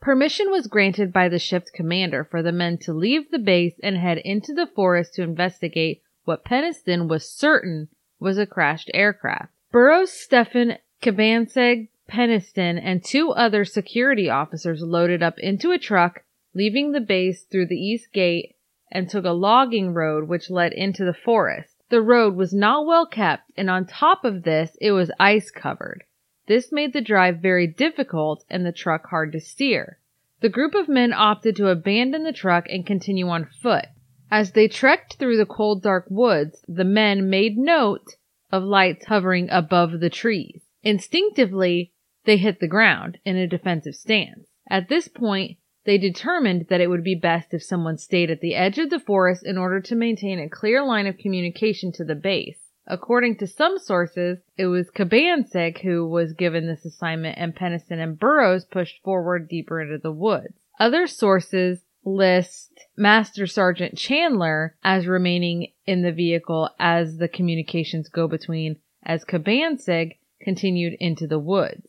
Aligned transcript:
Permission 0.00 0.52
was 0.52 0.68
granted 0.68 1.12
by 1.12 1.28
the 1.28 1.40
ship's 1.40 1.72
commander 1.72 2.22
for 2.22 2.40
the 2.40 2.52
men 2.52 2.78
to 2.82 2.92
leave 2.92 3.32
the 3.32 3.40
base 3.40 3.74
and 3.82 3.96
head 3.96 4.18
into 4.18 4.54
the 4.54 4.68
forest 4.68 5.14
to 5.14 5.24
investigate 5.24 6.02
what 6.24 6.44
Penniston 6.44 7.08
was 7.08 7.28
certain 7.28 7.88
was 8.20 8.38
a 8.38 8.46
crashed 8.46 8.88
aircraft. 8.94 9.52
Burroughs, 9.72 10.12
Stephen, 10.12 10.78
Cabansag, 11.02 11.88
Penniston, 12.08 12.80
and 12.80 13.04
two 13.04 13.30
other 13.32 13.64
security 13.64 14.30
officers 14.30 14.82
loaded 14.82 15.20
up 15.24 15.36
into 15.40 15.72
a 15.72 15.78
truck, 15.78 16.22
leaving 16.54 16.92
the 16.92 17.00
base 17.00 17.42
through 17.42 17.66
the 17.66 17.74
east 17.74 18.12
gate 18.12 18.54
and 18.90 19.08
took 19.08 19.24
a 19.24 19.30
logging 19.30 19.92
road 19.92 20.28
which 20.28 20.50
led 20.50 20.72
into 20.72 21.04
the 21.04 21.14
forest. 21.14 21.74
The 21.90 22.02
road 22.02 22.34
was 22.34 22.52
not 22.52 22.86
well 22.86 23.06
kept, 23.06 23.50
and 23.56 23.70
on 23.70 23.86
top 23.86 24.24
of 24.24 24.42
this, 24.42 24.76
it 24.80 24.92
was 24.92 25.10
ice 25.18 25.50
covered. 25.50 26.04
This 26.46 26.72
made 26.72 26.92
the 26.92 27.00
drive 27.00 27.38
very 27.38 27.66
difficult 27.66 28.44
and 28.48 28.64
the 28.64 28.72
truck 28.72 29.08
hard 29.08 29.32
to 29.32 29.40
steer. 29.40 29.98
The 30.40 30.48
group 30.48 30.74
of 30.74 30.88
men 30.88 31.12
opted 31.12 31.56
to 31.56 31.68
abandon 31.68 32.22
the 32.22 32.32
truck 32.32 32.66
and 32.68 32.86
continue 32.86 33.28
on 33.28 33.44
foot. 33.44 33.86
As 34.30 34.52
they 34.52 34.68
trekked 34.68 35.14
through 35.14 35.36
the 35.36 35.46
cold 35.46 35.82
dark 35.82 36.06
woods, 36.08 36.64
the 36.68 36.84
men 36.84 37.28
made 37.30 37.56
note 37.56 38.16
of 38.52 38.62
lights 38.62 39.06
hovering 39.06 39.48
above 39.50 40.00
the 40.00 40.10
trees. 40.10 40.62
Instinctively, 40.82 41.92
they 42.24 42.36
hit 42.36 42.60
the 42.60 42.68
ground 42.68 43.18
in 43.24 43.36
a 43.36 43.46
defensive 43.46 43.94
stance. 43.94 44.48
At 44.70 44.88
this 44.88 45.08
point, 45.08 45.58
they 45.84 45.98
determined 45.98 46.66
that 46.68 46.80
it 46.80 46.88
would 46.88 47.04
be 47.04 47.14
best 47.14 47.54
if 47.54 47.62
someone 47.62 47.98
stayed 47.98 48.30
at 48.30 48.40
the 48.40 48.54
edge 48.54 48.78
of 48.78 48.90
the 48.90 49.00
forest 49.00 49.44
in 49.44 49.56
order 49.56 49.80
to 49.80 49.94
maintain 49.94 50.38
a 50.38 50.48
clear 50.48 50.84
line 50.84 51.06
of 51.06 51.18
communication 51.18 51.92
to 51.92 52.04
the 52.04 52.14
base. 52.14 52.58
According 52.86 53.36
to 53.36 53.46
some 53.46 53.78
sources, 53.78 54.38
it 54.56 54.66
was 54.66 54.90
Cabansag 54.90 55.82
who 55.82 56.08
was 56.08 56.32
given 56.32 56.66
this 56.66 56.86
assignment 56.86 57.36
and 57.38 57.54
Penniston 57.54 58.02
and 58.02 58.18
Burroughs 58.18 58.64
pushed 58.64 59.02
forward 59.02 59.48
deeper 59.48 59.80
into 59.80 59.98
the 59.98 60.12
woods. 60.12 60.54
Other 60.80 61.06
sources 61.06 61.84
list 62.04 62.86
Master 62.96 63.46
Sergeant 63.46 63.96
Chandler 63.98 64.76
as 64.82 65.06
remaining 65.06 65.72
in 65.86 66.02
the 66.02 66.12
vehicle 66.12 66.70
as 66.78 67.18
the 67.18 67.28
communications 67.28 68.08
go 68.08 68.26
between 68.26 68.76
as 69.02 69.24
Cabansag 69.24 70.16
continued 70.40 70.94
into 70.98 71.26
the 71.26 71.38
woods. 71.38 71.86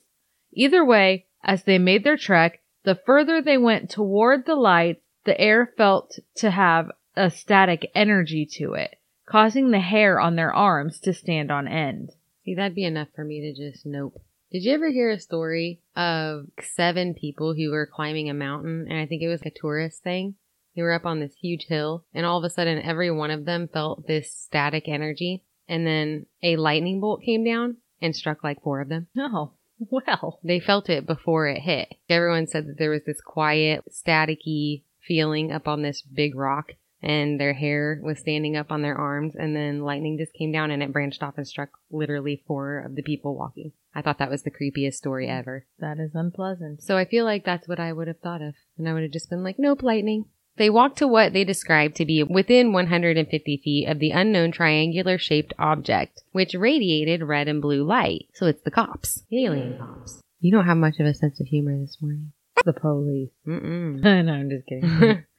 Either 0.52 0.84
way, 0.84 1.28
as 1.44 1.64
they 1.64 1.78
made 1.78 2.04
their 2.04 2.18
trek, 2.18 2.59
the 2.84 3.00
further 3.06 3.42
they 3.42 3.58
went 3.58 3.90
toward 3.90 4.46
the 4.46 4.56
lights, 4.56 5.02
the 5.26 5.40
air 5.40 5.74
felt 5.78 6.18
to 6.36 6.52
have 6.52 6.92
a 7.16 7.30
static 7.30 7.92
energy 7.94 8.48
to 8.58 8.74
it, 8.74 8.96
causing 9.28 9.72
the 9.72 9.80
hair 9.80 10.20
on 10.20 10.36
their 10.36 10.54
arms 10.54 11.00
to 11.02 11.14
stand 11.14 11.52
on 11.52 11.68
end. 11.68 12.12
See, 12.46 12.56
that'd 12.56 12.76
be 12.76 12.86
enough 12.86 13.10
for 13.16 13.24
me 13.24 13.42
to 13.42 13.72
just 13.72 13.86
nope. 13.86 14.22
Did 14.52 14.64
you 14.64 14.74
ever 14.74 14.90
hear 14.90 15.12
a 15.12 15.20
story 15.20 15.82
of 15.96 16.46
seven 16.60 17.14
people 17.14 17.54
who 17.54 17.70
were 17.70 17.86
climbing 17.86 18.30
a 18.30 18.34
mountain? 18.34 18.88
And 18.90 18.98
I 18.98 19.06
think 19.06 19.22
it 19.22 19.28
was 19.28 19.44
a 19.46 19.52
tourist 19.52 20.02
thing. 20.02 20.36
They 20.76 20.82
were 20.82 20.94
up 20.94 21.06
on 21.06 21.20
this 21.20 21.36
huge 21.36 21.66
hill, 21.68 22.06
and 22.14 22.26
all 22.26 22.40
of 22.40 22.44
a 22.44 22.50
sudden, 22.50 22.82
every 22.82 23.12
one 23.12 23.32
of 23.32 23.46
them 23.46 23.68
felt 23.72 24.08
this 24.08 24.34
static 24.34 24.88
energy. 24.88 25.44
And 25.68 25.86
then 25.86 26.26
a 26.42 26.56
lightning 26.56 27.00
bolt 27.00 27.22
came 27.24 27.44
down 27.44 27.78
and 28.02 28.16
struck 28.16 28.44
like 28.44 28.64
four 28.64 28.82
of 28.82 28.90
them. 28.90 29.08
Oh, 29.18 29.54
well. 29.90 30.40
They 30.44 30.60
felt 30.60 30.90
it 30.90 31.06
before 31.06 31.48
it 31.48 31.62
hit. 31.62 31.96
Everyone 32.10 32.48
said 32.48 32.68
that 32.68 32.78
there 32.78 32.92
was 32.92 33.04
this 33.06 33.22
quiet, 33.22 33.84
staticky 33.92 34.84
feeling 35.02 35.52
up 35.52 35.68
on 35.68 35.82
this 35.82 36.02
big 36.02 36.36
rock 36.36 36.74
and 37.02 37.40
their 37.40 37.54
hair 37.54 38.00
was 38.04 38.20
standing 38.20 38.58
up 38.58 38.72
on 38.72 38.82
their 38.82 38.96
arms 38.96 39.36
and 39.36 39.56
then 39.56 39.82
lightning 39.82 40.18
just 40.18 40.34
came 40.34 40.52
down 40.52 40.72
and 40.72 40.84
it 40.84 40.92
branched 40.92 41.24
off 41.24 41.38
and 41.38 41.48
struck 41.48 41.70
literally 41.90 42.44
four 42.46 42.80
of 42.80 42.96
the 42.96 43.02
people 43.02 43.36
walking. 43.36 43.72
I 43.96 44.02
thought 44.02 44.20
that 44.20 44.30
was 44.30 44.44
the 44.44 44.52
creepiest 44.52 44.96
story 44.96 45.28
ever. 45.28 45.66
That 45.80 45.98
is 45.98 46.14
unpleasant. 46.14 46.84
So 46.84 46.98
I 46.98 47.06
feel 47.06 47.26
like 47.26 47.46
that's 47.46 47.68
what 47.68 47.80
I 47.80 47.94
would 47.94 48.08
have 48.08 48.20
thought 48.20 48.42
of. 48.42 48.54
And 48.78 48.88
I 48.88 48.94
would 48.94 49.04
have 49.04 49.12
just 49.12 49.30
been 49.30 49.44
like, 49.44 49.58
nope, 49.58 49.82
lightning. 49.82 50.26
They 50.60 50.70
walked 50.70 50.98
to 50.98 51.08
what 51.08 51.32
they 51.32 51.46
described 51.46 51.96
to 51.96 52.06
be 52.06 52.22
within 52.22 52.74
150 52.74 53.62
feet 53.64 53.88
of 53.88 54.00
the 54.00 54.12
unknown 54.12 54.52
triangular 54.52 55.18
shaped 55.18 55.54
object, 55.58 56.22
which 56.34 56.54
radiated 56.54 57.24
red 57.24 57.48
and 57.48 57.62
blue 57.62 57.82
light. 57.82 58.28
So 58.34 58.46
it's 58.46 58.62
the 58.64 58.70
cops. 58.70 59.24
The 59.30 59.46
alien 59.46 59.78
cops. 59.78 60.22
You 60.42 60.52
don't 60.52 60.66
have 60.66 60.76
much 60.76 61.00
of 61.00 61.06
a 61.06 61.14
sense 61.14 61.40
of 61.40 61.48
humor 61.48 61.80
this 61.80 61.98
morning. 62.02 62.34
The 62.66 62.74
police. 62.74 63.30
Mm-mm. 63.48 64.02
no, 64.04 64.34
I'm 64.34 64.50
just 64.50 64.68
kidding. 64.68 65.24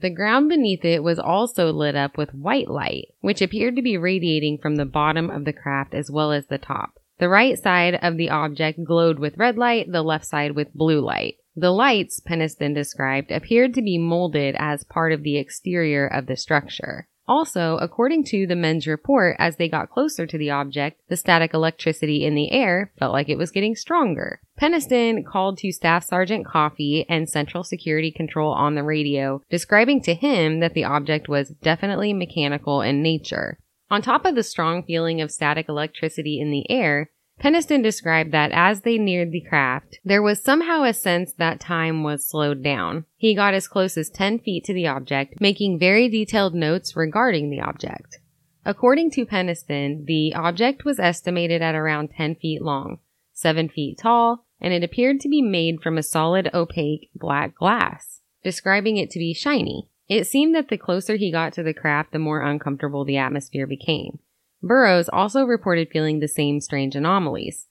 The 0.00 0.10
ground 0.10 0.48
beneath 0.48 0.84
it 0.84 1.02
was 1.02 1.18
also 1.18 1.72
lit 1.72 1.96
up 1.96 2.16
with 2.16 2.32
white 2.32 2.68
light, 2.68 3.08
which 3.20 3.42
appeared 3.42 3.74
to 3.74 3.82
be 3.82 3.98
radiating 3.98 4.58
from 4.58 4.76
the 4.76 4.84
bottom 4.84 5.28
of 5.28 5.44
the 5.44 5.52
craft 5.52 5.92
as 5.92 6.08
well 6.08 6.30
as 6.30 6.46
the 6.46 6.56
top. 6.56 7.00
The 7.18 7.28
right 7.28 7.58
side 7.58 7.98
of 8.00 8.16
the 8.16 8.30
object 8.30 8.84
glowed 8.84 9.18
with 9.18 9.36
red 9.38 9.58
light, 9.58 9.90
the 9.90 10.02
left 10.02 10.24
side 10.24 10.52
with 10.52 10.72
blue 10.72 11.00
light. 11.00 11.38
The 11.60 11.72
lights, 11.72 12.20
Penniston 12.20 12.72
described, 12.72 13.32
appeared 13.32 13.74
to 13.74 13.82
be 13.82 13.98
molded 13.98 14.54
as 14.60 14.84
part 14.84 15.12
of 15.12 15.24
the 15.24 15.38
exterior 15.38 16.06
of 16.06 16.26
the 16.26 16.36
structure. 16.36 17.08
Also, 17.26 17.78
according 17.78 18.22
to 18.26 18.46
the 18.46 18.54
men's 18.54 18.86
report, 18.86 19.34
as 19.40 19.56
they 19.56 19.68
got 19.68 19.90
closer 19.90 20.24
to 20.24 20.38
the 20.38 20.50
object, 20.50 21.00
the 21.08 21.16
static 21.16 21.52
electricity 21.52 22.24
in 22.24 22.36
the 22.36 22.52
air 22.52 22.92
felt 22.96 23.12
like 23.12 23.28
it 23.28 23.38
was 23.38 23.50
getting 23.50 23.74
stronger. 23.74 24.40
Penniston 24.56 25.26
called 25.26 25.58
to 25.58 25.72
Staff 25.72 26.04
Sergeant 26.04 26.46
Coffey 26.46 27.04
and 27.08 27.28
Central 27.28 27.64
Security 27.64 28.12
Control 28.12 28.52
on 28.52 28.76
the 28.76 28.84
radio, 28.84 29.42
describing 29.50 30.00
to 30.02 30.14
him 30.14 30.60
that 30.60 30.74
the 30.74 30.84
object 30.84 31.28
was 31.28 31.50
definitely 31.60 32.12
mechanical 32.12 32.82
in 32.82 33.02
nature. 33.02 33.58
On 33.90 34.00
top 34.00 34.24
of 34.24 34.36
the 34.36 34.44
strong 34.44 34.84
feeling 34.84 35.20
of 35.20 35.32
static 35.32 35.68
electricity 35.68 36.38
in 36.38 36.52
the 36.52 36.70
air, 36.70 37.10
Penniston 37.40 37.82
described 37.82 38.32
that 38.32 38.50
as 38.52 38.80
they 38.80 38.98
neared 38.98 39.30
the 39.30 39.40
craft, 39.40 39.98
there 40.04 40.22
was 40.22 40.42
somehow 40.42 40.82
a 40.82 40.92
sense 40.92 41.32
that 41.34 41.60
time 41.60 42.02
was 42.02 42.26
slowed 42.26 42.64
down. 42.64 43.04
He 43.16 43.34
got 43.34 43.54
as 43.54 43.68
close 43.68 43.96
as 43.96 44.10
10 44.10 44.40
feet 44.40 44.64
to 44.64 44.74
the 44.74 44.88
object, 44.88 45.40
making 45.40 45.78
very 45.78 46.08
detailed 46.08 46.54
notes 46.54 46.96
regarding 46.96 47.50
the 47.50 47.60
object. 47.60 48.18
According 48.64 49.12
to 49.12 49.24
Penniston, 49.24 50.04
the 50.06 50.34
object 50.34 50.84
was 50.84 50.98
estimated 50.98 51.62
at 51.62 51.76
around 51.76 52.10
10 52.10 52.34
feet 52.34 52.60
long, 52.60 52.98
7 53.34 53.68
feet 53.68 53.98
tall, 53.98 54.44
and 54.60 54.74
it 54.74 54.82
appeared 54.82 55.20
to 55.20 55.28
be 55.28 55.40
made 55.40 55.80
from 55.80 55.96
a 55.96 56.02
solid 56.02 56.50
opaque 56.52 57.08
black 57.14 57.54
glass, 57.54 58.20
describing 58.42 58.96
it 58.96 59.10
to 59.10 59.18
be 59.18 59.32
shiny. 59.32 59.88
It 60.08 60.26
seemed 60.26 60.54
that 60.56 60.68
the 60.68 60.76
closer 60.76 61.16
he 61.16 61.30
got 61.30 61.52
to 61.52 61.62
the 61.62 61.74
craft, 61.74 62.12
the 62.12 62.18
more 62.18 62.40
uncomfortable 62.40 63.04
the 63.04 63.18
atmosphere 63.18 63.66
became. 63.66 64.18
Burroughs 64.62 65.08
also 65.08 65.44
reported 65.44 65.88
feeling 65.90 66.18
the 66.18 66.28
same 66.28 66.60
strange 66.60 66.96
anomalies. 66.96 67.68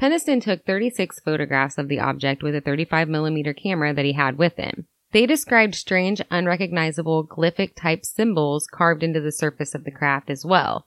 Penniston 0.00 0.40
took 0.40 0.64
36 0.64 1.20
photographs 1.20 1.78
of 1.78 1.88
the 1.88 1.98
object 1.98 2.42
with 2.42 2.54
a 2.54 2.60
35mm 2.60 3.56
camera 3.56 3.92
that 3.92 4.04
he 4.04 4.12
had 4.12 4.38
with 4.38 4.56
him. 4.56 4.86
They 5.12 5.26
described 5.26 5.74
strange, 5.74 6.20
unrecognizable 6.30 7.26
glyphic 7.26 7.74
type 7.74 8.04
symbols 8.04 8.66
carved 8.66 9.02
into 9.02 9.20
the 9.20 9.32
surface 9.32 9.74
of 9.74 9.84
the 9.84 9.90
craft 9.90 10.30
as 10.30 10.44
well. 10.44 10.86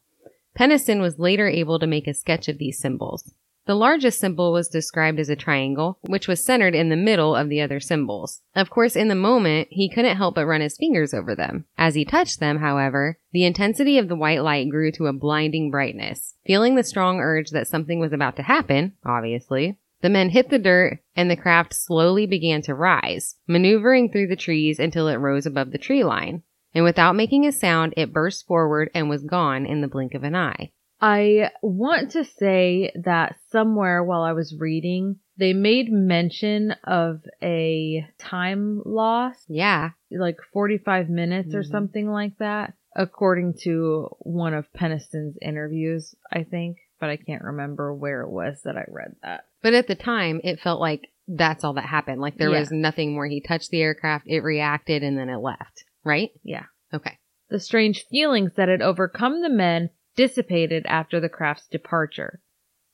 Penniston 0.58 1.02
was 1.02 1.18
later 1.18 1.48
able 1.48 1.80
to 1.80 1.88
make 1.88 2.08
a 2.08 2.14
sketch 2.14 2.48
of 2.48 2.58
these 2.58 2.80
symbols. 2.80 3.34
The 3.72 3.78
largest 3.78 4.20
symbol 4.20 4.52
was 4.52 4.68
described 4.68 5.18
as 5.18 5.30
a 5.30 5.36
triangle, 5.38 5.98
which 6.02 6.28
was 6.28 6.44
centered 6.44 6.76
in 6.76 6.90
the 6.90 6.98
middle 6.98 7.34
of 7.34 7.48
the 7.48 7.62
other 7.62 7.80
symbols. 7.80 8.42
Of 8.54 8.70
course, 8.70 8.98
in 8.98 9.08
the 9.08 9.16
moment, 9.16 9.70
he 9.72 9.88
couldn't 9.90 10.18
help 10.18 10.36
but 10.36 10.46
run 10.46 10.60
his 10.60 10.76
fingers 10.76 11.14
over 11.14 11.36
them. 11.36 11.64
As 11.78 11.96
he 11.96 12.04
touched 12.04 12.42
them, 12.42 12.58
however, 12.58 13.18
the 13.32 13.46
intensity 13.46 13.98
of 13.98 14.10
the 14.10 14.16
white 14.18 14.44
light 14.44 14.70
grew 14.70 14.92
to 14.92 15.08
a 15.08 15.14
blinding 15.14 15.72
brightness. 15.72 16.36
Feeling 16.46 16.76
the 16.76 16.84
strong 16.84 17.22
urge 17.22 17.52
that 17.52 17.66
something 17.66 17.98
was 17.98 18.12
about 18.12 18.36
to 18.36 18.44
happen, 18.44 18.92
obviously, 19.06 19.78
the 20.02 20.10
men 20.10 20.32
hit 20.32 20.50
the 20.50 20.60
dirt 20.60 21.00
and 21.16 21.32
the 21.32 21.38
craft 21.38 21.74
slowly 21.74 22.26
began 22.26 22.62
to 22.64 22.76
rise, 22.76 23.38
maneuvering 23.48 24.12
through 24.12 24.28
the 24.28 24.36
trees 24.36 24.80
until 24.80 25.08
it 25.08 25.16
rose 25.16 25.46
above 25.46 25.72
the 25.72 25.78
tree 25.78 26.04
line. 26.04 26.44
And 26.76 26.84
without 26.84 27.16
making 27.16 27.46
a 27.46 27.54
sound, 27.54 27.94
it 27.96 28.12
burst 28.12 28.46
forward 28.46 28.92
and 28.94 29.10
was 29.10 29.24
gone 29.24 29.66
in 29.66 29.80
the 29.80 29.88
blink 29.88 30.14
of 30.14 30.26
an 30.26 30.36
eye. 30.36 30.74
I 31.02 31.50
want 31.64 32.12
to 32.12 32.24
say 32.24 32.92
that 33.04 33.36
somewhere 33.50 34.04
while 34.04 34.22
I 34.22 34.34
was 34.34 34.56
reading, 34.58 35.18
they 35.38 35.54
made 35.54 35.92
mention 35.92 36.76
of 36.84 37.22
a 37.42 38.08
time 38.20 38.84
loss, 38.86 39.44
Yeah. 39.48 39.92
like 40.12 40.38
45 40.54 41.10
minutes 41.10 41.56
or 41.56 41.62
Mhm. 41.64 41.72
something 41.72 42.12
like 42.12 42.38
that, 42.38 42.74
according 42.96 43.56
to 43.64 44.10
one 44.20 44.54
of 44.54 44.72
Penniston's 44.74 45.38
interviews, 45.42 46.14
I 46.32 46.44
think, 46.44 46.78
but 47.00 47.10
I 47.10 47.18
can't 47.18 47.44
remember 47.44 47.96
where 47.96 48.22
it 48.22 48.30
was 48.30 48.62
that 48.64 48.78
I 48.78 48.86
read 48.88 49.16
that. 49.24 49.46
But 49.64 49.74
at 49.74 49.88
the 49.88 49.96
time, 49.96 50.40
it 50.44 50.60
felt 50.60 50.80
like 50.80 51.08
that's 51.28 51.64
all 51.64 51.74
that 51.74 51.86
happened. 51.86 52.22
Like 52.22 52.38
there 52.38 52.52
Yeah. 52.52 52.60
was 52.60 52.72
nothing 52.72 53.14
more. 53.14 53.26
He 53.26 53.42
touched 53.42 53.72
the 53.72 53.82
aircraft, 53.82 54.28
it 54.28 54.42
reacted, 54.42 55.02
and 55.02 55.18
then 55.18 55.30
it 55.30 55.38
left. 55.38 55.84
Right? 56.04 56.30
Yeah. 56.44 56.66
Okay. 56.94 57.18
The 57.50 57.60
strange 57.60 58.06
feelings 58.06 58.54
that 58.56 58.70
had 58.70 58.82
overcome 58.82 59.42
the 59.42 59.50
men 59.50 59.90
dissipated 60.16 60.86
after 60.86 61.20
the 61.20 61.30
craft's 61.30 61.68
departure. 61.68 62.40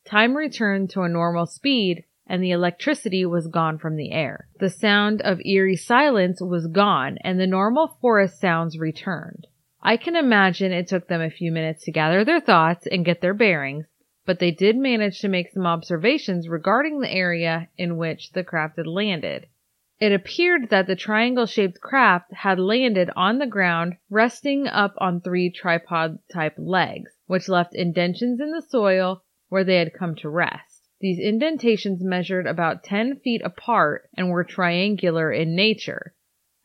Time 0.06 0.36
returned 0.36 0.90
to 0.92 1.02
a 1.02 1.10
normal 1.10 1.46
speed 1.46 2.04
and 2.28 2.44
the 2.44 2.52
electricity 2.52 3.26
was 3.26 3.48
gone 3.48 3.78
from 3.78 3.96
the 3.96 4.12
air. 4.12 4.48
The 4.60 4.70
sound 4.70 5.22
of 5.22 5.40
eerie 5.46 5.76
silence 5.76 6.42
was 6.42 6.68
gone 6.68 7.18
and 7.22 7.40
the 7.40 7.48
normal 7.48 7.98
forest 8.02 8.40
sounds 8.40 8.78
returned. 8.78 9.48
I 9.82 9.98
can 9.98 10.16
imagine 10.16 10.72
it 10.72 10.88
took 10.88 11.08
them 11.08 11.22
a 11.22 11.30
few 11.30 11.52
minutes 11.52 11.86
to 11.86 11.92
gather 11.92 12.26
their 12.26 12.42
thoughts 12.42 12.88
and 12.88 13.06
get 13.06 13.22
their 13.22 13.34
bearings, 13.34 13.86
but 14.26 14.40
they 14.40 14.52
did 14.52 14.76
manage 14.76 15.20
to 15.22 15.30
make 15.30 15.50
some 15.50 15.66
observations 15.66 16.50
regarding 16.50 17.00
the 17.00 17.12
area 17.12 17.70
in 17.78 17.98
which 17.98 18.34
the 18.34 18.44
craft 18.44 18.78
had 18.78 18.88
landed. 18.88 19.48
It 20.00 20.12
appeared 20.12 20.70
that 20.70 20.86
the 20.86 20.96
triangle 20.96 21.48
shaped 21.48 21.82
craft 21.82 22.32
had 22.32 22.60
landed 22.60 23.10
on 23.16 23.40
the 23.40 23.48
ground, 23.48 23.98
resting 24.12 24.68
up 24.68 24.94
on 25.00 25.22
three 25.22 25.50
tripod 25.50 26.20
type 26.32 26.54
legs, 26.56 27.18
which 27.26 27.50
left 27.50 27.74
indentions 27.74 28.40
in 28.40 28.52
the 28.52 28.62
soil 28.62 29.24
where 29.50 29.64
they 29.64 29.78
had 29.78 29.96
come 29.96 30.14
to 30.18 30.30
rest. 30.30 30.88
These 31.00 31.18
indentations 31.18 32.04
measured 32.04 32.46
about 32.46 32.84
10 32.84 33.22
feet 33.22 33.42
apart 33.44 34.08
and 34.16 34.30
were 34.30 34.44
triangular 34.44 35.32
in 35.32 35.56
nature. 35.56 36.14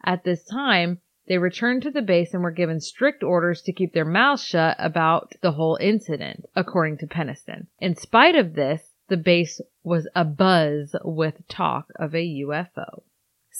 At 0.04 0.24
this 0.24 0.44
time, 0.44 1.00
they 1.26 1.38
returned 1.38 1.84
to 1.84 1.90
the 1.90 2.02
base 2.02 2.34
and 2.34 2.42
were 2.42 2.50
given 2.50 2.80
strict 2.80 3.22
orders 3.22 3.62
to 3.62 3.72
keep 3.72 3.94
their 3.94 4.04
mouths 4.04 4.44
shut 4.44 4.76
about 4.78 5.32
the 5.40 5.52
whole 5.52 5.78
incident, 5.80 6.44
according 6.54 6.98
to 6.98 7.06
Penniston. 7.06 7.68
In 7.78 7.94
spite 7.94 8.34
of 8.34 8.52
this, 8.52 8.92
the 9.08 9.16
base 9.16 9.58
was 9.82 10.06
abuzz 10.14 10.94
with 11.02 11.48
talk 11.48 11.86
of 11.96 12.14
a 12.14 12.42
UFO. 12.44 13.04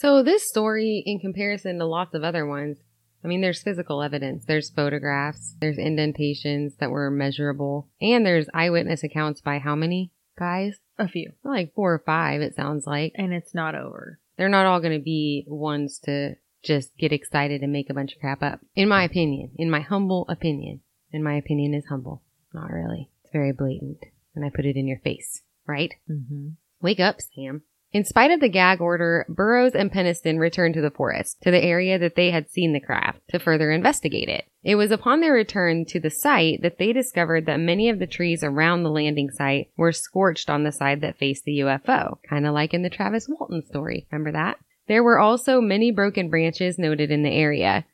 So 0.03 0.25
this 0.25 0.49
story, 0.49 1.01
in 1.07 1.21
comparison 1.21 1.79
to 1.79 1.87
lots 1.87 2.13
of 2.13 2.25
other 2.25 2.45
ones, 2.45 2.79
I 3.25 3.29
mean, 3.29 3.41
there's 3.41 3.63
physical 3.63 4.03
evidence, 4.03 4.45
there's 4.45 4.69
photographs, 4.69 5.55
there's 5.61 5.79
indentations 5.79 6.75
that 6.81 6.91
were 6.91 7.09
measurable, 7.09 7.89
and 8.01 8.27
there's 8.27 8.49
eyewitness 8.53 9.05
accounts 9.05 9.41
by 9.41 9.61
how 9.61 9.77
many 9.77 10.11
guys? 10.37 10.81
A 10.99 11.07
few. 11.07 11.35
Like 11.45 11.73
four 11.75 11.95
or 11.95 12.03
five, 12.05 12.41
it 12.41 12.57
sounds 12.57 12.85
like. 12.85 13.13
And 13.15 13.33
it's 13.33 13.55
not 13.55 13.77
over. 13.77 14.19
They're 14.37 14.49
not 14.49 14.67
all 14.67 14.81
going 14.81 14.99
to 14.99 15.05
be 15.05 15.45
ones 15.47 16.01
to 16.01 16.35
just 16.65 16.97
get 16.99 17.13
excited 17.13 17.63
and 17.63 17.73
make 17.73 17.89
a 17.89 17.95
bunch 17.95 18.13
of 18.13 18.21
crap 18.21 18.43
up. 18.43 18.59
In 18.75 18.89
my 18.89 19.05
opinion, 19.05 19.53
in 19.55 19.71
my 19.71 19.83
humble 19.83 20.27
opinion, 20.29 20.81
and 21.13 21.23
my 21.23 21.37
opinion 21.37 21.75
is 21.75 21.87
humble. 21.89 22.25
Not 22.53 22.73
really. 22.73 23.09
It's 23.23 23.33
very 23.33 23.53
blatant. 23.53 24.03
And 24.35 24.45
I 24.45 24.51
put 24.51 24.67
it 24.67 24.75
in 24.75 24.89
your 24.89 24.99
face, 24.99 25.43
right? 25.65 25.95
Mm-hmm. 26.11 26.49
Wake 26.81 26.99
up, 26.99 27.21
Sam. 27.21 27.63
In 27.93 28.07
spite 28.07 28.31
of 28.31 28.41
the 28.41 28.49
gag 28.49 28.81
order, 28.81 29.27
Burroughs 29.29 29.75
and 29.75 29.93
Penniston 29.93 30.39
returned 30.39 30.73
to 30.75 30.81
the 30.81 30.91
forest, 30.91 31.43
to 31.43 31.51
the 31.51 31.63
area 31.63 31.99
that 31.99 32.15
they 32.15 32.31
had 32.31 32.51
seen 32.51 32.73
the 32.73 32.81
craft, 32.81 33.21
to 33.29 33.39
further 33.39 33.71
investigate 33.71 34.31
it. 34.31 34.47
It 34.65 34.77
was 34.77 34.91
upon 34.91 35.21
their 35.21 35.35
return 35.35 35.85
to 35.87 36.01
the 36.01 36.09
site 36.09 36.63
that 36.63 36.79
they 36.79 36.95
discovered 36.95 37.45
that 37.45 37.61
many 37.61 37.91
of 37.91 37.99
the 37.99 38.07
trees 38.07 38.43
around 38.43 38.83
the 38.83 38.91
landing 38.91 39.31
site 39.31 39.69
were 39.77 39.93
scorched 39.93 40.49
on 40.49 40.65
the 40.65 40.73
side 40.73 41.03
that 41.03 41.19
faced 41.19 41.45
the 41.45 41.59
UFO, 41.59 42.17
kind 42.27 42.47
of 42.47 42.55
like 42.55 42.73
in 42.73 42.81
the 42.81 42.89
Travis 42.89 43.29
Walton 43.29 43.63
story. 43.67 44.07
Remember 44.11 44.33
that? 44.33 44.57
There 44.89 45.03
were 45.03 45.19
also 45.19 45.61
many 45.61 45.91
broken 45.91 46.31
branches 46.31 46.79
noted 46.79 47.11
in 47.11 47.23
the 47.23 47.31
area. 47.31 47.85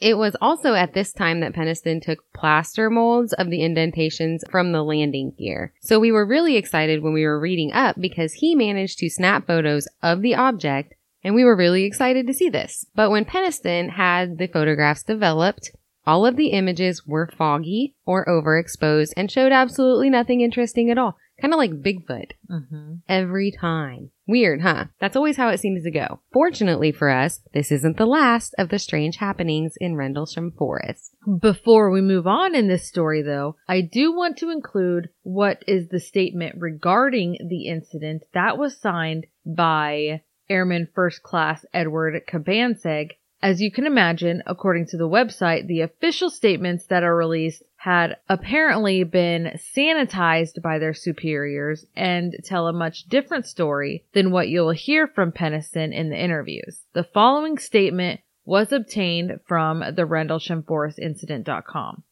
It 0.00 0.16
was 0.16 0.36
also 0.40 0.74
at 0.74 0.94
this 0.94 1.12
time 1.12 1.40
that 1.40 1.54
Penniston 1.54 2.00
took 2.00 2.32
plaster 2.32 2.88
molds 2.88 3.32
of 3.32 3.50
the 3.50 3.62
indentations 3.62 4.44
from 4.50 4.72
the 4.72 4.84
landing 4.84 5.32
gear. 5.36 5.72
So 5.80 5.98
we 5.98 6.12
were 6.12 6.26
really 6.26 6.56
excited 6.56 7.02
when 7.02 7.12
we 7.12 7.24
were 7.24 7.40
reading 7.40 7.72
up 7.72 7.96
because 8.00 8.34
he 8.34 8.54
managed 8.54 8.98
to 8.98 9.10
snap 9.10 9.46
photos 9.46 9.88
of 10.02 10.22
the 10.22 10.34
object 10.34 10.94
and 11.24 11.34
we 11.34 11.44
were 11.44 11.56
really 11.56 11.84
excited 11.84 12.26
to 12.26 12.32
see 12.32 12.48
this. 12.48 12.86
But 12.94 13.10
when 13.10 13.24
Penniston 13.24 13.90
had 13.90 14.38
the 14.38 14.46
photographs 14.46 15.02
developed, 15.02 15.72
all 16.06 16.24
of 16.24 16.36
the 16.36 16.48
images 16.48 17.06
were 17.06 17.30
foggy 17.36 17.94
or 18.06 18.24
overexposed 18.24 19.12
and 19.16 19.30
showed 19.30 19.52
absolutely 19.52 20.10
nothing 20.10 20.40
interesting 20.40 20.90
at 20.90 20.98
all. 20.98 21.18
Kind 21.40 21.52
of 21.52 21.58
like 21.58 21.82
Bigfoot. 21.82 22.32
Mm-hmm. 22.50 22.94
Every 23.08 23.50
time. 23.50 24.10
Weird, 24.28 24.60
huh? 24.60 24.84
That's 25.00 25.16
always 25.16 25.38
how 25.38 25.48
it 25.48 25.58
seems 25.58 25.84
to 25.84 25.90
go. 25.90 26.20
Fortunately 26.34 26.92
for 26.92 27.08
us, 27.08 27.40
this 27.54 27.72
isn't 27.72 27.96
the 27.96 28.04
last 28.04 28.54
of 28.58 28.68
the 28.68 28.78
strange 28.78 29.16
happenings 29.16 29.72
in 29.80 29.96
Rendlesham 29.96 30.52
Forest. 30.52 31.16
Before 31.40 31.90
we 31.90 32.02
move 32.02 32.26
on 32.26 32.54
in 32.54 32.68
this 32.68 32.86
story, 32.86 33.22
though, 33.22 33.56
I 33.66 33.80
do 33.80 34.14
want 34.14 34.36
to 34.38 34.50
include 34.50 35.08
what 35.22 35.64
is 35.66 35.88
the 35.88 35.98
statement 35.98 36.56
regarding 36.58 37.38
the 37.48 37.68
incident 37.68 38.24
that 38.34 38.58
was 38.58 38.76
signed 38.76 39.26
by 39.46 40.20
Airman 40.50 40.88
First 40.94 41.22
Class 41.22 41.64
Edward 41.72 42.20
Cabansag. 42.28 43.12
As 43.40 43.62
you 43.62 43.70
can 43.70 43.86
imagine, 43.86 44.42
according 44.46 44.88
to 44.88 44.98
the 44.98 45.08
website, 45.08 45.68
the 45.68 45.80
official 45.80 46.28
statements 46.28 46.86
that 46.86 47.02
are 47.02 47.16
released 47.16 47.62
had 47.78 48.16
apparently 48.28 49.04
been 49.04 49.56
sanitized 49.76 50.60
by 50.60 50.80
their 50.80 50.92
superiors 50.92 51.86
and 51.94 52.34
tell 52.42 52.66
a 52.66 52.72
much 52.72 53.04
different 53.04 53.46
story 53.46 54.04
than 54.14 54.32
what 54.32 54.48
you'll 54.48 54.70
hear 54.70 55.06
from 55.06 55.30
Penniston 55.30 55.94
in 55.94 56.10
the 56.10 56.20
interviews. 56.20 56.82
The 56.92 57.04
following 57.04 57.56
statement 57.56 58.20
was 58.44 58.72
obtained 58.72 59.38
from 59.46 59.78
the 59.78 60.02
RendleshamForestIncident.com. 60.02 62.02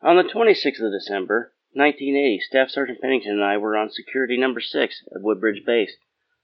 On 0.00 0.16
the 0.16 0.22
26th 0.22 0.82
of 0.82 0.92
December, 0.92 1.52
1980, 1.74 2.40
Staff 2.40 2.70
Sergeant 2.70 3.02
Pennington 3.02 3.32
and 3.32 3.44
I 3.44 3.58
were 3.58 3.76
on 3.76 3.90
security 3.90 4.38
number 4.38 4.60
6 4.60 5.04
at 5.14 5.20
Woodbridge 5.20 5.66
Base. 5.66 5.94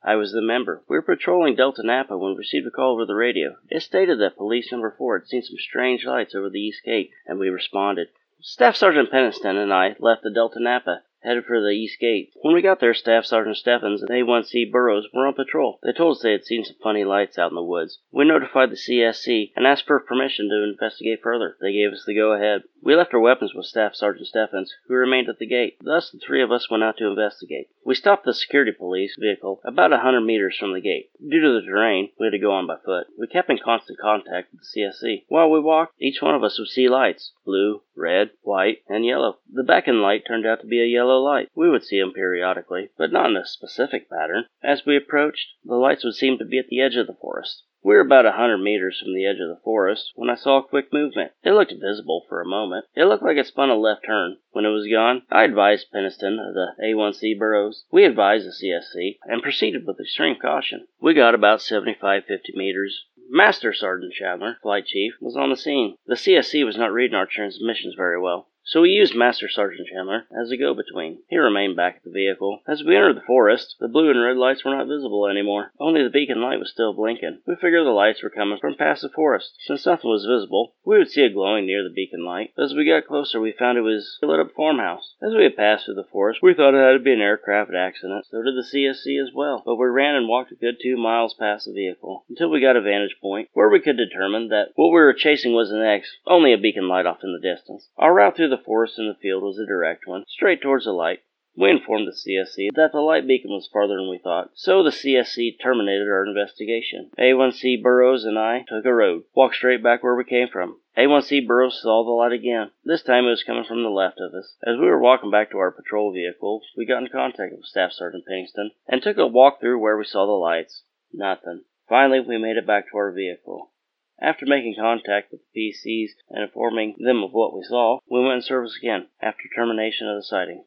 I 0.04 0.16
was 0.16 0.32
the 0.32 0.42
member. 0.42 0.82
We 0.90 0.96
were 0.96 1.02
patrolling 1.02 1.56
Delta 1.56 1.82
Napa 1.82 2.18
when 2.18 2.32
we 2.32 2.38
received 2.38 2.66
a 2.66 2.70
call 2.70 2.92
over 2.92 3.06
the 3.06 3.14
radio. 3.14 3.56
It 3.70 3.82
stated 3.82 4.20
that 4.20 4.36
police 4.36 4.70
number 4.70 4.94
4 4.96 5.20
had 5.20 5.26
seen 5.26 5.42
some 5.42 5.56
strange 5.58 6.04
lights 6.04 6.34
over 6.34 6.50
the 6.50 6.60
east 6.60 6.82
gate, 6.84 7.12
and 7.26 7.38
we 7.38 7.48
responded. 7.48 8.08
Staff 8.40 8.76
Sergeant 8.76 9.10
Penniston 9.10 9.60
and 9.60 9.74
I 9.74 9.96
left 9.98 10.22
the 10.22 10.30
Delta 10.30 10.60
Napa 10.60 11.02
headed 11.24 11.44
for 11.44 11.60
the 11.60 11.70
east 11.70 11.98
gate. 11.98 12.32
When 12.40 12.54
we 12.54 12.62
got 12.62 12.78
there, 12.78 12.94
Staff 12.94 13.24
Sergeant 13.24 13.56
Steffens 13.56 14.00
and 14.00 14.10
A1C 14.10 14.70
Burroughs 14.70 15.08
were 15.12 15.26
on 15.26 15.34
patrol. 15.34 15.80
They 15.82 15.92
told 15.92 16.16
us 16.16 16.22
they 16.22 16.30
had 16.30 16.44
seen 16.44 16.64
some 16.64 16.76
funny 16.80 17.04
lights 17.04 17.36
out 17.36 17.50
in 17.50 17.56
the 17.56 17.62
woods. 17.62 17.98
We 18.12 18.24
notified 18.24 18.70
the 18.70 18.76
CSC 18.76 19.50
and 19.56 19.66
asked 19.66 19.86
for 19.86 19.98
permission 19.98 20.48
to 20.50 20.70
investigate 20.70 21.20
further. 21.20 21.56
They 21.60 21.72
gave 21.72 21.92
us 21.92 22.04
the 22.06 22.14
go-ahead. 22.14 22.62
We 22.80 22.94
left 22.94 23.12
our 23.12 23.20
weapons 23.20 23.54
with 23.54 23.66
Staff 23.66 23.96
Sergeant 23.96 24.28
Steffens, 24.28 24.72
who 24.86 24.94
remained 24.94 25.28
at 25.28 25.38
the 25.38 25.46
gate. 25.46 25.78
Thus, 25.80 26.10
the 26.10 26.18
three 26.18 26.40
of 26.42 26.52
us 26.52 26.70
went 26.70 26.84
out 26.84 26.96
to 26.98 27.08
investigate. 27.08 27.68
We 27.84 27.94
stopped 27.94 28.24
the 28.24 28.32
security 28.32 28.70
police 28.70 29.16
vehicle 29.18 29.60
about 29.64 29.92
a 29.92 29.98
hundred 29.98 30.20
meters 30.20 30.56
from 30.56 30.72
the 30.72 30.80
gate. 30.80 31.10
Due 31.20 31.40
to 31.40 31.52
the 31.52 31.66
terrain, 31.66 32.10
we 32.20 32.26
had 32.26 32.30
to 32.30 32.38
go 32.38 32.52
on 32.52 32.68
by 32.68 32.76
foot. 32.76 33.08
We 33.18 33.26
kept 33.26 33.50
in 33.50 33.58
constant 33.58 33.98
contact 33.98 34.52
with 34.52 34.60
the 34.60 34.80
CSC. 34.80 35.24
While 35.28 35.50
we 35.50 35.58
walked, 35.58 35.94
each 36.00 36.22
one 36.22 36.34
of 36.34 36.44
us 36.44 36.58
would 36.58 36.68
see 36.68 36.88
lights 36.88 37.32
blue, 37.44 37.82
red, 37.96 38.30
white, 38.42 38.82
and 38.88 39.04
yellow. 39.04 39.38
The 39.52 39.64
beacon 39.64 40.00
light 40.00 40.24
turned 40.24 40.46
out 40.46 40.60
to 40.60 40.66
be 40.66 40.80
a 40.80 40.86
yellow 40.86 41.18
light. 41.18 41.50
We 41.56 41.68
would 41.68 41.82
see 41.82 41.98
them 41.98 42.12
periodically, 42.12 42.90
but 42.96 43.10
not 43.10 43.30
in 43.30 43.36
a 43.36 43.44
specific 43.44 44.08
pattern. 44.08 44.44
As 44.62 44.86
we 44.86 44.96
approached, 44.96 45.48
the 45.64 45.74
lights 45.74 46.04
would 46.04 46.14
seem 46.14 46.38
to 46.38 46.44
be 46.44 46.58
at 46.58 46.68
the 46.68 46.80
edge 46.80 46.96
of 46.96 47.06
the 47.06 47.16
forest. 47.20 47.64
We 47.84 47.94
were 47.94 48.00
about 48.00 48.26
a 48.26 48.32
hundred 48.32 48.58
meters 48.58 48.98
from 48.98 49.14
the 49.14 49.24
edge 49.24 49.38
of 49.38 49.48
the 49.48 49.60
forest 49.62 50.10
when 50.16 50.28
I 50.28 50.34
saw 50.34 50.58
a 50.58 50.66
quick 50.66 50.92
movement. 50.92 51.30
It 51.44 51.52
looked 51.52 51.72
visible 51.72 52.26
for 52.28 52.40
a 52.40 52.44
moment. 52.44 52.86
It 52.96 53.04
looked 53.04 53.22
like 53.22 53.36
it 53.36 53.46
spun 53.46 53.70
a 53.70 53.76
left 53.76 54.04
turn. 54.04 54.38
When 54.50 54.64
it 54.64 54.70
was 54.70 54.88
gone, 54.90 55.22
I 55.30 55.44
advised 55.44 55.92
Penniston 55.92 56.40
of 56.40 56.54
the 56.54 56.74
A1C 56.82 57.38
Burroughs. 57.38 57.84
We 57.92 58.04
advised 58.04 58.48
the 58.48 58.50
CSC 58.50 59.18
and 59.22 59.44
proceeded 59.44 59.86
with 59.86 60.00
extreme 60.00 60.36
caution. 60.40 60.88
We 61.00 61.14
got 61.14 61.36
about 61.36 61.62
75 61.62 62.24
50 62.24 62.52
meters. 62.56 63.04
Master 63.30 63.72
Sergeant 63.72 64.12
Chandler, 64.12 64.56
flight 64.60 64.86
chief, 64.86 65.12
was 65.20 65.36
on 65.36 65.50
the 65.50 65.56
scene. 65.56 65.96
The 66.06 66.16
CSC 66.16 66.64
was 66.64 66.76
not 66.76 66.92
reading 66.92 67.14
our 67.14 67.26
transmissions 67.26 67.94
very 67.94 68.20
well. 68.20 68.48
So 68.68 68.82
we 68.82 68.90
used 68.90 69.16
Master 69.16 69.48
Sergeant 69.48 69.88
Chandler 69.88 70.26
as 70.28 70.50
a 70.50 70.58
go-between. 70.58 71.20
He 71.30 71.38
remained 71.38 71.74
back 71.74 71.96
at 71.96 72.04
the 72.04 72.10
vehicle. 72.10 72.60
As 72.68 72.84
we 72.84 72.94
entered 72.94 73.16
the 73.16 73.22
forest, 73.26 73.76
the 73.80 73.88
blue 73.88 74.10
and 74.10 74.22
red 74.22 74.36
lights 74.36 74.62
were 74.62 74.76
not 74.76 74.86
visible 74.86 75.26
anymore. 75.26 75.72
Only 75.80 76.02
the 76.02 76.10
beacon 76.10 76.42
light 76.42 76.58
was 76.58 76.70
still 76.70 76.92
blinking. 76.92 77.40
We 77.46 77.54
figured 77.54 77.86
the 77.86 77.96
lights 77.96 78.22
were 78.22 78.28
coming 78.28 78.58
from 78.60 78.74
past 78.74 79.00
the 79.00 79.08
forest. 79.08 79.56
Since 79.64 79.86
nothing 79.86 80.10
was 80.10 80.28
visible, 80.28 80.74
we 80.84 80.98
would 80.98 81.08
see 81.08 81.22
it 81.22 81.32
glowing 81.32 81.64
near 81.64 81.82
the 81.82 81.88
beacon 81.88 82.26
light. 82.26 82.52
As 82.58 82.74
we 82.74 82.84
got 82.84 83.06
closer, 83.06 83.40
we 83.40 83.56
found 83.58 83.78
it 83.78 83.88
was 83.88 84.18
a 84.22 84.26
lit-up 84.26 84.52
farmhouse. 84.54 85.14
As 85.22 85.32
we 85.34 85.44
had 85.44 85.56
passed 85.56 85.86
through 85.86 85.94
the 85.94 86.04
forest, 86.12 86.40
we 86.42 86.52
thought 86.52 86.74
it 86.74 86.84
had 86.84 86.92
to 86.92 87.02
be 87.02 87.14
an 87.14 87.22
aircraft 87.22 87.72
accident. 87.72 88.26
So 88.30 88.42
did 88.42 88.52
the 88.52 88.68
CSC 88.68 89.16
as 89.16 89.32
well. 89.34 89.62
But 89.64 89.76
we 89.76 89.86
ran 89.86 90.14
and 90.14 90.28
walked 90.28 90.52
a 90.52 90.56
good 90.56 90.76
two 90.82 90.98
miles 90.98 91.32
past 91.32 91.64
the 91.64 91.72
vehicle 91.72 92.26
until 92.28 92.50
we 92.50 92.60
got 92.60 92.76
a 92.76 92.82
vantage 92.82 93.16
point 93.22 93.48
where 93.54 93.70
we 93.70 93.80
could 93.80 93.96
determine 93.96 94.48
that 94.48 94.76
what 94.76 94.88
we 94.88 95.00
were 95.00 95.14
chasing 95.14 95.54
was 95.54 95.70
an 95.70 95.80
X, 95.80 96.06
only 96.26 96.52
a 96.52 96.58
beacon 96.58 96.86
light 96.86 97.06
off 97.06 97.24
in 97.24 97.32
the 97.32 97.40
distance. 97.40 97.88
Our 97.96 98.12
route 98.12 98.36
through 98.36 98.50
the 98.50 98.57
forest 98.58 98.98
and 98.98 99.08
the 99.08 99.18
field 99.18 99.42
was 99.42 99.58
a 99.58 99.66
direct 99.66 100.06
one, 100.06 100.24
straight 100.28 100.60
towards 100.60 100.84
the 100.84 100.92
light. 100.92 101.20
We 101.56 101.70
informed 101.70 102.06
the 102.06 102.12
CSC 102.12 102.68
that 102.76 102.92
the 102.92 103.00
light 103.00 103.26
beacon 103.26 103.50
was 103.50 103.66
farther 103.72 103.96
than 103.96 104.08
we 104.08 104.18
thought, 104.18 104.50
so 104.54 104.84
the 104.84 104.90
CSC 104.90 105.60
terminated 105.60 106.06
our 106.06 106.24
investigation. 106.24 107.10
A1C 107.18 107.82
Burroughs 107.82 108.24
and 108.24 108.38
I 108.38 108.64
took 108.68 108.84
a 108.84 108.94
road, 108.94 109.24
walked 109.34 109.56
straight 109.56 109.82
back 109.82 110.04
where 110.04 110.14
we 110.14 110.22
came 110.22 110.46
from. 110.46 110.78
A1C 110.96 111.48
Burroughs 111.48 111.80
saw 111.82 112.04
the 112.04 112.12
light 112.12 112.30
again. 112.30 112.70
This 112.84 113.02
time 113.02 113.24
it 113.24 113.30
was 113.30 113.42
coming 113.42 113.64
from 113.64 113.82
the 113.82 113.88
left 113.88 114.20
of 114.20 114.34
us. 114.34 114.54
As 114.64 114.76
we 114.78 114.86
were 114.86 115.00
walking 115.00 115.32
back 115.32 115.50
to 115.50 115.58
our 115.58 115.72
patrol 115.72 116.12
vehicle, 116.12 116.62
we 116.76 116.86
got 116.86 117.02
in 117.02 117.08
contact 117.08 117.52
with 117.52 117.64
Staff 117.64 117.90
Sergeant 117.90 118.24
Pennington 118.26 118.70
and 118.86 119.02
took 119.02 119.18
a 119.18 119.26
walk 119.26 119.58
through 119.58 119.80
where 119.80 119.96
we 119.96 120.04
saw 120.04 120.26
the 120.26 120.32
lights. 120.32 120.84
Nothing. 121.12 121.64
Finally, 121.88 122.20
we 122.20 122.38
made 122.38 122.56
it 122.56 122.68
back 122.68 122.90
to 122.90 122.98
our 122.98 123.10
vehicle. 123.10 123.72
After 124.20 124.46
making 124.46 124.74
contact 124.78 125.30
with 125.30 125.40
the 125.54 125.72
PCs 125.72 126.10
and 126.30 126.42
informing 126.42 126.96
them 126.98 127.22
of 127.22 127.30
what 127.32 127.54
we 127.54 127.62
saw, 127.62 127.98
we 128.10 128.20
went 128.20 128.36
in 128.36 128.42
service 128.42 128.76
again 128.76 129.08
after 129.22 129.44
termination 129.54 130.08
of 130.08 130.16
the 130.16 130.24
sighting. 130.24 130.64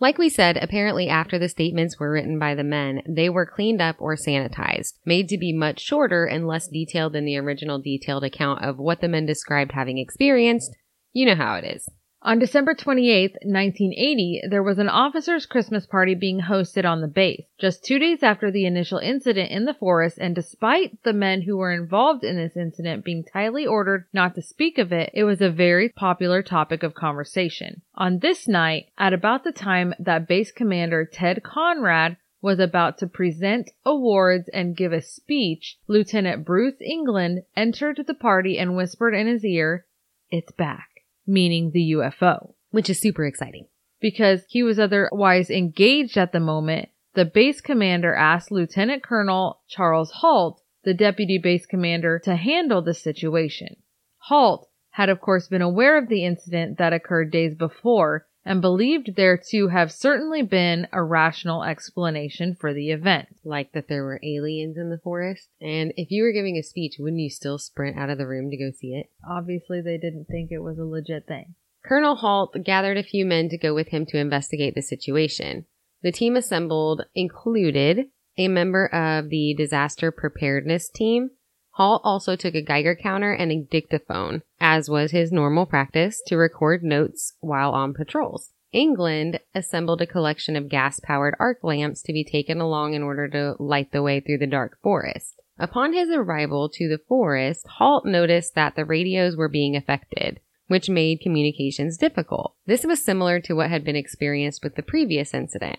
Like 0.00 0.18
we 0.18 0.28
said, 0.28 0.56
apparently 0.56 1.08
after 1.08 1.40
the 1.40 1.48
statements 1.48 1.98
were 1.98 2.12
written 2.12 2.38
by 2.38 2.54
the 2.54 2.62
men, 2.62 3.02
they 3.08 3.28
were 3.28 3.44
cleaned 3.44 3.82
up 3.82 3.96
or 3.98 4.14
sanitized, 4.14 4.94
made 5.04 5.28
to 5.28 5.38
be 5.38 5.52
much 5.52 5.80
shorter 5.80 6.24
and 6.24 6.46
less 6.46 6.68
detailed 6.68 7.14
than 7.14 7.24
the 7.24 7.36
original 7.36 7.80
detailed 7.80 8.22
account 8.22 8.62
of 8.64 8.78
what 8.78 9.00
the 9.00 9.08
men 9.08 9.26
described 9.26 9.72
having 9.72 9.98
experienced. 9.98 10.76
You 11.12 11.26
know 11.26 11.34
how 11.34 11.56
it 11.56 11.64
is. 11.64 11.88
On 12.20 12.40
December 12.40 12.74
28, 12.74 13.36
1980, 13.44 14.42
there 14.50 14.62
was 14.62 14.80
an 14.80 14.88
officer's 14.88 15.46
Christmas 15.46 15.86
party 15.86 16.16
being 16.16 16.40
hosted 16.40 16.84
on 16.84 17.00
the 17.00 17.06
base. 17.06 17.44
Just 17.58 17.84
two 17.84 18.00
days 18.00 18.24
after 18.24 18.50
the 18.50 18.66
initial 18.66 18.98
incident 18.98 19.52
in 19.52 19.66
the 19.66 19.74
forest, 19.74 20.18
and 20.20 20.34
despite 20.34 21.00
the 21.04 21.12
men 21.12 21.42
who 21.42 21.56
were 21.56 21.72
involved 21.72 22.24
in 22.24 22.34
this 22.34 22.56
incident 22.56 23.04
being 23.04 23.22
tightly 23.22 23.64
ordered 23.64 24.06
not 24.12 24.34
to 24.34 24.42
speak 24.42 24.78
of 24.78 24.92
it, 24.92 25.10
it 25.14 25.22
was 25.22 25.40
a 25.40 25.48
very 25.48 25.88
popular 25.88 26.42
topic 26.42 26.82
of 26.82 26.92
conversation. 26.92 27.82
On 27.94 28.18
this 28.18 28.48
night, 28.48 28.88
at 28.98 29.12
about 29.12 29.44
the 29.44 29.52
time 29.52 29.94
that 30.00 30.26
base 30.26 30.50
commander 30.50 31.04
Ted 31.04 31.44
Conrad 31.44 32.16
was 32.42 32.58
about 32.58 32.98
to 32.98 33.06
present 33.06 33.70
awards 33.86 34.48
and 34.48 34.76
give 34.76 34.92
a 34.92 35.00
speech, 35.00 35.78
Lieutenant 35.86 36.44
Bruce 36.44 36.82
Englund 36.82 37.44
entered 37.56 38.02
the 38.08 38.14
party 38.14 38.58
and 38.58 38.76
whispered 38.76 39.14
in 39.14 39.28
his 39.28 39.44
ear, 39.44 39.86
It's 40.32 40.50
back 40.50 40.97
meaning 41.28 41.70
the 41.72 41.92
UFO. 41.96 42.54
Which 42.70 42.90
is 42.90 43.00
super 43.00 43.26
exciting. 43.26 43.66
Because 44.00 44.42
he 44.48 44.62
was 44.62 44.78
otherwise 44.78 45.50
engaged 45.50 46.16
at 46.16 46.32
the 46.32 46.40
moment, 46.40 46.88
the 47.14 47.24
base 47.24 47.60
commander 47.60 48.14
asked 48.14 48.52
Lieutenant 48.52 49.02
Colonel 49.02 49.60
Charles 49.68 50.10
Halt, 50.10 50.62
the 50.84 50.94
deputy 50.94 51.38
base 51.42 51.66
commander, 51.66 52.20
to 52.20 52.36
handle 52.36 52.80
the 52.80 52.94
situation. 52.94 53.76
Halt 54.18 54.68
had 54.90 55.08
of 55.08 55.20
course 55.20 55.48
been 55.48 55.62
aware 55.62 55.98
of 55.98 56.08
the 56.08 56.24
incident 56.24 56.78
that 56.78 56.92
occurred 56.92 57.32
days 57.32 57.54
before 57.54 58.27
and 58.48 58.62
believed 58.62 59.14
there 59.14 59.38
to 59.50 59.68
have 59.68 59.92
certainly 59.92 60.40
been 60.40 60.88
a 60.90 61.02
rational 61.02 61.62
explanation 61.62 62.56
for 62.58 62.72
the 62.72 62.90
event. 62.90 63.28
Like 63.44 63.72
that 63.72 63.88
there 63.88 64.02
were 64.02 64.20
aliens 64.22 64.78
in 64.78 64.88
the 64.88 64.98
forest. 65.04 65.50
And 65.60 65.92
if 65.98 66.10
you 66.10 66.22
were 66.22 66.32
giving 66.32 66.56
a 66.56 66.62
speech, 66.62 66.94
wouldn't 66.98 67.20
you 67.20 67.28
still 67.28 67.58
sprint 67.58 67.98
out 67.98 68.08
of 68.08 68.16
the 68.16 68.26
room 68.26 68.50
to 68.50 68.56
go 68.56 68.70
see 68.74 68.94
it? 68.94 69.10
Obviously, 69.28 69.82
they 69.82 69.98
didn't 69.98 70.28
think 70.30 70.50
it 70.50 70.62
was 70.62 70.78
a 70.78 70.84
legit 70.84 71.26
thing. 71.26 71.56
Colonel 71.84 72.16
Halt 72.16 72.56
gathered 72.64 72.96
a 72.96 73.02
few 73.02 73.26
men 73.26 73.50
to 73.50 73.58
go 73.58 73.74
with 73.74 73.88
him 73.88 74.06
to 74.06 74.18
investigate 74.18 74.74
the 74.74 74.80
situation. 74.80 75.66
The 76.02 76.10
team 76.10 76.34
assembled 76.34 77.02
included 77.14 78.06
a 78.38 78.48
member 78.48 78.86
of 78.86 79.28
the 79.28 79.54
disaster 79.58 80.10
preparedness 80.10 80.88
team. 80.88 81.30
Halt 81.78 82.02
also 82.04 82.34
took 82.34 82.56
a 82.56 82.60
Geiger 82.60 82.96
counter 82.96 83.32
and 83.32 83.52
a 83.52 83.62
dictaphone, 83.62 84.42
as 84.60 84.90
was 84.90 85.12
his 85.12 85.30
normal 85.30 85.64
practice, 85.64 86.20
to 86.26 86.36
record 86.36 86.82
notes 86.82 87.34
while 87.38 87.70
on 87.70 87.94
patrols. 87.94 88.50
Englund 88.74 89.38
assembled 89.54 90.02
a 90.02 90.06
collection 90.06 90.56
of 90.56 90.68
gas 90.68 90.98
powered 90.98 91.36
arc 91.38 91.62
lamps 91.62 92.02
to 92.02 92.12
be 92.12 92.24
taken 92.24 92.60
along 92.60 92.94
in 92.94 93.02
order 93.04 93.28
to 93.28 93.54
light 93.60 93.92
the 93.92 94.02
way 94.02 94.18
through 94.18 94.38
the 94.38 94.46
dark 94.46 94.76
forest. 94.82 95.40
Upon 95.56 95.92
his 95.92 96.10
arrival 96.10 96.68
to 96.68 96.88
the 96.88 97.00
forest, 97.08 97.64
Halt 97.78 98.04
noticed 98.04 98.56
that 98.56 98.74
the 98.74 98.84
radios 98.84 99.36
were 99.36 99.48
being 99.48 99.76
affected, 99.76 100.40
which 100.66 100.90
made 100.90 101.20
communications 101.20 101.96
difficult. 101.96 102.56
This 102.66 102.84
was 102.84 103.04
similar 103.04 103.38
to 103.42 103.54
what 103.54 103.70
had 103.70 103.84
been 103.84 103.96
experienced 103.96 104.64
with 104.64 104.74
the 104.74 104.82
previous 104.82 105.32
incident. 105.32 105.78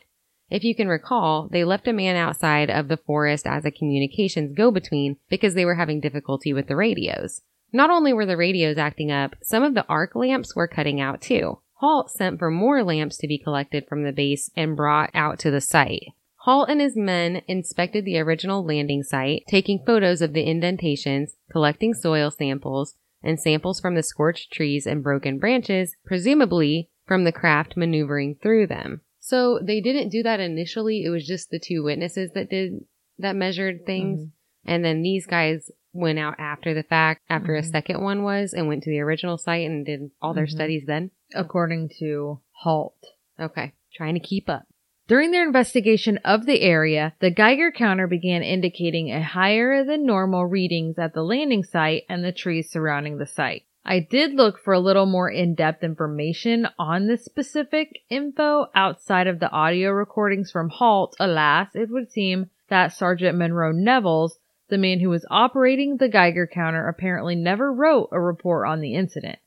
If 0.49 0.63
you 0.63 0.73
can 0.73 0.87
recall, 0.87 1.47
they 1.51 1.63
left 1.63 1.87
a 1.87 1.93
man 1.93 2.15
outside 2.15 2.69
of 2.69 2.87
the 2.87 2.97
forest 2.97 3.45
as 3.45 3.65
a 3.65 3.71
communications 3.71 4.55
go 4.57 4.71
between 4.71 5.17
because 5.29 5.53
they 5.53 5.65
were 5.65 5.75
having 5.75 5.99
difficulty 5.99 6.53
with 6.53 6.67
the 6.67 6.75
radios. 6.75 7.41
Not 7.71 7.91
only 7.91 8.13
were 8.13 8.25
the 8.25 8.37
radios 8.37 8.77
acting 8.77 9.11
up, 9.11 9.35
some 9.43 9.63
of 9.63 9.75
the 9.75 9.85
arc 9.87 10.15
lamps 10.15 10.55
were 10.55 10.67
cutting 10.67 10.99
out 10.99 11.21
too. 11.21 11.59
Halt 11.75 12.09
sent 12.09 12.39
for 12.39 12.49
more 12.49 12.83
lamps 12.83 13.17
to 13.17 13.27
be 13.27 13.37
collected 13.37 13.85
from 13.87 14.03
the 14.03 14.11
base 14.11 14.49
and 14.55 14.75
brought 14.75 15.11
out 15.13 15.39
to 15.39 15.51
the 15.51 15.61
site. 15.61 16.07
Halt 16.43 16.69
and 16.69 16.81
his 16.81 16.97
men 16.97 17.41
inspected 17.47 18.05
the 18.05 18.17
original 18.17 18.65
landing 18.65 19.03
site, 19.03 19.43
taking 19.47 19.83
photos 19.85 20.21
of 20.21 20.33
the 20.33 20.43
indentations, 20.43 21.35
collecting 21.51 21.93
soil 21.93 22.31
samples, 22.31 22.95
and 23.21 23.39
samples 23.39 23.79
from 23.79 23.95
the 23.95 24.03
scorched 24.03 24.51
trees 24.51 24.87
and 24.87 25.03
broken 25.03 25.37
branches, 25.37 25.95
presumably 26.05 26.89
from 27.05 27.23
the 27.23 27.31
craft 27.31 27.77
maneuvering 27.77 28.35
through 28.41 28.65
them. 28.65 29.01
So 29.29 29.59
they 29.61 29.79
didn't 29.79 30.09
do 30.09 30.23
that 30.23 30.39
initially. 30.39 31.03
It 31.03 31.09
was 31.09 31.27
just 31.27 31.51
the 31.51 31.59
two 31.59 31.83
witnesses 31.83 32.31
that 32.33 32.49
did 32.49 32.79
that 33.19 33.35
measured 33.35 33.85
things. 33.85 34.21
Mhm. 34.21 34.31
And 34.65 34.83
then 34.83 35.03
these 35.03 35.27
guys 35.27 35.69
went 35.93 36.17
out 36.17 36.39
after 36.39 36.73
the 36.73 36.81
fact, 36.81 37.21
after 37.29 37.55
a 37.55 37.61
Mhm. 37.61 37.65
second 37.65 38.01
one 38.01 38.23
was, 38.23 38.53
and 38.53 38.67
went 38.67 38.81
to 38.83 38.89
the 38.89 39.01
original 39.01 39.37
site 39.37 39.67
and 39.69 39.85
did 39.85 40.09
all 40.19 40.33
their 40.33 40.47
Mhm. 40.47 40.51
studies 40.51 40.83
then. 40.87 41.11
According 41.35 41.91
to 41.99 42.39
Halt. 42.63 42.97
Okay. 43.39 43.73
Trying 43.93 44.15
to 44.15 44.19
keep 44.19 44.49
up. 44.49 44.63
During 45.07 45.29
their 45.29 45.45
investigation 45.45 46.17
of 46.25 46.47
the 46.47 46.61
area, 46.61 47.13
the 47.19 47.29
Geiger 47.29 47.71
counter 47.71 48.07
began 48.07 48.41
indicating 48.41 49.11
a 49.11 49.21
higher 49.21 49.83
than 49.83 50.07
normal 50.07 50.47
readings 50.47 50.97
at 50.97 51.13
the 51.13 51.23
landing 51.23 51.63
site 51.63 52.03
and 52.09 52.23
the 52.23 52.31
trees 52.31 52.71
surrounding 52.71 53.19
the 53.19 53.27
site. 53.27 53.63
I 53.85 53.99
did 53.99 54.33
look 54.33 54.59
for 54.59 54.73
a 54.73 54.79
little 54.79 55.05
more 55.05 55.29
in-depth 55.29 55.83
information 55.83 56.67
on 56.77 57.07
this 57.07 57.25
specific 57.25 58.01
info 58.09 58.67
outside 58.75 59.27
of 59.27 59.39
the 59.39 59.49
audio 59.49 59.91
recordings 59.91 60.51
from 60.51 60.69
Halt. 60.69 61.15
Alas, 61.19 61.69
it 61.75 61.89
would 61.89 62.11
seem 62.11 62.49
that 62.67 62.93
Sergeant 62.93 63.37
Monroe 63.37 63.71
Nevels, 63.71 64.39
the 64.67 64.77
man 64.77 64.99
who 64.99 65.09
was 65.09 65.25
operating 65.31 65.97
the 65.97 66.09
Geiger 66.09 66.45
counter, 66.45 66.87
apparently 66.87 67.35
never 67.35 67.73
wrote 67.73 68.09
a 68.11 68.19
report 68.19 68.67
on 68.67 68.81
the 68.81 68.93
incident. 68.93 69.39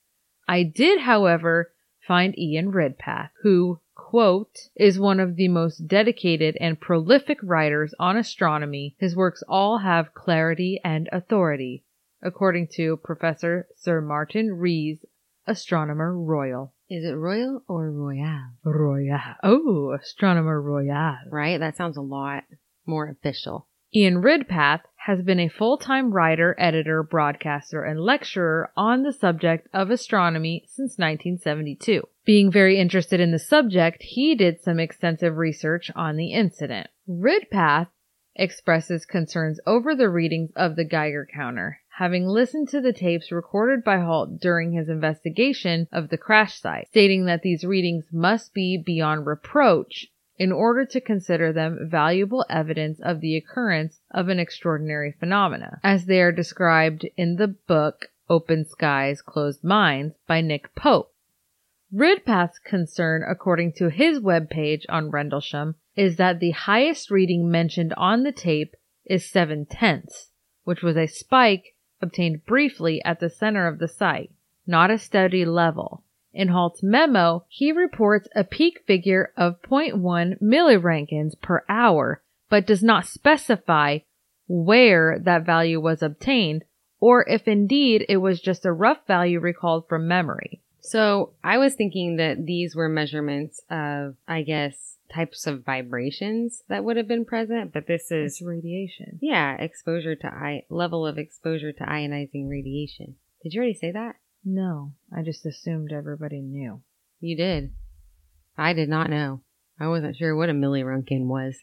I 0.48 0.64
did, 0.64 1.00
however, 1.00 1.70
find 2.00 2.36
Ian 2.36 2.72
Ridpath, 2.72 3.30
who, 3.42 3.78
quote, 3.94 4.68
is 4.74 4.98
one 4.98 5.20
of 5.20 5.36
the 5.36 5.48
most 5.48 5.86
dedicated 5.86 6.56
and 6.60 6.80
prolific 6.80 7.38
writers 7.42 7.94
on 8.00 8.16
astronomy. 8.16 8.96
His 8.98 9.14
works 9.14 9.44
all 9.48 9.78
have 9.78 10.14
clarity 10.14 10.80
and 10.82 11.08
authority, 11.12 11.84
according 12.22 12.68
to 12.76 12.96
Professor 12.98 13.66
Sir 13.76 14.00
Martin 14.00 14.52
Rees, 14.52 15.04
Astronomer 15.46 16.16
Royal. 16.16 16.72
Is 16.88 17.04
it 17.04 17.16
Royal 17.16 17.62
or 17.68 17.90
Royale? 17.90 18.52
Royal. 18.64 19.18
Oh, 19.42 19.92
Astronomer 19.92 20.60
Royal. 20.60 21.16
Right? 21.30 21.58
That 21.58 21.76
sounds 21.76 21.96
a 21.96 22.02
lot 22.02 22.44
more 22.86 23.08
official. 23.08 23.66
Ian 23.94 24.22
Ridpath 24.22 24.82
has 25.04 25.20
been 25.20 25.40
a 25.40 25.48
full-time 25.48 26.12
writer, 26.12 26.54
editor, 26.58 27.02
broadcaster, 27.02 27.84
and 27.84 28.00
lecturer 28.00 28.70
on 28.74 29.02
the 29.02 29.12
subject 29.12 29.68
of 29.74 29.90
astronomy 29.90 30.64
since 30.66 30.96
1972. 30.96 32.02
Being 32.24 32.50
very 32.50 32.78
interested 32.78 33.20
in 33.20 33.32
the 33.32 33.38
subject, 33.38 34.02
he 34.02 34.34
did 34.34 34.62
some 34.62 34.80
extensive 34.80 35.36
research 35.36 35.90
on 35.94 36.16
the 36.16 36.32
incident. 36.32 36.88
Ridpath 37.06 37.88
expresses 38.34 39.04
concerns 39.04 39.60
over 39.66 39.94
the 39.94 40.08
readings 40.08 40.52
of 40.56 40.76
the 40.76 40.84
Geiger 40.84 41.28
counter, 41.30 41.80
having 41.96 42.26
listened 42.26 42.68
to 42.68 42.80
the 42.80 42.92
tapes 42.92 43.30
recorded 43.30 43.84
by 43.84 43.98
Halt 43.98 44.40
during 44.40 44.72
his 44.72 44.88
investigation 44.88 45.86
of 45.92 46.08
the 46.08 46.16
crash 46.16 46.58
site, 46.58 46.88
stating 46.88 47.26
that 47.26 47.42
these 47.42 47.64
readings 47.64 48.06
must 48.10 48.54
be 48.54 48.76
beyond 48.78 49.26
reproach 49.26 50.06
in 50.38 50.50
order 50.50 50.84
to 50.86 51.00
consider 51.00 51.52
them 51.52 51.78
valuable 51.90 52.44
evidence 52.48 52.98
of 53.00 53.20
the 53.20 53.36
occurrence 53.36 54.00
of 54.10 54.28
an 54.28 54.38
extraordinary 54.38 55.12
phenomena, 55.12 55.78
as 55.84 56.06
they 56.06 56.20
are 56.20 56.32
described 56.32 57.06
in 57.16 57.36
the 57.36 57.48
book 57.48 58.06
Open 58.28 58.64
Skies, 58.64 59.20
Closed 59.20 59.62
Minds 59.62 60.14
by 60.26 60.40
Nick 60.40 60.74
Pope. 60.74 61.12
Ridpath's 61.94 62.58
concern, 62.58 63.22
according 63.28 63.72
to 63.74 63.90
his 63.90 64.18
webpage 64.18 64.84
on 64.88 65.10
Rendlesham, 65.10 65.74
is 65.94 66.16
that 66.16 66.40
the 66.40 66.52
highest 66.52 67.10
reading 67.10 67.50
mentioned 67.50 67.92
on 67.98 68.22
the 68.22 68.32
tape 68.32 68.74
is 69.04 69.28
seven 69.28 69.66
tenths, 69.66 70.30
which 70.64 70.82
was 70.82 70.96
a 70.96 71.06
spike 71.06 71.71
obtained 72.02 72.44
briefly 72.44 73.02
at 73.04 73.20
the 73.20 73.30
center 73.30 73.66
of 73.66 73.78
the 73.78 73.88
site, 73.88 74.30
not 74.66 74.90
a 74.90 74.98
steady 74.98 75.44
level. 75.44 76.02
In 76.34 76.48
Halt's 76.48 76.82
memo, 76.82 77.44
he 77.48 77.72
reports 77.72 78.28
a 78.34 78.44
peak 78.44 78.82
figure 78.86 79.32
of 79.36 79.62
0.1 79.62 80.40
millirankins 80.40 81.34
per 81.40 81.64
hour, 81.68 82.22
but 82.48 82.66
does 82.66 82.82
not 82.82 83.06
specify 83.06 83.98
where 84.48 85.18
that 85.18 85.46
value 85.46 85.80
was 85.80 86.02
obtained 86.02 86.64
or 87.02 87.28
if 87.28 87.48
indeed 87.48 88.06
it 88.08 88.18
was 88.18 88.40
just 88.40 88.64
a 88.64 88.72
rough 88.72 89.04
value 89.08 89.40
recalled 89.40 89.88
from 89.88 90.06
memory. 90.06 90.60
So 90.80 91.32
I 91.42 91.58
was 91.58 91.74
thinking 91.74 92.16
that 92.16 92.46
these 92.46 92.76
were 92.76 92.88
measurements 92.88 93.60
of, 93.68 94.14
I 94.28 94.42
guess, 94.42 94.98
types 95.12 95.46
of 95.46 95.64
vibrations 95.64 96.62
that 96.68 96.84
would 96.84 96.96
have 96.96 97.08
been 97.08 97.24
present, 97.24 97.72
but 97.72 97.86
this 97.86 98.10
is, 98.10 98.32
It's 98.40 98.42
radiation. 98.42 99.18
yeah, 99.20 99.56
exposure 99.56 100.14
to 100.16 100.26
I- 100.26 100.62
level 100.70 101.06
of 101.06 101.18
exposure 101.18 101.72
to 101.72 101.84
ionizing 101.84 102.48
radiation. 102.48 103.16
Did 103.42 103.52
you 103.54 103.60
already 103.60 103.74
say 103.74 103.92
that? 103.92 104.16
No, 104.44 104.92
I 105.16 105.22
just 105.22 105.44
assumed 105.46 105.92
everybody 105.92 106.40
knew. 106.40 106.82
You 107.20 107.36
did. 107.36 107.72
I 108.56 108.72
did 108.72 108.88
not 108.88 109.10
know. 109.10 109.42
I 109.80 109.88
wasn't 109.88 110.16
sure 110.16 110.34
what 110.36 110.48
a 110.50 110.52
millirunkin 110.52 111.26
was. 111.26 111.56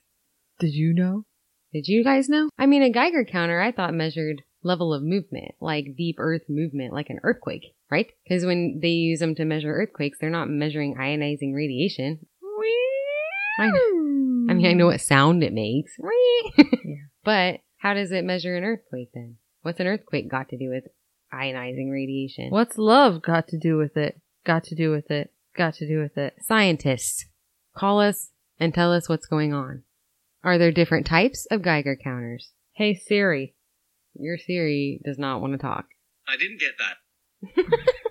Did 0.59 0.73
you 0.73 0.93
know? 0.93 1.25
Did 1.73 1.87
you 1.87 2.03
guys 2.03 2.27
know? 2.29 2.49
I 2.57 2.65
mean, 2.65 2.81
a 2.81 2.89
Geiger 2.89 3.23
counter 3.25 3.61
I 3.61 3.71
thought 3.71 3.93
measured 3.93 4.41
level 4.63 4.93
of 4.93 5.03
movement, 5.03 5.51
like 5.61 5.95
deep 5.97 6.15
earth 6.17 6.41
movement, 6.49 6.91
like 6.93 7.09
an 7.09 7.19
earthquake, 7.23 7.75
right? 7.91 8.07
Because 8.23 8.45
when 8.45 8.79
they 8.81 8.89
use 8.89 9.19
them 9.19 9.35
to 9.35 9.45
measure 9.45 9.71
earthquakes, 9.73 10.17
they're 10.19 10.29
not 10.29 10.49
measuring 10.49 10.95
ionizing 10.95 11.53
radiation. 11.53 12.25
I, 13.59 13.67
I 13.67 14.53
mean, 14.53 14.65
I 14.65 14.73
know 14.73 14.87
what 14.87 15.01
sound 15.01 15.43
it 15.43 15.53
makes. 15.53 15.91
But 17.23 17.59
how 17.77 17.93
does 17.93 18.11
it 18.11 18.25
measure 18.25 18.55
an 18.55 18.63
earthquake 18.63 19.09
then? 19.13 19.37
What's 19.61 19.79
an 19.79 19.87
earthquake 19.87 20.31
got 20.31 20.49
to 20.49 20.57
do 20.57 20.69
with 20.69 20.85
ionizing 21.33 21.91
radiation? 21.91 22.49
What's 22.49 22.77
love 22.77 23.21
got 23.21 23.47
to 23.49 23.59
do 23.59 23.77
with 23.77 23.97
it? 23.97 24.19
Got 24.45 24.63
to 24.65 24.75
do 24.75 24.91
with 24.91 25.11
it. 25.11 25.31
Got 25.55 25.75
to 25.75 25.87
do 25.87 25.99
with 25.99 26.17
it. 26.17 26.35
Scientists, 26.41 27.25
call 27.75 27.99
us 27.99 28.31
and 28.59 28.73
tell 28.73 28.93
us 28.93 29.09
what's 29.09 29.27
going 29.27 29.53
on. 29.53 29.83
Are 30.43 30.57
there 30.57 30.71
different 30.71 31.05
types 31.05 31.45
of 31.51 31.61
Geiger 31.61 31.97
counters? 32.01 32.51
Hey 32.73 32.95
Siri. 32.95 33.53
Your 34.13 34.37
Siri 34.37 35.01
does 35.03 35.19
not 35.19 35.41
want 35.41 35.53
to 35.53 35.59
talk. 35.59 35.85
I 36.27 36.37
didn't 36.37 36.59
get 36.59 36.73
that. 36.79 37.65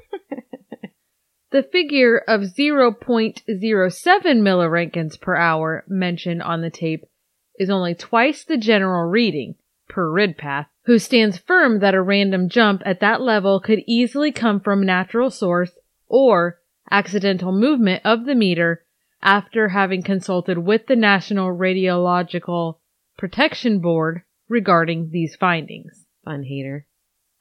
The 1.51 1.63
figure 1.63 2.19
of 2.19 2.43
0.07 2.43 3.41
millirankins 3.49 5.21
per 5.21 5.37
hour 5.37 5.85
mentioned 5.89 6.43
on 6.43 6.61
the 6.61 6.71
tape 6.71 7.05
is 7.59 7.71
only 7.71 7.95
twice 7.95 8.45
the 8.45 8.59
general 8.59 9.09
reading, 9.09 9.55
per 9.89 10.11
Ridpath, 10.11 10.67
who 10.85 10.99
stands 10.99 11.39
firm 11.39 11.81
that 11.81 11.95
a 11.95 12.03
random 12.03 12.49
jump 12.49 12.83
at 12.85 13.01
that 13.01 13.23
level 13.23 13.61
could 13.61 13.83
easily 13.87 14.31
come 14.31 14.61
from 14.61 14.85
natural 14.85 15.31
source 15.31 15.73
or 16.07 16.61
accidental 16.91 17.53
movement 17.53 18.03
of 18.05 18.27
the 18.27 18.35
meter 18.35 18.85
after 19.23 19.69
having 19.69 20.03
consulted 20.03 20.59
with 20.59 20.87
the 20.87 20.97
National 20.97 21.49
Radiological 21.49 22.79
Protection 23.17 23.81
Board 23.81 24.23
regarding 24.49 25.11
these 25.11 25.35
findings. 25.35 26.07
Fun 26.25 26.45
hater. 26.45 26.88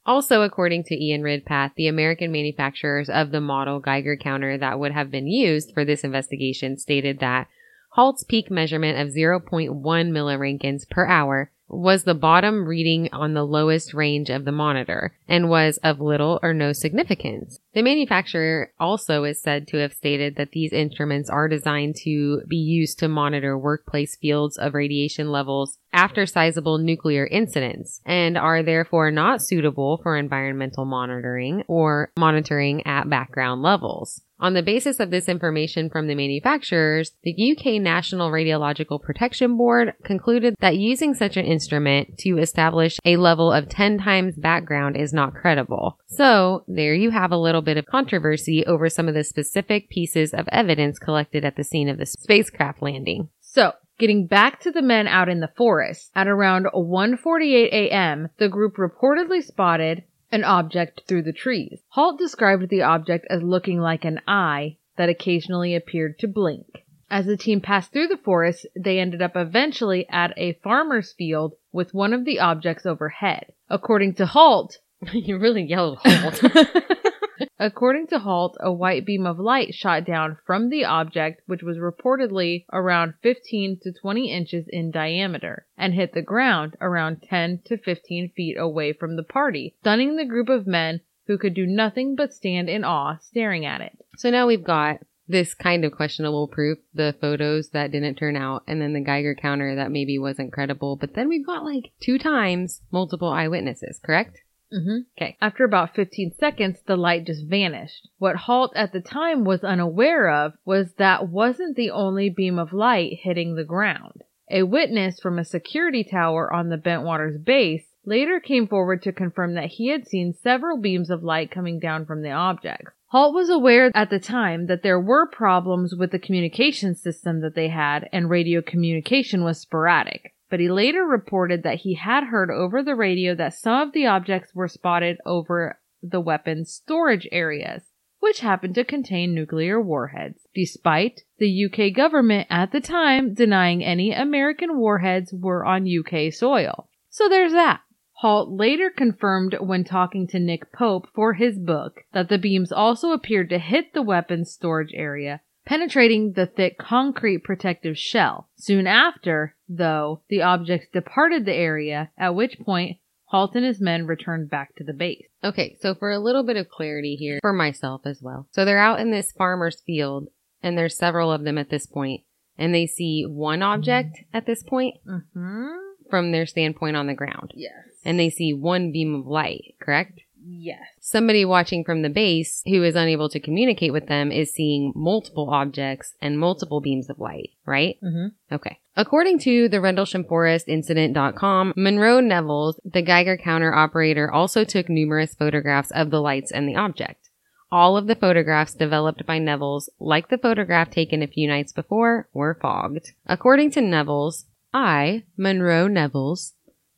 Also, 0.08 0.42
according 0.42 0.86
to 0.86 0.96
Ian 0.96 1.22
Ridpath, 1.22 1.74
the 1.76 1.88
American 1.88 2.32
manufacturers 2.32 3.10
of 3.10 3.32
the 3.32 3.42
model 3.42 3.82
Geiger 3.82 4.16
counter 4.16 4.58
that 4.58 4.80
would 4.80 4.94
have 4.94 5.12
been 5.12 5.28
used 5.28 5.74
for 5.74 5.84
this 5.84 6.06
investigation 6.06 6.78
stated 6.78 7.20
that 7.20 7.48
Halt's 7.92 8.24
peak 8.24 8.50
measurement 8.50 8.98
of 8.98 9.14
0.1 9.14 9.70
millirankins 9.74 10.90
per 10.90 11.06
hour 11.06 11.52
was 11.70 12.04
the 12.04 12.14
bottom 12.14 12.66
reading 12.66 13.10
on 13.12 13.34
the 13.34 13.46
lowest 13.46 13.94
range 13.94 14.30
of 14.30 14.46
the 14.46 14.52
monitor 14.52 15.14
and 15.28 15.50
was 15.50 15.78
of 15.84 16.00
little 16.00 16.40
or 16.42 16.54
no 16.54 16.72
significance. 16.72 17.60
The 17.74 17.82
manufacturer 17.82 18.72
also 18.80 19.24
is 19.24 19.42
said 19.42 19.68
to 19.70 19.78
have 19.78 19.94
stated 19.94 20.36
that 20.36 20.52
these 20.52 20.74
instruments 20.74 21.30
are 21.30 21.48
designed 21.48 21.96
to 22.04 22.42
be 22.48 22.58
used 22.58 23.00
to 23.00 23.08
monitor 23.08 23.58
workplace 23.58 24.16
fields 24.16 24.58
of 24.58 24.74
radiation 24.74 25.32
levels 25.32 25.78
after 25.92 26.26
sizable 26.26 26.78
nuclear 26.78 27.26
incidents 27.26 28.02
and 28.06 28.38
are 28.38 28.64
therefore 28.64 29.12
not 29.12 29.42
suitable 29.42 29.98
for 30.04 30.16
environmental 30.16 30.86
monitoring 30.86 31.64
or 31.68 32.12
monitoring 32.18 32.86
at 32.86 33.10
background 33.10 33.62
levels. 33.62 34.22
On 34.40 34.54
the 34.54 34.62
basis 34.62 35.00
of 35.00 35.10
this 35.10 35.28
information 35.28 35.90
from 35.90 36.08
the 36.08 36.14
manufacturers, 36.14 37.12
the 37.24 37.34
UK 37.34 37.82
National 37.82 38.30
Radiological 38.30 39.02
Protection 39.02 39.58
Board 39.58 39.94
concluded 40.04 40.56
that 40.60 40.78
using 40.78 41.16
such 41.16 41.38
an 41.38 41.46
instrument 41.46 42.20
to 42.20 42.38
establish 42.38 43.00
a 43.04 43.18
level 43.18 43.52
of 43.52 43.68
10 43.68 43.98
times 43.98 44.36
background 44.36 44.96
is 44.96 45.12
not 45.12 45.34
credible. 45.34 45.98
So, 46.06 46.64
there 46.68 46.94
you 46.94 47.10
have 47.10 47.32
a 47.32 47.38
little 47.38 47.64
bit 47.64 47.78
of 47.78 47.88
controversy 47.88 48.64
over 48.66 48.90
some 48.90 49.08
of 49.08 49.16
the 49.16 49.24
specific 49.24 49.90
pieces 49.90 50.36
of 50.36 50.48
evidence 50.52 51.00
collected 51.00 51.44
at 51.44 51.56
the 51.56 51.64
scene 51.64 51.90
of 51.90 51.98
the 51.98 52.06
spacecraft 52.06 52.84
landing. 52.84 53.30
So, 53.42 53.74
getting 53.98 54.28
back 54.28 54.60
to 54.62 54.72
the 54.72 54.84
men 54.84 55.08
out 55.08 55.30
in 55.30 55.40
the 55.40 55.52
forest, 55.58 56.12
at 56.16 56.28
around 56.28 56.68
1:48 56.76 57.70
a.m., 57.72 58.30
the 58.38 58.50
group 58.50 58.76
reportedly 58.76 59.42
spotted 59.44 60.04
an 60.32 60.44
object 60.44 61.02
through 61.08 61.24
the 61.24 61.34
trees. 61.34 61.82
Halt 61.90 62.18
described 62.18 62.70
the 62.70 62.82
object 62.82 63.26
as 63.30 63.42
looking 63.42 63.80
like 63.80 64.06
an 64.06 64.22
eye 64.28 64.78
that 64.98 65.10
occasionally 65.10 65.76
appeared 65.76 66.20
to 66.20 66.28
blink. 66.28 66.84
As 67.10 67.26
the 67.26 67.38
team 67.38 67.62
passed 67.62 67.94
through 67.94 68.08
the 68.08 68.18
forest, 68.18 68.66
they 68.76 69.00
ended 69.00 69.22
up 69.22 69.36
eventually 69.36 70.08
at 70.10 70.34
a 70.36 70.60
farmer's 70.64 71.14
field 71.14 71.54
with 71.72 71.94
one 71.94 72.14
of 72.14 72.26
the 72.26 72.40
objects 72.40 72.86
overhead. 72.86 73.46
According 73.70 74.16
to 74.16 74.26
Halt, 74.26 74.80
you 75.14 75.38
really 75.38 75.64
yelled 75.64 76.00
halt. 76.04 76.44
According 77.60 78.08
to 78.08 78.20
Halt, 78.20 78.58
a 78.60 78.72
white 78.72 79.06
beam 79.06 79.26
of 79.26 79.40
light 79.40 79.74
shot 79.74 80.06
down 80.06 80.38
from 80.46 80.70
the 80.70 80.86
object, 80.86 81.42
which 81.46 81.64
was 81.64 81.78
reportedly 81.78 82.66
around 82.72 83.14
15 83.22 83.80
to 83.84 83.92
20 83.92 84.32
inches 84.32 84.68
in 84.68 84.92
diameter, 84.92 85.66
and 85.78 85.94
hit 85.94 86.14
the 86.14 86.22
ground 86.22 86.76
around 86.82 87.22
10 87.24 87.62
to 87.66 87.78
15 87.78 88.32
feet 88.36 88.58
away 88.58 88.94
from 88.94 89.16
the 89.16 89.24
party, 89.24 89.76
stunning 89.80 90.16
the 90.16 90.26
group 90.26 90.50
of 90.50 90.68
men 90.68 91.02
who 91.28 91.38
could 91.38 91.54
do 91.54 91.66
nothing 91.66 92.16
but 92.16 92.34
stand 92.34 92.70
in 92.70 92.84
awe 92.84 93.18
staring 93.22 93.66
at 93.66 93.82
it. 93.82 93.98
so 94.18 94.30
now 94.30 94.48
we've 94.48 94.64
got 94.64 95.00
this 95.28 95.54
kind 95.54 95.84
of 95.84 95.92
questionable 95.92 96.48
proof, 96.48 96.80
the 96.94 97.16
photos 97.20 97.70
that 97.70 97.92
didn't 97.92 98.16
turn 98.16 98.36
out, 98.36 98.64
and 98.66 98.82
then 98.82 98.94
the 98.94 99.02
Geiger 99.02 99.36
counter 99.36 99.76
that 99.76 99.92
maybe 99.92 100.18
wasn't 100.18 100.54
credible. 100.54 100.96
But 100.96 101.16
then 101.16 101.28
we've 101.28 101.46
got 101.46 101.66
like 101.66 101.92
two 102.00 102.18
times 102.18 102.82
multiple 102.92 103.30
eyewitnesses, 103.30 104.00
correct? 104.04 104.40
Mm-hmm. 104.74 104.98
Okay. 105.18 105.38
After 105.42 105.64
about 105.64 105.96
15 105.96 106.34
seconds, 106.38 106.82
the 106.86 106.98
light 106.98 107.26
just 107.26 107.46
vanished. 107.48 108.10
What 108.18 108.36
Halt 108.36 108.74
at 108.76 108.92
the 108.92 109.02
time 109.02 109.44
was 109.46 109.64
unaware 109.64 110.30
of 110.30 110.54
was 110.66 110.94
that 110.98 111.30
wasn't 111.30 111.76
the 111.76 111.92
only 111.92 112.30
beam 112.30 112.60
of 112.60 112.74
light 112.74 113.20
hitting 113.22 113.56
the 113.56 113.64
ground. 113.64 114.24
A 114.50 114.64
witness 114.64 115.20
from 115.20 115.40
a 115.40 115.46
security 115.46 116.04
tower 116.04 116.52
on 116.52 116.70
the 116.70 116.78
Bentwaters 116.78 117.44
base 117.44 117.86
later 118.06 118.40
came 118.40 118.68
forward 118.68 119.02
to 119.04 119.12
confirm 119.12 119.56
that 119.56 119.72
he 119.72 119.90
had 119.90 120.08
seen 120.08 120.34
several 120.34 120.78
beams 120.78 121.10
of 121.10 121.24
light 121.24 121.52
coming 121.52 121.80
down 121.80 122.06
from 122.06 122.22
the 122.22 122.32
objects. 122.32 122.92
Halt 123.08 123.34
was 123.34 123.50
aware 123.50 123.92
at 123.94 124.10
the 124.10 124.20
time 124.20 124.68
that 124.68 124.84
there 124.84 125.00
were 125.00 125.28
problems 125.28 125.96
with 125.96 126.12
the 126.12 126.20
communication 126.20 126.94
system 126.96 127.42
that 127.42 127.56
they 127.56 127.70
had 127.70 128.08
and 128.12 128.30
radio 128.30 128.62
communication 128.62 129.44
was 129.44 129.60
sporadic 129.60 130.34
but 130.50 130.60
he 130.60 130.70
later 130.70 131.04
reported 131.04 131.64
that 131.64 131.80
he 131.80 131.96
had 131.96 132.26
heard 132.26 132.50
over 132.50 132.82
the 132.82 132.96
radio 132.96 133.36
that 133.36 133.54
some 133.54 133.88
of 133.88 133.94
the 133.94 134.06
objects 134.06 134.54
were 134.56 134.68
spotted 134.68 135.18
over 135.26 135.80
the 136.02 136.22
weapons 136.22 136.72
storage 136.72 137.28
areas, 137.32 137.84
which 138.20 138.40
happened 138.40 138.76
to 138.76 138.84
contain 138.84 139.34
nuclear 139.34 139.82
warheads, 139.82 140.48
despite 140.54 141.22
the 141.38 141.66
UK 141.66 141.94
government 141.94 142.48
at 142.50 142.72
the 142.72 142.82
time 142.82 143.34
denying 143.34 143.84
any 143.84 144.12
American 144.12 144.78
warheads 144.78 145.34
were 145.34 145.66
on 145.66 145.88
UK 145.88 146.32
soil. 146.32 146.88
So 147.10 147.28
there's 147.28 147.54
that. 147.54 147.82
Halt 148.22 148.50
later 148.50 148.90
confirmed 148.90 149.56
when 149.60 149.84
talking 149.84 150.28
to 150.28 150.40
Nick 150.40 150.72
Pope 150.72 151.08
for 151.14 151.34
his 151.34 151.60
book 151.60 152.02
that 152.14 152.30
the 152.30 152.40
beams 152.40 152.72
also 152.72 153.12
appeared 153.12 153.50
to 153.50 153.60
hit 153.60 153.94
the 153.94 154.02
weapons 154.02 154.52
storage 154.52 154.92
area 154.96 155.42
penetrating 155.68 156.32
the 156.34 156.46
thick 156.46 156.78
concrete 156.78 157.44
protective 157.44 157.98
shell. 157.98 158.50
Soon 158.56 158.88
after, 158.88 159.56
though, 159.68 160.22
the 160.30 160.42
objects 160.42 160.88
departed 160.94 161.46
the 161.46 161.54
area, 161.54 162.10
at 162.18 162.36
which 162.36 162.58
point 162.60 162.98
Halt 163.26 163.56
and 163.56 163.66
his 163.66 163.82
men 163.82 164.08
returned 164.08 164.50
back 164.50 164.74
to 164.78 164.86
the 164.86 164.94
base. 164.94 165.28
Okay, 165.44 165.76
so 165.82 165.94
for 165.94 166.12
a 166.12 166.20
little 166.20 166.44
bit 166.44 166.56
of 166.56 166.70
clarity 166.70 167.16
here, 167.18 167.40
for 167.42 167.52
myself 167.52 168.02
as 168.06 168.22
well. 168.22 168.48
So 168.54 168.64
they're 168.64 168.80
out 168.80 169.02
in 169.02 169.12
this 169.12 169.34
farmer's 169.34 169.82
field, 169.86 170.30
and 170.64 170.78
there's 170.78 170.98
several 170.98 171.32
of 171.32 171.44
them 171.44 171.58
at 171.58 171.70
this 171.70 171.86
point, 171.86 172.22
and 172.58 172.74
they 172.74 172.88
see 172.88 173.26
one 173.28 173.62
object 173.62 174.20
at 174.34 174.46
this 174.46 174.64
point 174.64 174.96
Mm-hmm. 175.06 175.68
from 176.10 176.32
their 176.32 176.46
standpoint 176.46 176.96
on 176.96 177.08
the 177.08 177.14
ground. 177.14 177.52
Yes. 177.54 177.74
And 178.06 178.18
they 178.18 178.30
see 178.30 178.54
one 178.54 178.94
beam 178.94 179.14
of 179.14 179.28
light, 179.28 179.76
correct? 179.82 180.22
Yes. 180.50 180.80
Somebody 181.02 181.44
watching 181.44 181.84
from 181.84 182.02
the 182.02 182.10
base 182.10 182.62
who 182.66 182.84
is 182.84 182.96
unable 182.96 183.28
to 183.30 183.40
communicate 183.40 183.92
with 183.92 184.08
them 184.08 184.32
is 184.32 184.54
seeing 184.54 184.94
multiple 184.96 185.50
objects 185.50 186.14
and 186.22 186.40
multiple 186.40 186.80
beams 186.80 187.10
of 187.10 187.20
light, 187.20 187.50
right? 187.66 187.98
Mm-hmm. 188.02 188.56
Okay. 188.56 188.80
According 188.96 189.40
to 189.40 189.68
the 189.68 189.82
Rendlesham 189.82 190.24
Forest 190.24 190.68
Incident.com, 190.68 191.74
Monroe 191.76 192.22
Nevels, 192.22 192.80
the 192.86 193.02
Geiger 193.02 193.38
counter 193.38 193.74
operator, 193.74 194.32
also 194.32 194.64
took 194.64 194.90
numerous 194.90 195.36
photographs 195.36 195.92
of 195.92 196.10
the 196.10 196.22
lights 196.22 196.52
and 196.52 196.68
the 196.68 196.76
object. 196.76 197.30
All 197.70 197.98
of 197.98 198.08
the 198.08 198.16
photographs 198.16 198.74
developed 198.74 199.26
by 199.26 199.40
Nevels, 199.40 199.90
like 200.00 200.30
the 200.30 200.38
photograph 200.38 200.90
taken 200.90 201.22
a 201.22 201.28
few 201.28 201.48
nights 201.48 201.74
before, 201.74 202.30
were 202.34 202.58
fogged. 202.62 203.12
According 203.26 203.72
to 203.72 203.82
Nevels, 203.82 204.46
I, 204.74 205.24
Monroe 205.36 205.88
Nevels, 205.88 206.54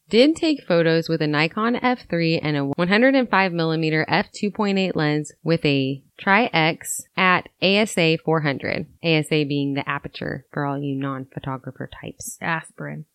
did 0.10 0.36
take 0.36 0.66
photos 0.68 1.08
with 1.08 1.22
a 1.22 1.28
Nikon 1.28 1.76
F3 1.76 2.40
and 2.42 2.58
a 2.58 2.62
105mm 2.78 4.08
f2.8 4.08 4.96
lens 4.96 5.32
with 5.44 5.64
a 5.64 6.04
Tri-X 6.18 7.04
at 7.16 7.48
ASA 7.62 8.18
400. 8.26 8.88
ASA 9.04 9.46
being 9.48 9.76
the 9.76 9.88
aperture 9.88 10.46
for 10.52 10.66
all 10.66 10.80
you 10.80 10.96
non-photographer 10.96 11.90
types, 12.02 12.38
Aspirin. 12.42 13.06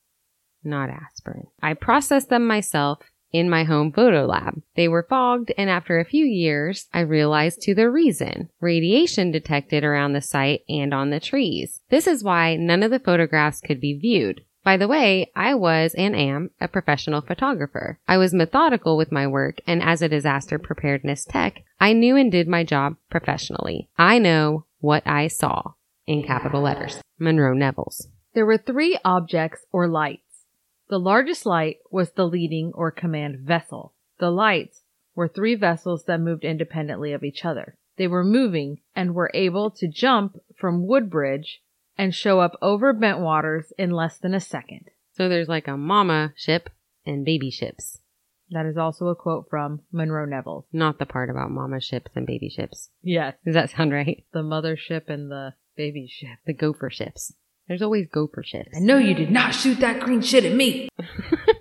not 0.62 0.88
aspirin. 0.88 1.46
I 1.62 1.74
processed 1.74 2.30
them 2.30 2.46
myself 2.46 3.00
in 3.32 3.50
my 3.50 3.64
home 3.64 3.90
photo 3.90 4.24
lab. 4.26 4.62
They 4.76 4.86
were 4.86 5.06
fogged 5.10 5.52
and 5.58 5.68
after 5.68 5.98
a 5.98 6.04
few 6.04 6.24
years, 6.24 6.86
I 6.94 7.00
realized 7.00 7.60
to 7.62 7.74
the 7.74 7.90
reason. 7.90 8.48
Radiation 8.60 9.32
detected 9.32 9.82
around 9.82 10.12
the 10.12 10.20
site 10.20 10.60
and 10.68 10.94
on 10.94 11.10
the 11.10 11.18
trees. 11.18 11.80
This 11.90 12.06
is 12.06 12.22
why 12.22 12.54
none 12.54 12.84
of 12.84 12.92
the 12.92 13.00
photographs 13.00 13.60
could 13.60 13.80
be 13.80 13.98
viewed. 13.98 14.42
By 14.64 14.78
the 14.78 14.88
way, 14.88 15.30
I 15.36 15.54
was 15.54 15.94
and 15.94 16.16
am 16.16 16.50
a 16.58 16.68
professional 16.68 17.20
photographer. 17.20 17.98
I 18.08 18.16
was 18.16 18.32
methodical 18.32 18.96
with 18.96 19.12
my 19.12 19.26
work, 19.26 19.58
and 19.66 19.82
as 19.82 20.00
a 20.00 20.08
disaster 20.08 20.58
preparedness 20.58 21.26
tech, 21.26 21.62
I 21.78 21.92
knew 21.92 22.16
and 22.16 22.32
did 22.32 22.48
my 22.48 22.64
job 22.64 22.96
professionally. 23.10 23.90
I 23.98 24.18
know 24.18 24.64
what 24.80 25.06
I 25.06 25.28
saw 25.28 25.72
in 26.06 26.22
capital 26.22 26.62
letters. 26.62 27.02
Monroe 27.18 27.52
Nevels. 27.52 28.08
There 28.32 28.46
were 28.46 28.56
three 28.56 28.98
objects 29.04 29.66
or 29.70 29.86
lights. 29.86 30.46
The 30.88 30.98
largest 30.98 31.44
light 31.44 31.78
was 31.90 32.12
the 32.12 32.26
leading 32.26 32.72
or 32.74 32.90
command 32.90 33.40
vessel. 33.40 33.92
The 34.18 34.30
lights 34.30 34.82
were 35.14 35.28
three 35.28 35.54
vessels 35.54 36.04
that 36.06 36.20
moved 36.20 36.44
independently 36.44 37.12
of 37.12 37.22
each 37.22 37.44
other. 37.44 37.76
They 37.96 38.08
were 38.08 38.24
moving 38.24 38.80
and 38.96 39.14
were 39.14 39.30
able 39.34 39.70
to 39.72 39.88
jump 39.88 40.36
from 40.56 40.86
Woodbridge 40.86 41.60
and 41.96 42.14
show 42.14 42.40
up 42.40 42.56
over 42.62 42.92
Bentwaters 42.94 43.72
in 43.78 43.90
less 43.90 44.18
than 44.18 44.34
a 44.34 44.40
second. 44.40 44.90
So 45.12 45.28
there's 45.28 45.48
like 45.48 45.68
a 45.68 45.76
mama 45.76 46.32
ship 46.36 46.70
and 47.06 47.24
baby 47.24 47.50
ships. 47.50 47.98
That 48.50 48.66
is 48.66 48.76
also 48.76 49.06
a 49.08 49.14
quote 49.16 49.46
from 49.48 49.80
Monroe 49.92 50.26
Neville. 50.26 50.66
Not 50.72 50.98
the 50.98 51.06
part 51.06 51.30
about 51.30 51.50
mama 51.50 51.80
ships 51.80 52.10
and 52.14 52.26
baby 52.26 52.48
ships. 52.50 52.90
Yes. 53.02 53.34
Does 53.44 53.54
that 53.54 53.70
sound 53.70 53.92
right? 53.92 54.24
The 54.32 54.40
mothership 54.42 55.08
and 55.08 55.30
the 55.30 55.54
baby 55.76 56.06
ship. 56.10 56.38
The 56.46 56.52
gopher 56.52 56.90
ships. 56.90 57.32
There's 57.68 57.80
always 57.82 58.06
gopher 58.12 58.42
ships. 58.44 58.70
I 58.76 58.80
know 58.80 58.98
you 58.98 59.14
did 59.14 59.30
not 59.30 59.54
shoot 59.54 59.80
that 59.80 60.00
green 60.00 60.20
shit 60.20 60.44
at 60.44 60.54
me. 60.54 60.88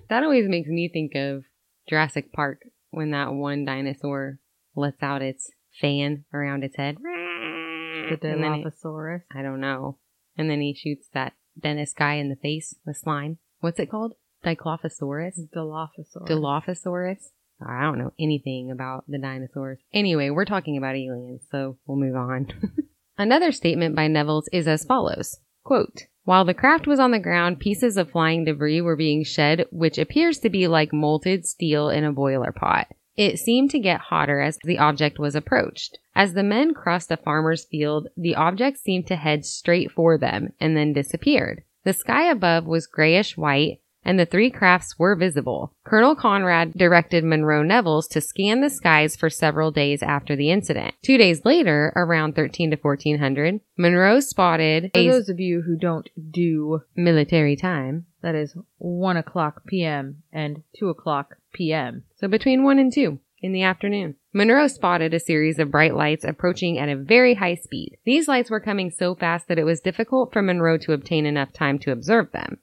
That 0.10 0.22
always 0.24 0.48
makes 0.48 0.68
me 0.70 0.90
think 0.94 1.16
of 1.16 1.44
Jurassic 1.90 2.32
Park 2.34 2.60
when 2.92 3.12
that 3.12 3.34
one 3.34 3.66
dinosaur 3.66 4.38
lets 4.76 5.02
out 5.02 5.24
its 5.24 5.50
fan 5.82 6.26
around 6.32 6.64
its 6.64 6.76
head. 6.76 6.98
The 7.02 8.20
And 8.22 8.44
then 8.44 8.44
it- 8.44 9.26
I 9.34 9.42
don't 9.42 9.60
know. 9.60 9.98
And 10.38 10.50
then 10.50 10.62
he 10.62 10.74
shoots 10.74 11.08
that 11.14 11.34
dentist 11.60 11.96
guy 11.96 12.16
in 12.16 12.30
the 12.30 12.36
face 12.36 12.76
with 12.86 12.98
slime. 12.98 13.38
What's 13.60 13.80
it 13.80 13.90
called? 13.90 14.14
Dilophosaurus? 14.44 15.40
Dilophosaurus. 15.56 16.28
Dilophosaurus? 16.28 17.30
I 17.66 17.84
don't 17.84 18.00
know 18.00 18.12
anything 18.20 18.72
about 18.72 19.06
the 19.08 19.20
dinosaurs. 19.20 19.80
Anyway, 19.94 20.30
we're 20.30 20.46
talking 20.46 20.78
about 20.78 20.96
aliens, 20.96 21.44
so 21.50 21.78
we'll 21.86 21.98
move 21.98 22.16
on. 22.16 22.48
Another 23.18 23.52
statement 23.52 23.96
by 23.96 24.08
Nevels 24.08 24.50
is 24.52 24.68
as 24.68 24.84
follows. 24.84 25.38
Quote, 25.64 26.08
while 26.26 26.46
the 26.46 26.54
craft 26.54 26.88
was 26.88 27.00
on 27.00 27.12
the 27.12 27.20
ground, 27.20 27.60
pieces 27.60 27.96
of 27.98 28.12
flying 28.12 28.46
debris 28.46 28.82
were 28.82 28.96
being 28.96 29.24
shed, 29.24 29.66
which 29.72 29.98
appears 29.98 30.40
to 30.40 30.50
be 30.50 30.68
like 30.68 30.92
molted 30.92 31.46
steel 31.46 31.90
in 31.90 32.04
a 32.04 32.12
boiler 32.12 32.52
pot. 32.52 32.88
It 33.16 33.40
seemed 33.40 33.70
to 33.72 33.80
get 33.80 34.00
hotter 34.00 34.42
as 34.42 34.58
the 34.64 34.80
object 34.80 35.20
was 35.20 35.36
approached. 35.36 36.00
As 36.16 36.34
the 36.34 36.44
men 36.44 36.74
crossed 36.74 37.12
a 37.12 37.18
farmer's 37.18 37.66
field, 37.66 38.08
the 38.18 38.36
object 38.36 38.80
seemed 38.80 39.08
to 39.08 39.16
head 39.16 39.46
straight 39.46 39.92
for 39.92 40.18
them 40.18 40.54
and 40.60 40.76
then 40.76 40.94
disappeared. 40.94 41.64
The 41.84 41.94
sky 41.94 42.30
above 42.30 42.66
was 42.66 42.88
grayish 42.88 43.38
white, 43.38 43.80
and 44.06 44.20
the 44.20 44.26
three 44.26 44.50
crafts 44.50 44.98
were 45.00 45.16
visible. 45.16 45.74
Colonel 45.84 46.16
Conrad 46.16 46.74
directed 46.74 47.24
Monroe 47.24 47.64
Nevels 47.64 48.08
to 48.10 48.22
scan 48.22 48.62
the 48.62 48.70
skies 48.70 49.16
for 49.16 49.30
several 49.30 49.72
days 49.72 50.04
after 50.04 50.36
the 50.36 50.52
incident. 50.52 50.96
Two 51.04 51.18
days 51.18 51.46
later, 51.46 51.94
around 51.96 52.36
13 52.36 52.72
to 52.72 52.78
1400, 52.78 53.62
Monroe 53.78 54.20
spotted 54.20 54.92
For 54.94 55.00
a 55.00 55.08
those 55.10 55.30
of 55.30 55.40
you 55.40 55.62
who 55.62 55.78
don't 55.78 56.10
do, 56.32 56.82
military 56.96 57.56
time. 57.56 58.06
That 58.24 58.36
is 58.36 58.56
1 58.80 59.18
o'clock 59.18 59.64
p.m. 59.68 60.24
and 60.32 60.64
2 60.80 60.90
o'clock 60.90 61.36
p.m. 61.54 62.04
So 62.16 62.28
between 62.28 62.64
1 62.64 62.80
and 62.80 62.92
2 62.92 63.20
in 63.44 63.52
the 63.52 63.64
afternoon. 63.64 64.16
Monroe 64.32 64.68
spotted 64.68 65.14
a 65.14 65.20
series 65.20 65.60
of 65.60 65.70
bright 65.70 65.94
lights 65.94 66.24
approaching 66.24 66.80
at 66.80 66.90
a 66.90 66.96
very 66.96 67.36
high 67.36 67.56
speed. 67.56 67.98
These 68.06 68.28
lights 68.28 68.50
were 68.50 68.62
coming 68.62 68.90
so 68.90 69.14
fast 69.14 69.48
that 69.50 69.60
it 69.60 69.66
was 69.66 69.82
difficult 69.82 70.32
for 70.32 70.42
Monroe 70.42 70.78
to 70.80 70.94
obtain 70.94 71.26
enough 71.26 71.52
time 71.52 71.78
to 71.80 71.92
observe 71.92 72.32
them. 72.32 72.60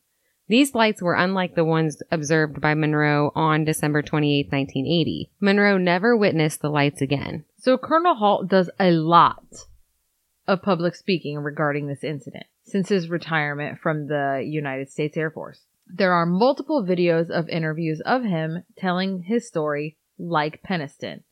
These 0.48 0.74
lights 0.74 1.00
were 1.00 1.14
unlike 1.14 1.54
the 1.54 1.64
ones 1.64 2.02
observed 2.10 2.60
by 2.60 2.74
Monroe 2.74 3.30
on 3.36 3.64
December 3.64 4.02
28, 4.02 4.46
1980. 4.50 5.30
Monroe 5.38 5.78
never 5.78 6.16
witnessed 6.16 6.60
the 6.60 6.70
lights 6.70 7.00
again. 7.00 7.44
So 7.58 7.78
Colonel 7.78 8.16
Halt 8.16 8.48
does 8.48 8.68
a 8.80 8.90
lot 8.90 9.44
of 10.48 10.62
public 10.62 10.96
speaking 10.96 11.38
regarding 11.38 11.86
this 11.86 12.02
incident 12.02 12.46
since 12.70 12.88
his 12.88 13.10
retirement 13.10 13.78
from 13.78 14.06
the 14.06 14.42
United 14.46 14.90
States 14.90 15.16
Air 15.16 15.30
Force. 15.30 15.66
There 15.86 16.12
are 16.12 16.26
multiple 16.26 16.84
videos 16.84 17.30
of 17.30 17.48
interviews 17.48 18.00
of 18.02 18.22
him 18.22 18.64
telling 18.76 19.24
his 19.24 19.48
story 19.48 19.96
like 20.18 20.62
Penniston. 20.62 21.22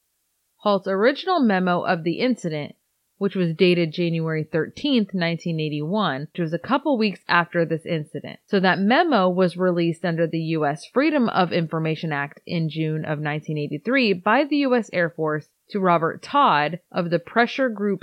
Halt's 0.56 0.88
original 0.88 1.38
memo 1.38 1.82
of 1.82 2.02
the 2.02 2.18
incident, 2.18 2.74
which 3.18 3.36
was 3.36 3.54
dated 3.54 3.92
January 3.92 4.44
13th, 4.44 5.14
1981, 5.14 6.22
which 6.32 6.40
was 6.40 6.52
a 6.52 6.58
couple 6.58 6.98
weeks 6.98 7.20
after 7.28 7.64
this 7.64 7.86
incident. 7.86 8.40
So 8.46 8.58
that 8.58 8.80
memo 8.80 9.28
was 9.28 9.56
released 9.56 10.04
under 10.04 10.26
the 10.26 10.40
U.S. 10.40 10.84
Freedom 10.86 11.28
of 11.28 11.52
Information 11.52 12.12
Act 12.12 12.40
in 12.46 12.68
June 12.68 13.04
of 13.04 13.20
1983 13.20 14.14
by 14.14 14.44
the 14.44 14.56
U.S. 14.58 14.90
Air 14.92 15.10
Force 15.10 15.48
to 15.70 15.78
Robert 15.78 16.22
Todd 16.22 16.80
of 16.90 17.10
the 17.10 17.20
pressure 17.20 17.68
group 17.68 18.02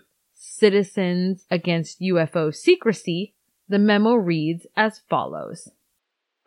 Citizens 0.58 1.46
Against 1.52 2.00
UFO 2.00 2.56
Secrecy. 2.56 3.34
The 3.68 3.78
memo 3.78 4.14
reads 4.14 4.66
as 4.78 5.00
follows. 5.10 5.70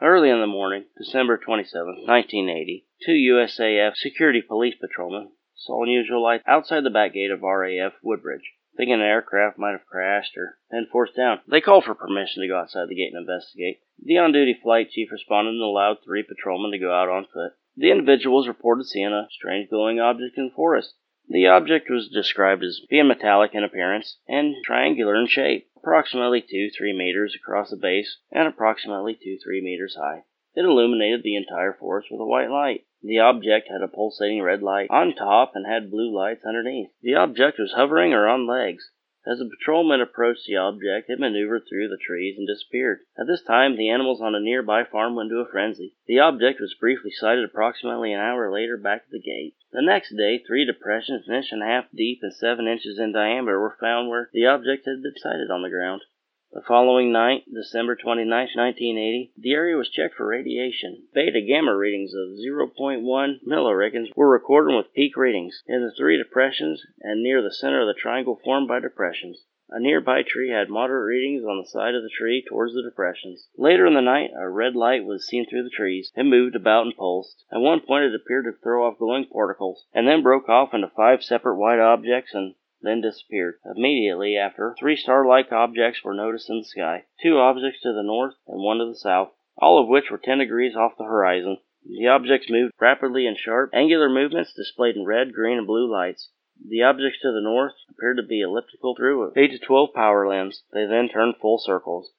Early 0.01 0.31
in 0.31 0.41
the 0.41 0.47
morning, 0.47 0.85
December 0.97 1.37
27, 1.37 2.07
1980, 2.07 2.87
two 3.05 3.13
USAF 3.13 3.97
security 3.97 4.41
police 4.41 4.77
patrolmen 4.81 5.33
saw 5.55 5.83
unusual 5.83 6.23
lights 6.23 6.45
outside 6.47 6.85
the 6.85 6.91
back 6.91 7.13
gate 7.13 7.31
of 7.31 7.43
RAF 7.43 7.93
Woodbridge. 8.03 8.55
Thinking 8.79 8.95
an 8.95 9.01
aircraft 9.03 9.59
might 9.59 9.73
have 9.73 9.85
crashed 9.85 10.39
or 10.39 10.57
been 10.71 10.87
forced 10.91 11.15
down, 11.15 11.41
they 11.47 11.61
called 11.61 11.85
for 11.85 11.95
permission 11.95 12.41
to 12.41 12.49
go 12.49 12.59
outside 12.59 12.89
the 12.89 12.95
gate 12.95 13.13
and 13.13 13.29
investigate. 13.29 13.81
The 14.03 14.17
on-duty 14.17 14.61
flight 14.63 14.89
chief 14.89 15.13
responded 15.13 15.51
and 15.51 15.61
allowed 15.61 15.99
three 16.03 16.23
patrolmen 16.23 16.71
to 16.71 16.79
go 16.79 16.95
out 16.95 17.11
on 17.11 17.27
foot. 17.27 17.53
The 17.77 17.91
individuals 17.91 18.49
reported 18.49 18.87
seeing 18.87 19.13
a 19.13 19.29
strange 19.33 19.69
glowing 19.69 20.01
object 20.01 20.39
in 20.39 20.47
the 20.47 20.55
forest. 20.57 20.95
The 21.31 21.47
object 21.47 21.91
was 21.91 22.09
described 22.09 22.65
as 22.65 22.81
being 22.89 23.09
metallic 23.09 23.55
in 23.55 23.63
appearance 23.63 24.19
and 24.27 24.55
triangular 24.65 25.15
in 25.15 25.27
shape, 25.27 25.69
approximately 25.77 26.41
2-3 26.41 26.97
meters 26.97 27.35
across 27.35 27.69
the 27.69 27.77
base 27.77 28.19
and 28.33 28.49
approximately 28.49 29.13
2-3 29.15 29.63
meters 29.63 29.95
high. 29.95 30.25
It 30.55 30.65
illuminated 30.65 31.23
the 31.23 31.37
entire 31.37 31.75
forest 31.75 32.09
with 32.11 32.23
a 32.23 32.25
white 32.25 32.51
light. 32.51 32.87
The 33.03 33.19
object 33.19 33.69
had 33.69 33.83
a 33.83 33.89
pulsating 33.89 34.43
red 34.43 34.63
light 34.63 34.89
on 34.91 35.15
top 35.15 35.53
and 35.55 35.67
had 35.67 35.91
blue 35.91 36.11
lights 36.17 36.47
underneath. 36.47 36.91
The 37.03 37.17
object 37.17 37.59
was 37.59 37.75
hovering 37.75 38.15
or 38.15 38.27
on 38.27 38.47
legs. 38.47 38.91
As 39.31 39.41
the 39.41 39.45
patrolman 39.45 40.01
approached 40.01 40.47
the 40.47 40.57
object, 40.57 41.11
it 41.11 41.21
maneuvered 41.21 41.69
through 41.69 41.89
the 41.89 41.99
trees 41.99 42.39
and 42.39 42.47
disappeared. 42.47 43.01
At 43.19 43.27
this 43.27 43.43
time, 43.43 43.77
the 43.77 43.91
animals 43.91 44.23
on 44.23 44.35
a 44.35 44.41
nearby 44.41 44.85
farm 44.85 45.17
went 45.17 45.31
into 45.31 45.43
a 45.43 45.47
frenzy. 45.47 45.93
The 46.07 46.19
object 46.19 46.61
was 46.61 46.73
briefly 46.73 47.11
sighted 47.11 47.45
approximately 47.45 48.15
an 48.15 48.21
hour 48.21 48.51
later 48.51 48.79
back 48.79 49.03
at 49.03 49.11
the 49.11 49.21
gate. 49.21 49.55
The 49.71 49.83
next 49.83 50.17
day, 50.17 50.39
three 50.39 50.65
depressions 50.65 51.29
an 51.29 51.35
inch 51.35 51.53
and 51.53 51.63
a 51.63 51.67
half 51.67 51.91
deep 51.95 52.21
and 52.23 52.33
seven 52.33 52.67
inches 52.67 52.99
in 52.99 53.13
diameter 53.13 53.61
were 53.61 53.77
found 53.79 54.09
where 54.09 54.31
the 54.33 54.47
object 54.47 54.87
had 54.87 55.03
been 55.03 55.17
sighted 55.17 55.51
on 55.51 55.61
the 55.61 55.69
ground. 55.69 56.05
The 56.51 56.63
following 56.63 57.13
night, 57.13 57.45
December 57.53 57.95
29, 57.95 58.27
1980, 58.27 59.33
the 59.37 59.53
area 59.53 59.77
was 59.77 59.91
checked 59.91 60.15
for 60.15 60.29
radiation. 60.29 61.07
Beta 61.13 61.43
gamma 61.43 61.77
readings 61.77 62.15
of 62.15 62.39
0.1 62.39 63.45
milliricons 63.47 64.17
were 64.17 64.31
recorded 64.31 64.75
with 64.75 64.95
peak 64.95 65.15
readings 65.19 65.63
in 65.67 65.83
the 65.83 65.91
three 65.91 66.17
depressions 66.17 66.83
and 67.03 67.23
near 67.23 67.43
the 67.43 67.53
center 67.53 67.83
of 67.83 67.87
the 67.87 67.93
triangle 67.93 68.41
formed 68.43 68.67
by 68.67 68.81
depressions. 68.81 69.45
A 69.69 69.79
nearby 69.79 70.23
tree 70.23 70.49
had 70.49 70.71
moderate 70.71 71.05
readings 71.05 71.45
on 71.45 71.59
the 71.59 71.67
side 71.67 71.95
of 71.95 72.03
the 72.03 72.09
tree 72.09 72.43
towards 72.49 72.73
the 72.73 72.83
depressions. 72.83 73.51
Later 73.59 73.85
in 73.85 73.93
the 73.93 74.01
night, 74.01 74.31
a 74.35 74.49
red 74.49 74.75
light 74.75 75.05
was 75.05 75.27
seen 75.27 75.45
through 75.45 75.65
the 75.65 75.69
trees. 75.69 76.11
It 76.17 76.25
moved 76.25 76.57
about 76.57 76.87
and 76.87 76.97
pulsed. 76.97 77.45
At 77.53 77.61
one 77.61 77.81
point, 77.81 78.05
it 78.07 78.15
appeared 78.15 78.47
to 78.47 78.53
throw 78.53 78.87
off 78.87 78.97
glowing 78.97 79.27
particles, 79.27 79.85
and 79.93 80.09
then 80.09 80.23
broke 80.23 80.49
off 80.49 80.73
into 80.73 80.89
five 80.89 81.23
separate 81.23 81.57
white 81.57 81.79
objects 81.79 82.33
and 82.33 82.55
then 82.81 83.01
disappeared. 83.01 83.57
Immediately 83.77 84.37
after, 84.37 84.75
three 84.79 84.97
star-like 84.97 85.51
objects 85.51 86.05
were 86.05 86.15
noticed 86.15 86.49
in 86.49 86.59
the 86.59 86.65
sky. 86.65 87.07
Two 87.23 87.39
objects 87.39 87.81
to 87.83 87.93
the 87.93 88.03
north 88.03 88.35
and 88.47 88.63
one 88.63 88.79
to 88.79 88.87
the 88.87 88.95
south, 88.95 89.33
all 89.57 89.83
of 89.83 89.89
which 89.89 90.11
were 90.11 90.19
10 90.19 90.39
degrees 90.39 90.77
off 90.77 90.97
the 90.97 91.05
horizon. 91.05 91.59
The 91.85 92.09
objects 92.09 92.51
moved 92.51 92.75
rapidly 92.81 93.27
in 93.27 93.35
sharp, 93.37 93.71
angular 93.73 94.09
movements 94.09 94.53
displayed 94.53 94.97
in 94.97 95.05
red, 95.05 95.33
green, 95.33 95.59
and 95.59 95.67
blue 95.67 95.91
lights. 95.91 96.31
The 96.67 96.83
objects 96.83 97.21
to 97.23 97.33
the 97.33 97.41
north 97.41 97.75
appeared 97.89 98.17
to 98.17 98.23
be 98.23 98.41
elliptical 98.41 98.95
through 98.97 99.33
8 99.37 99.51
to 99.53 99.59
12 99.59 99.95
power 99.95 100.27
lens. 100.29 100.65
They 100.73 100.87
then 100.87 101.09
turned 101.09 101.37
full 101.37 101.59
circles. 101.59 102.13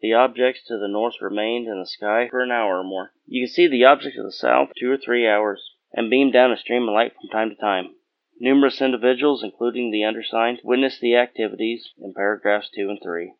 The 0.00 0.14
objects 0.14 0.64
to 0.68 0.78
the 0.78 0.88
north 0.88 1.20
remained 1.20 1.66
in 1.66 1.78
the 1.78 1.86
sky 1.86 2.28
for 2.28 2.40
an 2.40 2.50
hour 2.50 2.78
or 2.78 2.84
more. 2.84 3.12
You 3.26 3.46
could 3.46 3.52
see 3.52 3.66
the 3.66 3.84
objects 3.84 4.16
to 4.16 4.22
the 4.22 4.32
south 4.32 4.70
two 4.78 4.90
or 4.90 4.96
three 4.96 5.26
hours, 5.26 5.74
and 5.92 6.08
beamed 6.08 6.32
down 6.32 6.52
a 6.52 6.56
stream 6.56 6.88
of 6.88 6.94
light 6.94 7.12
from 7.14 7.28
time 7.28 7.50
to 7.50 7.56
time. 7.56 7.94
Numerous 8.40 8.80
individuals, 8.80 9.44
including 9.44 9.90
the 9.90 10.02
undersigned, 10.02 10.60
witnessed 10.64 11.00
the 11.02 11.14
activities 11.14 11.90
in 12.02 12.14
paragraphs 12.14 12.70
2 12.74 12.88
and 12.88 12.98
3. 13.02 13.34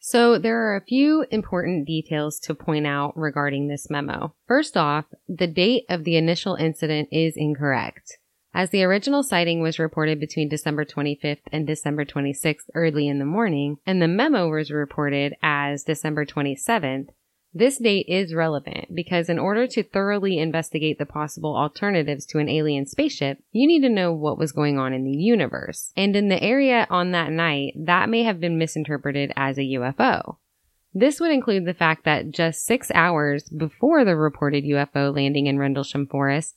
So 0.00 0.38
there 0.38 0.58
are 0.62 0.76
a 0.76 0.84
few 0.84 1.26
important 1.30 1.86
details 1.86 2.38
to 2.40 2.54
point 2.54 2.86
out 2.86 3.14
regarding 3.14 3.68
this 3.68 3.90
memo. 3.90 4.34
First 4.46 4.76
off, 4.76 5.04
the 5.28 5.46
date 5.46 5.84
of 5.90 6.04
the 6.04 6.16
initial 6.16 6.54
incident 6.54 7.08
is 7.12 7.34
incorrect. 7.36 8.18
As 8.54 8.70
the 8.70 8.84
original 8.84 9.22
sighting 9.22 9.60
was 9.60 9.78
reported 9.78 10.18
between 10.18 10.48
December 10.48 10.84
25th 10.84 11.42
and 11.52 11.66
December 11.66 12.06
26th 12.06 12.70
early 12.74 13.06
in 13.06 13.18
the 13.18 13.26
morning, 13.26 13.76
and 13.84 14.00
the 14.00 14.08
memo 14.08 14.48
was 14.48 14.70
reported 14.70 15.34
as 15.42 15.84
December 15.84 16.24
27th, 16.24 17.08
this 17.58 17.78
date 17.78 18.06
is 18.08 18.34
relevant 18.34 18.94
because 18.94 19.28
in 19.28 19.38
order 19.38 19.66
to 19.66 19.82
thoroughly 19.82 20.38
investigate 20.38 20.98
the 20.98 21.06
possible 21.06 21.56
alternatives 21.56 22.24
to 22.26 22.38
an 22.38 22.48
alien 22.48 22.86
spaceship, 22.86 23.38
you 23.52 23.66
need 23.66 23.80
to 23.80 23.88
know 23.88 24.12
what 24.12 24.38
was 24.38 24.52
going 24.52 24.78
on 24.78 24.92
in 24.92 25.04
the 25.04 25.16
universe. 25.16 25.92
And 25.96 26.14
in 26.14 26.28
the 26.28 26.42
area 26.42 26.86
on 26.88 27.10
that 27.10 27.32
night, 27.32 27.74
that 27.76 28.08
may 28.08 28.22
have 28.22 28.40
been 28.40 28.58
misinterpreted 28.58 29.32
as 29.36 29.58
a 29.58 29.62
UFO. 29.62 30.36
This 30.94 31.20
would 31.20 31.32
include 31.32 31.64
the 31.64 31.74
fact 31.74 32.04
that 32.04 32.30
just 32.30 32.64
six 32.64 32.90
hours 32.94 33.48
before 33.48 34.04
the 34.04 34.16
reported 34.16 34.64
UFO 34.64 35.14
landing 35.14 35.46
in 35.46 35.58
Rendlesham 35.58 36.06
Forest, 36.06 36.56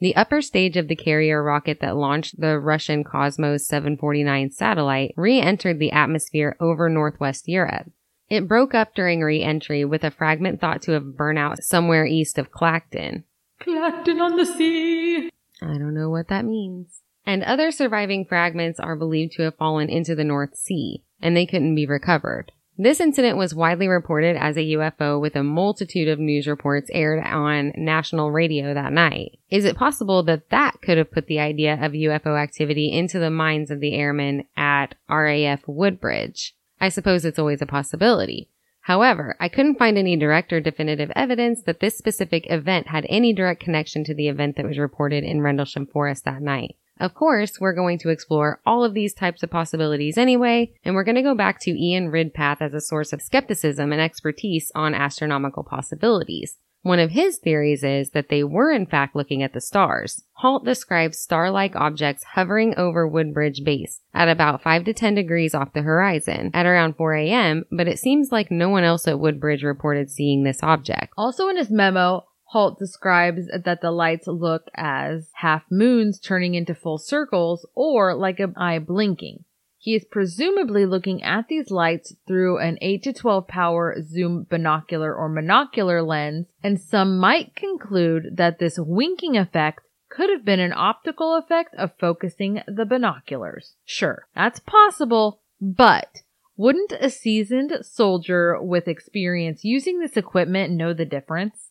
the 0.00 0.16
upper 0.16 0.42
stage 0.42 0.76
of 0.76 0.88
the 0.88 0.96
carrier 0.96 1.42
rocket 1.42 1.80
that 1.80 1.96
launched 1.96 2.40
the 2.40 2.58
Russian 2.58 3.04
Cosmos 3.04 3.66
749 3.66 4.50
satellite 4.50 5.14
re-entered 5.16 5.78
the 5.78 5.92
atmosphere 5.92 6.56
over 6.60 6.88
northwest 6.88 7.48
Europe. 7.48 7.90
It 8.32 8.48
broke 8.48 8.74
up 8.74 8.94
during 8.94 9.20
re-entry 9.20 9.84
with 9.84 10.04
a 10.04 10.10
fragment 10.10 10.58
thought 10.58 10.80
to 10.82 10.92
have 10.92 11.18
burnt 11.18 11.38
out 11.38 11.62
somewhere 11.62 12.06
east 12.06 12.38
of 12.38 12.50
Clacton. 12.50 13.24
Clacton 13.60 14.22
on 14.22 14.38
the 14.38 14.46
sea! 14.46 15.28
I 15.60 15.76
don't 15.76 15.92
know 15.92 16.08
what 16.08 16.28
that 16.28 16.46
means. 16.46 17.02
And 17.26 17.42
other 17.42 17.70
surviving 17.70 18.24
fragments 18.24 18.80
are 18.80 18.96
believed 18.96 19.34
to 19.34 19.42
have 19.42 19.56
fallen 19.56 19.90
into 19.90 20.14
the 20.14 20.24
North 20.24 20.56
Sea, 20.56 21.02
and 21.20 21.36
they 21.36 21.44
couldn't 21.44 21.74
be 21.74 21.84
recovered. 21.84 22.52
This 22.78 23.00
incident 23.00 23.36
was 23.36 23.54
widely 23.54 23.86
reported 23.86 24.34
as 24.36 24.56
a 24.56 24.60
UFO 24.60 25.20
with 25.20 25.36
a 25.36 25.42
multitude 25.42 26.08
of 26.08 26.18
news 26.18 26.46
reports 26.46 26.88
aired 26.94 27.22
on 27.22 27.74
national 27.76 28.30
radio 28.30 28.72
that 28.72 28.94
night. 28.94 29.40
Is 29.50 29.66
it 29.66 29.76
possible 29.76 30.22
that 30.22 30.48
that 30.48 30.80
could 30.80 30.96
have 30.96 31.12
put 31.12 31.26
the 31.26 31.40
idea 31.40 31.74
of 31.74 31.92
UFO 31.92 32.42
activity 32.42 32.90
into 32.90 33.18
the 33.18 33.28
minds 33.28 33.70
of 33.70 33.80
the 33.80 33.92
airmen 33.92 34.46
at 34.56 34.94
RAF 35.10 35.68
Woodbridge? 35.68 36.54
I 36.82 36.88
suppose 36.88 37.24
it's 37.24 37.38
always 37.38 37.62
a 37.62 37.66
possibility. 37.66 38.48
However, 38.80 39.36
I 39.38 39.48
couldn't 39.48 39.78
find 39.78 39.96
any 39.96 40.16
direct 40.16 40.52
or 40.52 40.60
definitive 40.60 41.12
evidence 41.14 41.62
that 41.62 41.78
this 41.78 41.96
specific 41.96 42.50
event 42.50 42.88
had 42.88 43.06
any 43.08 43.32
direct 43.32 43.62
connection 43.62 44.02
to 44.02 44.14
the 44.14 44.26
event 44.26 44.56
that 44.56 44.66
was 44.66 44.78
reported 44.78 45.22
in 45.22 45.42
Rendlesham 45.42 45.86
Forest 45.86 46.24
that 46.24 46.42
night. 46.42 46.74
Of 46.98 47.14
course, 47.14 47.60
we're 47.60 47.72
going 47.72 47.98
to 47.98 48.08
explore 48.08 48.60
all 48.66 48.82
of 48.84 48.94
these 48.94 49.14
types 49.14 49.44
of 49.44 49.50
possibilities 49.50 50.18
anyway, 50.18 50.72
and 50.84 50.96
we're 50.96 51.04
going 51.04 51.14
to 51.14 51.22
go 51.22 51.36
back 51.36 51.60
to 51.60 51.70
Ian 51.70 52.10
Ridpath 52.10 52.60
as 52.60 52.74
a 52.74 52.80
source 52.80 53.12
of 53.12 53.22
skepticism 53.22 53.92
and 53.92 54.00
expertise 54.00 54.72
on 54.74 54.92
astronomical 54.92 55.62
possibilities. 55.62 56.58
One 56.82 56.98
of 56.98 57.12
his 57.12 57.38
theories 57.38 57.84
is 57.84 58.10
that 58.10 58.28
they 58.28 58.42
were 58.42 58.72
in 58.72 58.86
fact 58.86 59.14
looking 59.14 59.42
at 59.42 59.52
the 59.52 59.60
stars. 59.60 60.24
Halt 60.34 60.64
describes 60.64 61.18
star-like 61.18 61.76
objects 61.76 62.24
hovering 62.34 62.74
over 62.76 63.06
Woodbridge 63.06 63.62
Base 63.64 64.00
at 64.12 64.28
about 64.28 64.62
5 64.62 64.84
to 64.86 64.92
10 64.92 65.14
degrees 65.14 65.54
off 65.54 65.72
the 65.74 65.82
horizon 65.82 66.50
at 66.52 66.66
around 66.66 66.96
4 66.96 67.14
a.m., 67.14 67.64
but 67.70 67.86
it 67.86 68.00
seems 68.00 68.32
like 68.32 68.50
no 68.50 68.68
one 68.68 68.82
else 68.82 69.06
at 69.06 69.20
Woodbridge 69.20 69.62
reported 69.62 70.10
seeing 70.10 70.42
this 70.42 70.62
object. 70.62 71.12
Also 71.16 71.48
in 71.48 71.56
his 71.56 71.70
memo, 71.70 72.24
Halt 72.46 72.78
describes 72.78 73.46
that 73.46 73.80
the 73.80 73.92
lights 73.92 74.26
look 74.26 74.64
as 74.74 75.30
half 75.34 75.62
moons 75.70 76.18
turning 76.18 76.54
into 76.54 76.74
full 76.74 76.98
circles 76.98 77.64
or 77.74 78.14
like 78.14 78.40
an 78.40 78.54
eye 78.56 78.80
blinking. 78.80 79.44
He 79.82 79.96
is 79.96 80.04
presumably 80.04 80.86
looking 80.86 81.24
at 81.24 81.48
these 81.48 81.72
lights 81.72 82.14
through 82.24 82.58
an 82.58 82.78
8 82.80 83.02
to 83.02 83.12
12 83.12 83.48
power 83.48 84.00
zoom 84.00 84.46
binocular 84.48 85.12
or 85.12 85.28
monocular 85.28 86.06
lens, 86.06 86.46
and 86.62 86.80
some 86.80 87.18
might 87.18 87.56
conclude 87.56 88.36
that 88.36 88.60
this 88.60 88.78
winking 88.78 89.36
effect 89.36 89.80
could 90.08 90.30
have 90.30 90.44
been 90.44 90.60
an 90.60 90.72
optical 90.72 91.34
effect 91.34 91.74
of 91.74 91.98
focusing 91.98 92.62
the 92.68 92.86
binoculars. 92.86 93.74
Sure, 93.84 94.28
that's 94.36 94.60
possible, 94.60 95.40
but 95.60 96.22
wouldn't 96.56 96.92
a 96.92 97.10
seasoned 97.10 97.72
soldier 97.82 98.62
with 98.62 98.86
experience 98.86 99.64
using 99.64 99.98
this 99.98 100.16
equipment 100.16 100.72
know 100.72 100.92
the 100.92 101.04
difference? 101.04 101.70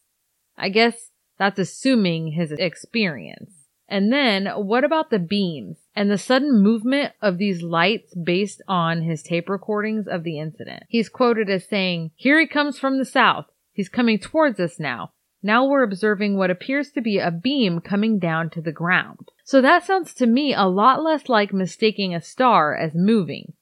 I 0.57 0.67
guess 0.67 1.11
that's 1.39 1.59
assuming 1.59 2.33
his 2.33 2.51
experience. 2.51 3.60
And 3.91 4.09
then 4.09 4.47
what 4.47 4.85
about 4.85 5.09
the 5.09 5.19
beams 5.19 5.77
and 5.93 6.09
the 6.09 6.17
sudden 6.17 6.63
movement 6.63 7.11
of 7.21 7.37
these 7.37 7.61
lights 7.61 8.15
based 8.15 8.61
on 8.65 9.01
his 9.01 9.21
tape 9.21 9.49
recordings 9.49 10.07
of 10.07 10.23
the 10.23 10.39
incident? 10.39 10.83
He's 10.87 11.09
quoted 11.09 11.49
as 11.49 11.67
saying, 11.67 12.11
here 12.15 12.39
he 12.39 12.47
comes 12.47 12.79
from 12.79 12.97
the 12.97 13.05
south. 13.05 13.47
He's 13.73 13.89
coming 13.89 14.17
towards 14.17 14.61
us 14.61 14.79
now. 14.79 15.11
Now 15.43 15.65
we're 15.65 15.83
observing 15.83 16.37
what 16.37 16.49
appears 16.49 16.91
to 16.91 17.01
be 17.01 17.19
a 17.19 17.31
beam 17.31 17.81
coming 17.81 18.17
down 18.17 18.49
to 18.51 18.61
the 18.61 18.71
ground. 18.71 19.27
So 19.43 19.61
that 19.61 19.83
sounds 19.83 20.13
to 20.15 20.25
me 20.25 20.53
a 20.53 20.63
lot 20.63 21.03
less 21.03 21.27
like 21.27 21.51
mistaking 21.51 22.15
a 22.15 22.21
star 22.21 22.73
as 22.73 22.95
moving. 22.95 23.53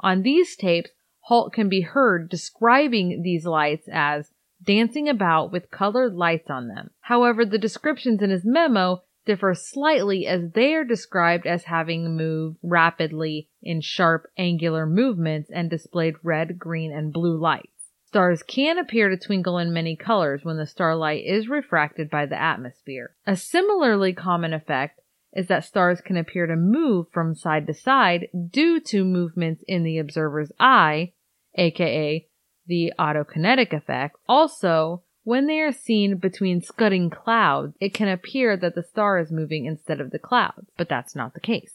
On 0.00 0.22
these 0.22 0.56
tapes, 0.56 0.90
Halt 1.20 1.52
can 1.52 1.68
be 1.68 1.82
heard 1.82 2.30
describing 2.30 3.20
these 3.22 3.44
lights 3.44 3.88
as 3.92 4.30
dancing 4.62 5.06
about 5.06 5.52
with 5.52 5.70
colored 5.70 6.14
lights 6.14 6.48
on 6.48 6.68
them. 6.68 6.90
However, 7.00 7.44
the 7.44 7.58
descriptions 7.58 8.22
in 8.22 8.30
his 8.30 8.44
memo 8.44 9.02
differ 9.26 9.54
slightly 9.54 10.26
as 10.26 10.52
they 10.54 10.74
are 10.74 10.84
described 10.84 11.46
as 11.46 11.64
having 11.64 12.16
moved 12.16 12.56
rapidly 12.62 13.48
in 13.62 13.80
sharp 13.80 14.26
angular 14.38 14.86
movements 14.86 15.50
and 15.52 15.68
displayed 15.68 16.14
red, 16.22 16.58
green, 16.58 16.92
and 16.92 17.12
blue 17.12 17.36
lights. 17.36 17.68
Stars 18.06 18.42
can 18.42 18.78
appear 18.78 19.10
to 19.10 19.16
twinkle 19.18 19.58
in 19.58 19.72
many 19.72 19.96
colors 19.96 20.44
when 20.44 20.56
the 20.56 20.66
starlight 20.66 21.24
is 21.26 21.48
refracted 21.48 22.08
by 22.08 22.24
the 22.24 22.40
atmosphere. 22.40 23.14
A 23.26 23.36
similarly 23.36 24.12
common 24.12 24.54
effect 24.54 25.00
is 25.34 25.48
that 25.48 25.64
stars 25.64 26.00
can 26.00 26.16
appear 26.16 26.46
to 26.46 26.56
move 26.56 27.06
from 27.12 27.34
side 27.34 27.66
to 27.66 27.74
side 27.74 28.28
due 28.50 28.80
to 28.80 29.04
movements 29.04 29.62
in 29.66 29.82
the 29.82 29.98
observer's 29.98 30.50
eye, 30.58 31.12
aka 31.56 32.26
the 32.66 32.92
autokinetic 32.98 33.72
effect. 33.72 34.16
Also, 34.28 35.02
when 35.26 35.48
they 35.48 35.58
are 35.58 35.72
seen 35.72 36.18
between 36.18 36.62
scudding 36.62 37.10
clouds, 37.10 37.74
it 37.80 37.92
can 37.92 38.06
appear 38.06 38.56
that 38.56 38.76
the 38.76 38.82
star 38.84 39.18
is 39.18 39.32
moving 39.32 39.64
instead 39.64 40.00
of 40.00 40.12
the 40.12 40.20
clouds, 40.20 40.68
but 40.76 40.88
that's 40.88 41.16
not 41.16 41.34
the 41.34 41.40
case. 41.40 41.72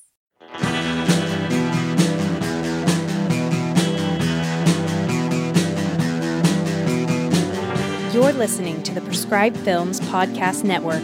You're 8.13 8.31
listening 8.31 8.81
to 8.83 8.93
the 8.93 9.01
Prescribed 9.01 9.57
Films 9.57 9.99
Podcast 9.99 10.63
Network, 10.63 11.03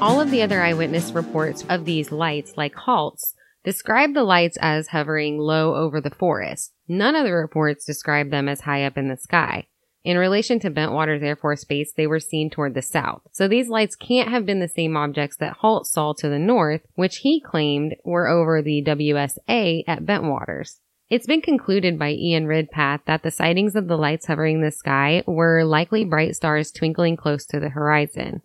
All 0.00 0.18
of 0.18 0.30
the 0.30 0.40
other 0.40 0.62
eyewitness 0.62 1.12
reports 1.12 1.62
of 1.68 1.84
these 1.84 2.10
lights, 2.10 2.56
like 2.56 2.74
Halt's, 2.74 3.34
describe 3.64 4.14
the 4.14 4.24
lights 4.24 4.56
as 4.60 4.88
hovering 4.88 5.36
low 5.38 5.74
over 5.74 6.00
the 6.00 6.08
forest. 6.08 6.72
None 6.88 7.14
of 7.14 7.24
the 7.24 7.34
reports 7.34 7.84
describe 7.84 8.30
them 8.30 8.48
as 8.48 8.62
high 8.62 8.84
up 8.84 8.96
in 8.96 9.08
the 9.08 9.18
sky. 9.18 9.66
In 10.02 10.16
relation 10.16 10.58
to 10.60 10.70
Bentwaters 10.70 11.22
Air 11.22 11.36
Force 11.36 11.64
Base, 11.64 11.92
they 11.92 12.06
were 12.06 12.20
seen 12.20 12.48
toward 12.48 12.74
the 12.74 12.82
south. 12.82 13.22
So 13.32 13.46
these 13.46 13.68
lights 13.68 13.96
can't 13.96 14.30
have 14.30 14.46
been 14.46 14.60
the 14.60 14.68
same 14.68 14.96
objects 14.96 15.36
that 15.36 15.58
Halt 15.58 15.86
saw 15.86 16.14
to 16.14 16.28
the 16.28 16.38
north, 16.38 16.80
which 16.94 17.18
he 17.18 17.40
claimed 17.40 17.96
were 18.02 18.26
over 18.26 18.62
the 18.62 18.82
WSA 18.82 19.84
at 19.86 20.06
Bentwaters. 20.06 20.78
It's 21.10 21.26
been 21.26 21.42
concluded 21.42 21.98
by 21.98 22.12
Ian 22.12 22.46
Ridpath 22.46 23.00
that 23.06 23.22
the 23.22 23.30
sightings 23.30 23.74
of 23.74 23.88
the 23.88 23.98
lights 23.98 24.26
hovering 24.26 24.62
the 24.62 24.70
sky 24.70 25.22
were 25.26 25.64
likely 25.64 26.04
bright 26.04 26.36
stars 26.36 26.70
twinkling 26.70 27.16
close 27.16 27.44
to 27.46 27.60
the 27.60 27.70
horizon. 27.70 28.42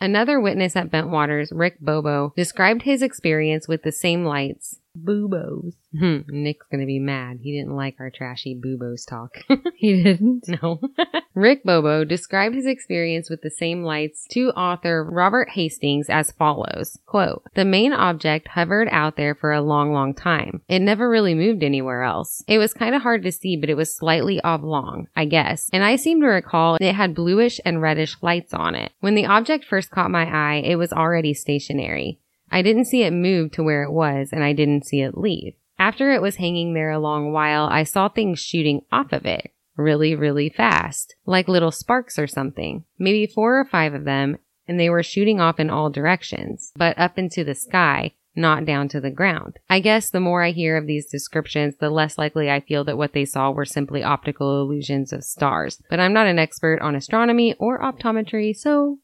Another 0.00 0.40
witness 0.40 0.76
at 0.76 0.90
Bentwaters, 0.90 1.48
Rick 1.52 1.80
Bobo, 1.80 2.32
described 2.36 2.82
his 2.82 3.02
experience 3.02 3.68
with 3.68 3.82
the 3.82 3.92
same 3.92 4.24
lights. 4.24 4.80
Boobos. 4.96 5.72
Hmm, 5.96 6.18
Nick's 6.28 6.66
gonna 6.70 6.86
be 6.86 6.98
mad. 6.98 7.38
He 7.42 7.56
didn't 7.56 7.76
like 7.76 7.96
our 8.00 8.10
trashy 8.10 8.54
Boobos 8.54 9.06
talk. 9.08 9.36
He 9.76 10.02
didn't. 10.02 10.44
no. 10.62 10.80
Rick 11.34 11.64
Bobo 11.64 12.04
described 12.04 12.54
his 12.54 12.64
experience 12.64 13.28
with 13.28 13.42
the 13.42 13.50
same 13.50 13.82
lights 13.82 14.26
to 14.30 14.50
author 14.50 15.04
Robert 15.04 15.50
Hastings 15.50 16.08
as 16.08 16.30
follows. 16.30 16.98
Quote, 17.06 17.42
the 17.54 17.64
main 17.64 17.92
object 17.92 18.48
hovered 18.48 18.88
out 18.90 19.16
there 19.16 19.34
for 19.34 19.52
a 19.52 19.60
long, 19.60 19.92
long 19.92 20.14
time. 20.14 20.62
It 20.68 20.78
never 20.78 21.10
really 21.10 21.34
moved 21.34 21.62
anywhere 21.62 22.02
else. 22.02 22.42
It 22.46 22.58
was 22.58 22.72
kind 22.72 22.94
of 22.94 23.02
hard 23.02 23.24
to 23.24 23.32
see, 23.32 23.56
but 23.56 23.68
it 23.68 23.76
was 23.76 23.94
slightly 23.94 24.40
oblong, 24.42 25.08
I 25.16 25.24
guess. 25.26 25.68
And 25.72 25.84
I 25.84 25.96
seem 25.96 26.20
to 26.20 26.28
recall 26.28 26.76
it 26.80 26.92
had 26.94 27.14
bluish 27.14 27.60
and 27.64 27.82
reddish 27.82 28.16
lights 28.22 28.54
on 28.54 28.74
it. 28.74 28.92
When 29.00 29.14
the 29.16 29.26
object 29.26 29.64
first 29.64 29.90
caught 29.90 30.10
my 30.10 30.24
eye, 30.24 30.62
it 30.64 30.76
was 30.76 30.92
already 30.92 31.34
stationary. 31.34 32.20
I 32.54 32.62
didn't 32.62 32.84
see 32.84 33.02
it 33.02 33.12
move 33.12 33.50
to 33.52 33.64
where 33.64 33.82
it 33.82 33.90
was, 33.90 34.28
and 34.32 34.44
I 34.44 34.52
didn't 34.52 34.86
see 34.86 35.00
it 35.00 35.18
leave. 35.18 35.54
After 35.76 36.12
it 36.12 36.22
was 36.22 36.36
hanging 36.36 36.72
there 36.72 36.92
a 36.92 37.00
long 37.00 37.32
while, 37.32 37.66
I 37.66 37.82
saw 37.82 38.08
things 38.08 38.38
shooting 38.38 38.82
off 38.92 39.12
of 39.12 39.26
it 39.26 39.50
really, 39.76 40.14
really 40.14 40.48
fast, 40.48 41.16
like 41.26 41.48
little 41.48 41.72
sparks 41.72 42.16
or 42.16 42.28
something. 42.28 42.84
Maybe 42.96 43.26
four 43.26 43.58
or 43.58 43.64
five 43.64 43.92
of 43.92 44.04
them, 44.04 44.38
and 44.68 44.78
they 44.78 44.88
were 44.88 45.02
shooting 45.02 45.40
off 45.40 45.58
in 45.58 45.68
all 45.68 45.90
directions, 45.90 46.70
but 46.76 46.96
up 46.96 47.18
into 47.18 47.42
the 47.42 47.56
sky, 47.56 48.12
not 48.36 48.64
down 48.64 48.86
to 48.90 49.00
the 49.00 49.10
ground. 49.10 49.58
I 49.68 49.80
guess 49.80 50.08
the 50.08 50.20
more 50.20 50.44
I 50.44 50.52
hear 50.52 50.76
of 50.76 50.86
these 50.86 51.10
descriptions, 51.10 51.74
the 51.80 51.90
less 51.90 52.18
likely 52.18 52.48
I 52.48 52.60
feel 52.60 52.84
that 52.84 52.96
what 52.96 53.14
they 53.14 53.24
saw 53.24 53.50
were 53.50 53.64
simply 53.64 54.04
optical 54.04 54.60
illusions 54.60 55.12
of 55.12 55.24
stars. 55.24 55.82
But 55.90 55.98
I'm 55.98 56.12
not 56.12 56.28
an 56.28 56.38
expert 56.38 56.80
on 56.80 56.94
astronomy 56.94 57.54
or 57.58 57.80
optometry, 57.80 58.54
so 58.54 58.98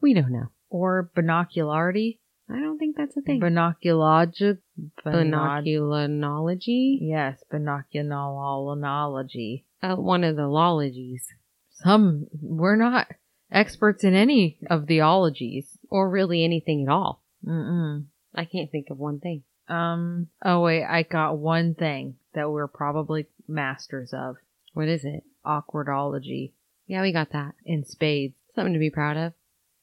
we 0.00 0.14
don't 0.14 0.30
know. 0.30 0.52
Or 0.70 1.10
binocularity. 1.16 2.20
I 2.52 2.60
don't 2.60 2.78
think 2.78 2.96
that's 2.96 3.16
a 3.16 3.22
thing. 3.22 3.40
Binoculology. 3.40 4.58
Binoculology? 5.04 6.98
Yes, 7.00 7.42
binoculology. 7.52 9.64
Uh, 9.82 9.96
one 9.96 10.24
of 10.24 10.36
the 10.36 10.42
lologies. 10.42 11.22
Some, 11.70 12.26
we're 12.40 12.76
not 12.76 13.08
experts 13.50 14.04
in 14.04 14.14
any 14.14 14.58
of 14.70 14.86
the 14.86 15.00
ologies. 15.00 15.76
Or 15.90 16.08
really 16.08 16.44
anything 16.44 16.86
at 16.86 16.92
all. 16.92 17.22
Mm-mm. 17.46 18.04
I 18.34 18.44
can't 18.44 18.70
think 18.70 18.88
of 18.90 18.98
one 18.98 19.20
thing. 19.20 19.42
Um, 19.68 20.28
oh 20.44 20.60
wait, 20.60 20.84
I 20.84 21.02
got 21.02 21.38
one 21.38 21.74
thing 21.74 22.16
that 22.34 22.50
we're 22.50 22.68
probably 22.68 23.26
masters 23.48 24.12
of. 24.12 24.36
What 24.74 24.88
is 24.88 25.04
it? 25.04 25.24
Awkwardology 25.44 26.52
Yeah, 26.86 27.02
we 27.02 27.12
got 27.12 27.32
that. 27.32 27.54
in 27.64 27.84
spades. 27.84 28.34
Something 28.54 28.74
to 28.74 28.78
be 28.78 28.90
proud 28.90 29.16
of. 29.16 29.32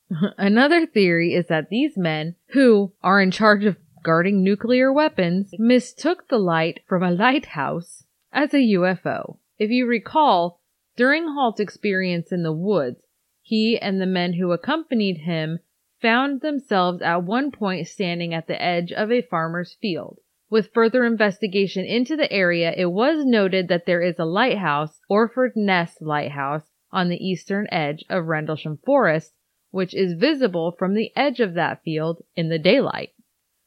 Another 0.37 0.85
theory 0.85 1.33
is 1.33 1.47
that 1.47 1.69
these 1.69 1.97
men, 1.97 2.35
who 2.49 2.93
are 3.03 3.21
in 3.21 3.31
charge 3.31 3.65
of 3.65 3.77
guarding 4.03 4.43
nuclear 4.43 4.91
weapons, 4.91 5.51
mistook 5.59 6.27
the 6.29 6.39
light 6.39 6.81
from 6.87 7.03
a 7.03 7.11
lighthouse 7.11 8.03
as 8.31 8.53
a 8.53 8.57
UFO. 8.57 9.37
If 9.57 9.69
you 9.69 9.85
recall, 9.85 10.59
During 10.99 11.29
Halt's 11.29 11.61
experience 11.61 12.29
in 12.29 12.43
the 12.43 12.51
woods, 12.51 13.05
he 13.41 13.79
and 13.79 14.01
the 14.01 14.05
men 14.05 14.33
who 14.33 14.51
accompanied 14.51 15.19
him 15.19 15.59
found 16.01 16.41
themselves 16.41 17.01
at 17.01 17.23
one 17.23 17.51
point 17.51 17.87
standing 17.87 18.33
at 18.33 18.47
the 18.47 18.61
edge 18.61 18.91
of 18.91 19.09
a 19.09 19.21
farmer's 19.21 19.77
field. 19.79 20.19
With 20.49 20.73
further 20.73 21.05
investigation 21.05 21.85
into 21.85 22.17
the 22.17 22.29
area, 22.29 22.73
it 22.75 22.87
was 22.87 23.23
noted 23.23 23.69
that 23.69 23.85
there 23.85 24.01
is 24.01 24.19
a 24.19 24.25
lighthouse, 24.25 24.99
Orford 25.09 25.53
Ness 25.55 26.01
Lighthouse, 26.01 26.69
on 26.91 27.07
the 27.07 27.25
eastern 27.25 27.65
edge 27.71 28.03
of 28.09 28.25
Rendlesham 28.25 28.79
Forest, 28.85 29.31
which 29.71 29.93
is 29.93 30.13
visible 30.13 30.75
from 30.77 30.93
the 30.93 31.11
edge 31.15 31.39
of 31.39 31.53
that 31.53 31.83
field 31.83 32.23
in 32.35 32.49
the 32.49 32.59
daylight. 32.59 33.13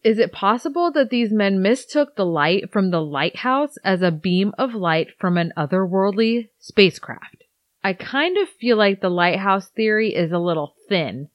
Is 0.03 0.18
it 0.18 0.32
possible 0.32 0.90
that 0.92 1.11
these 1.11 1.30
men 1.30 1.62
mistook 1.62 2.16
the 2.16 2.26
light 2.26 2.72
from 2.72 2.90
the 2.90 3.00
lighthouse 3.00 3.76
as 3.84 4.03
a 4.03 4.11
beam 4.11 4.53
of 4.59 4.74
light 4.74 5.09
from 5.18 5.38
an 5.38 5.53
otherworldly 5.57 6.48
spacecraft? 6.59 7.44
I 7.84 7.92
kind 7.92 8.36
of 8.36 8.48
feel 8.48 8.76
like 8.76 9.00
the 9.00 9.09
lighthouse 9.09 9.68
theory 9.68 10.14
is 10.14 10.32
a 10.32 10.38
little 10.38 10.74
thin. 10.88 11.28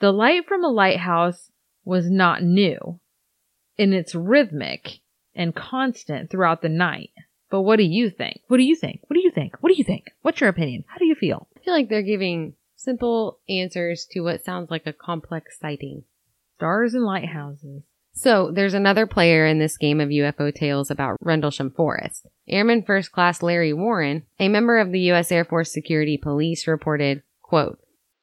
The 0.00 0.12
light 0.12 0.46
from 0.46 0.62
a 0.62 0.68
lighthouse 0.68 1.50
was 1.84 2.10
not 2.10 2.42
new, 2.42 3.00
and 3.78 3.94
it's 3.94 4.14
rhythmic 4.14 5.00
and 5.34 5.54
constant 5.54 6.30
throughout 6.30 6.60
the 6.60 6.68
night. 6.68 7.10
But 7.50 7.62
what 7.62 7.76
do 7.76 7.84
you 7.84 8.10
think? 8.10 8.40
What 8.48 8.56
do 8.58 8.64
you 8.64 8.76
think? 8.76 9.00
What 9.06 9.14
do 9.14 9.22
you 9.22 9.30
think? 9.30 9.56
What 9.60 9.70
do 9.70 9.76
you 9.76 9.84
think? 9.84 10.10
What's 10.22 10.40
your 10.40 10.50
opinion? 10.50 10.84
How 10.88 10.98
do 10.98 11.06
you 11.06 11.14
feel? 11.14 11.46
I 11.56 11.60
feel 11.60 11.74
like 11.74 11.88
they're 11.88 12.02
giving 12.02 12.54
simple 12.76 13.40
answers 13.48 14.06
to 14.12 14.20
what 14.20 14.44
sounds 14.44 14.70
like 14.70 14.86
a 14.86 14.92
complex 14.92 15.58
sighting. 15.58 16.04
Stars 16.56 16.94
and 16.94 17.04
lighthouses. 17.04 17.82
So 18.12 18.50
there's 18.50 18.74
another 18.74 19.06
player 19.06 19.44
in 19.44 19.58
this 19.58 19.76
game 19.76 20.00
of 20.00 20.08
UFO 20.08 20.54
tales 20.54 20.90
about 20.90 21.18
Rendlesham 21.20 21.70
Forest. 21.70 22.26
Airman 22.48 22.82
First 22.82 23.12
Class 23.12 23.42
Larry 23.42 23.74
Warren, 23.74 24.22
a 24.38 24.48
member 24.48 24.78
of 24.78 24.90
the 24.90 25.00
U.S. 25.00 25.30
Air 25.30 25.44
Force 25.44 25.70
Security 25.70 26.16
Police, 26.16 26.66
reported, 26.66 27.22
quote, 27.42 27.78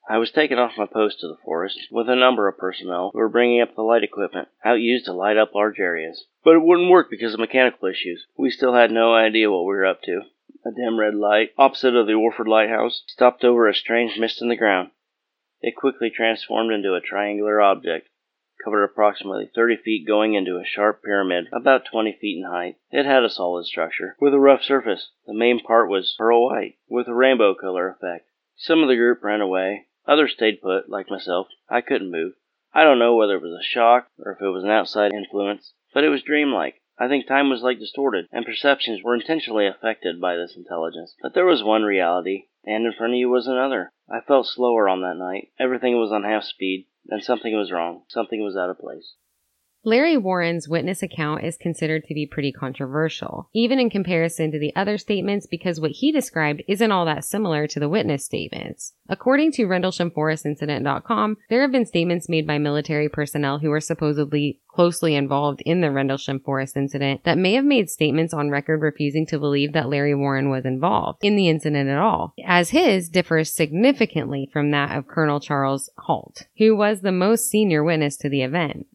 I 0.09 0.17
was 0.17 0.31
taken 0.31 0.57
off 0.57 0.77
my 0.77 0.85
post 0.85 1.21
to 1.21 1.27
the 1.27 1.37
forest 1.45 1.79
with 1.89 2.09
a 2.09 2.15
number 2.15 2.47
of 2.47 2.57
personnel 2.57 3.11
who 3.13 3.19
were 3.19 3.29
bringing 3.29 3.61
up 3.61 3.75
the 3.75 3.83
light 3.83 4.03
equipment, 4.03 4.49
out 4.65 4.81
used 4.81 5.05
to 5.05 5.13
light 5.13 5.37
up 5.37 5.55
large 5.55 5.79
areas. 5.79 6.25
But 6.43 6.55
it 6.55 6.61
wouldn't 6.61 6.89
work 6.89 7.09
because 7.09 7.33
of 7.33 7.39
mechanical 7.39 7.87
issues. 7.87 8.25
We 8.35 8.49
still 8.49 8.73
had 8.73 8.91
no 8.91 9.13
idea 9.13 9.49
what 9.49 9.61
we 9.63 9.75
were 9.75 9.85
up 9.85 10.01
to. 10.03 10.21
A 10.65 10.71
dim 10.71 10.97
red 10.97 11.15
light, 11.15 11.51
opposite 11.57 11.93
of 11.93 12.07
the 12.07 12.13
Orford 12.13 12.47
Lighthouse, 12.47 13.03
stopped 13.07 13.43
over 13.43 13.67
a 13.67 13.75
strange 13.75 14.17
mist 14.17 14.41
in 14.41 14.47
the 14.47 14.55
ground. 14.55 14.91
It 15.59 15.75
quickly 15.75 16.09
transformed 16.09 16.71
into 16.71 16.93
a 16.93 17.01
triangular 17.01 17.59
object, 17.59 18.07
covered 18.63 18.85
approximately 18.85 19.51
30 19.53 19.75
feet 19.77 20.07
going 20.07 20.35
into 20.35 20.57
a 20.57 20.65
sharp 20.65 21.03
pyramid 21.03 21.49
about 21.51 21.85
20 21.85 22.13
feet 22.13 22.37
in 22.37 22.49
height. 22.49 22.77
It 22.91 23.05
had 23.05 23.25
a 23.25 23.29
solid 23.29 23.65
structure, 23.65 24.15
with 24.21 24.33
a 24.33 24.39
rough 24.39 24.63
surface. 24.63 25.11
The 25.25 25.33
main 25.33 25.59
part 25.59 25.89
was 25.89 26.15
pearl 26.17 26.45
white, 26.45 26.77
with 26.87 27.09
a 27.09 27.13
rainbow 27.13 27.55
color 27.55 27.89
effect. 27.89 28.29
Some 28.55 28.81
of 28.81 28.87
the 28.87 28.95
group 28.95 29.21
ran 29.21 29.41
away. 29.41 29.87
Others 30.07 30.31
stayed 30.31 30.61
put, 30.61 30.87
like 30.87 31.09
myself. 31.09 31.49
I 31.69 31.81
couldn't 31.81 32.09
move. 32.09 32.35
I 32.73 32.85
don't 32.85 32.99
know 32.99 33.15
whether 33.15 33.35
it 33.35 33.41
was 33.41 33.59
a 33.59 33.63
shock 33.63 34.07
or 34.17 34.31
if 34.31 34.41
it 34.41 34.47
was 34.47 34.63
an 34.63 34.69
outside 34.69 35.13
influence, 35.13 35.73
but 35.93 36.05
it 36.05 36.09
was 36.09 36.23
dreamlike. 36.23 36.81
I 36.99 37.07
think 37.07 37.25
time 37.25 37.49
was 37.49 37.63
like 37.63 37.79
distorted, 37.79 38.27
and 38.31 38.45
perceptions 38.45 39.01
were 39.01 39.15
intentionally 39.15 39.65
affected 39.65 40.21
by 40.21 40.35
this 40.35 40.55
intelligence. 40.55 41.15
But 41.21 41.33
there 41.33 41.45
was 41.45 41.63
one 41.63 41.83
reality, 41.83 42.45
and 42.63 42.85
in 42.85 42.93
front 42.93 43.13
of 43.13 43.17
you 43.17 43.29
was 43.29 43.47
another. 43.47 43.91
I 44.09 44.21
felt 44.21 44.45
slower 44.45 44.87
on 44.87 45.01
that 45.01 45.17
night. 45.17 45.49
Everything 45.59 45.97
was 45.97 46.11
on 46.11 46.23
half 46.23 46.43
speed, 46.43 46.85
and 47.09 47.23
something 47.23 47.57
was 47.57 47.71
wrong. 47.71 48.03
Something 48.09 48.43
was 48.43 48.55
out 48.55 48.69
of 48.69 48.77
place. 48.77 49.15
Larry 49.85 50.15
Warren's 50.15 50.69
witness 50.69 51.03
account 51.03 51.43
is 51.43 51.57
considered 51.57 52.05
to 52.05 52.13
be 52.13 52.25
pretty 52.25 52.53
controversial, 52.53 53.49
even 53.53 53.79
in 53.79 53.89
comparison 53.89 54.49
to 54.51 54.57
the 54.57 54.73
other 54.77 54.97
statements 54.97 55.45
because 55.45 55.81
what 55.81 55.91
he 55.91 56.09
described 56.09 56.63
isn't 56.69 56.91
all 56.93 57.03
that 57.03 57.25
similar 57.25 57.67
to 57.67 57.81
the 57.81 57.89
witness 57.89 58.23
statements. 58.23 58.93
According 59.09 59.51
to 59.53 59.65
RendleshamForestIncident.com, 59.65 61.35
there 61.49 61.61
have 61.61 61.73
been 61.73 61.85
statements 61.85 62.29
made 62.29 62.47
by 62.47 62.59
military 62.59 63.09
personnel 63.09 63.59
who 63.59 63.69
were 63.69 63.81
supposedly 63.81 64.61
closely 64.69 65.15
involved 65.15 65.61
in 65.65 65.81
the 65.81 65.91
Rendlesham 65.91 66.39
Forest 66.39 66.77
incident 66.77 67.25
that 67.25 67.37
may 67.37 67.53
have 67.55 67.65
made 67.65 67.89
statements 67.89 68.33
on 68.33 68.49
record 68.49 68.81
refusing 68.81 69.25
to 69.27 69.37
believe 69.37 69.73
that 69.73 69.89
Larry 69.89 70.15
Warren 70.15 70.49
was 70.49 70.63
involved 70.63 71.19
in 71.21 71.35
the 71.35 71.49
incident 71.49 71.89
at 71.89 71.99
all, 71.99 72.33
as 72.45 72.69
his 72.69 73.09
differs 73.09 73.53
significantly 73.53 74.49
from 74.53 74.71
that 74.71 74.97
of 74.97 75.09
Colonel 75.09 75.41
Charles 75.41 75.89
Halt, 75.97 76.43
who 76.57 76.73
was 76.73 77.01
the 77.01 77.11
most 77.11 77.49
senior 77.49 77.83
witness 77.83 78.15
to 78.17 78.29
the 78.29 78.43
event. 78.43 78.87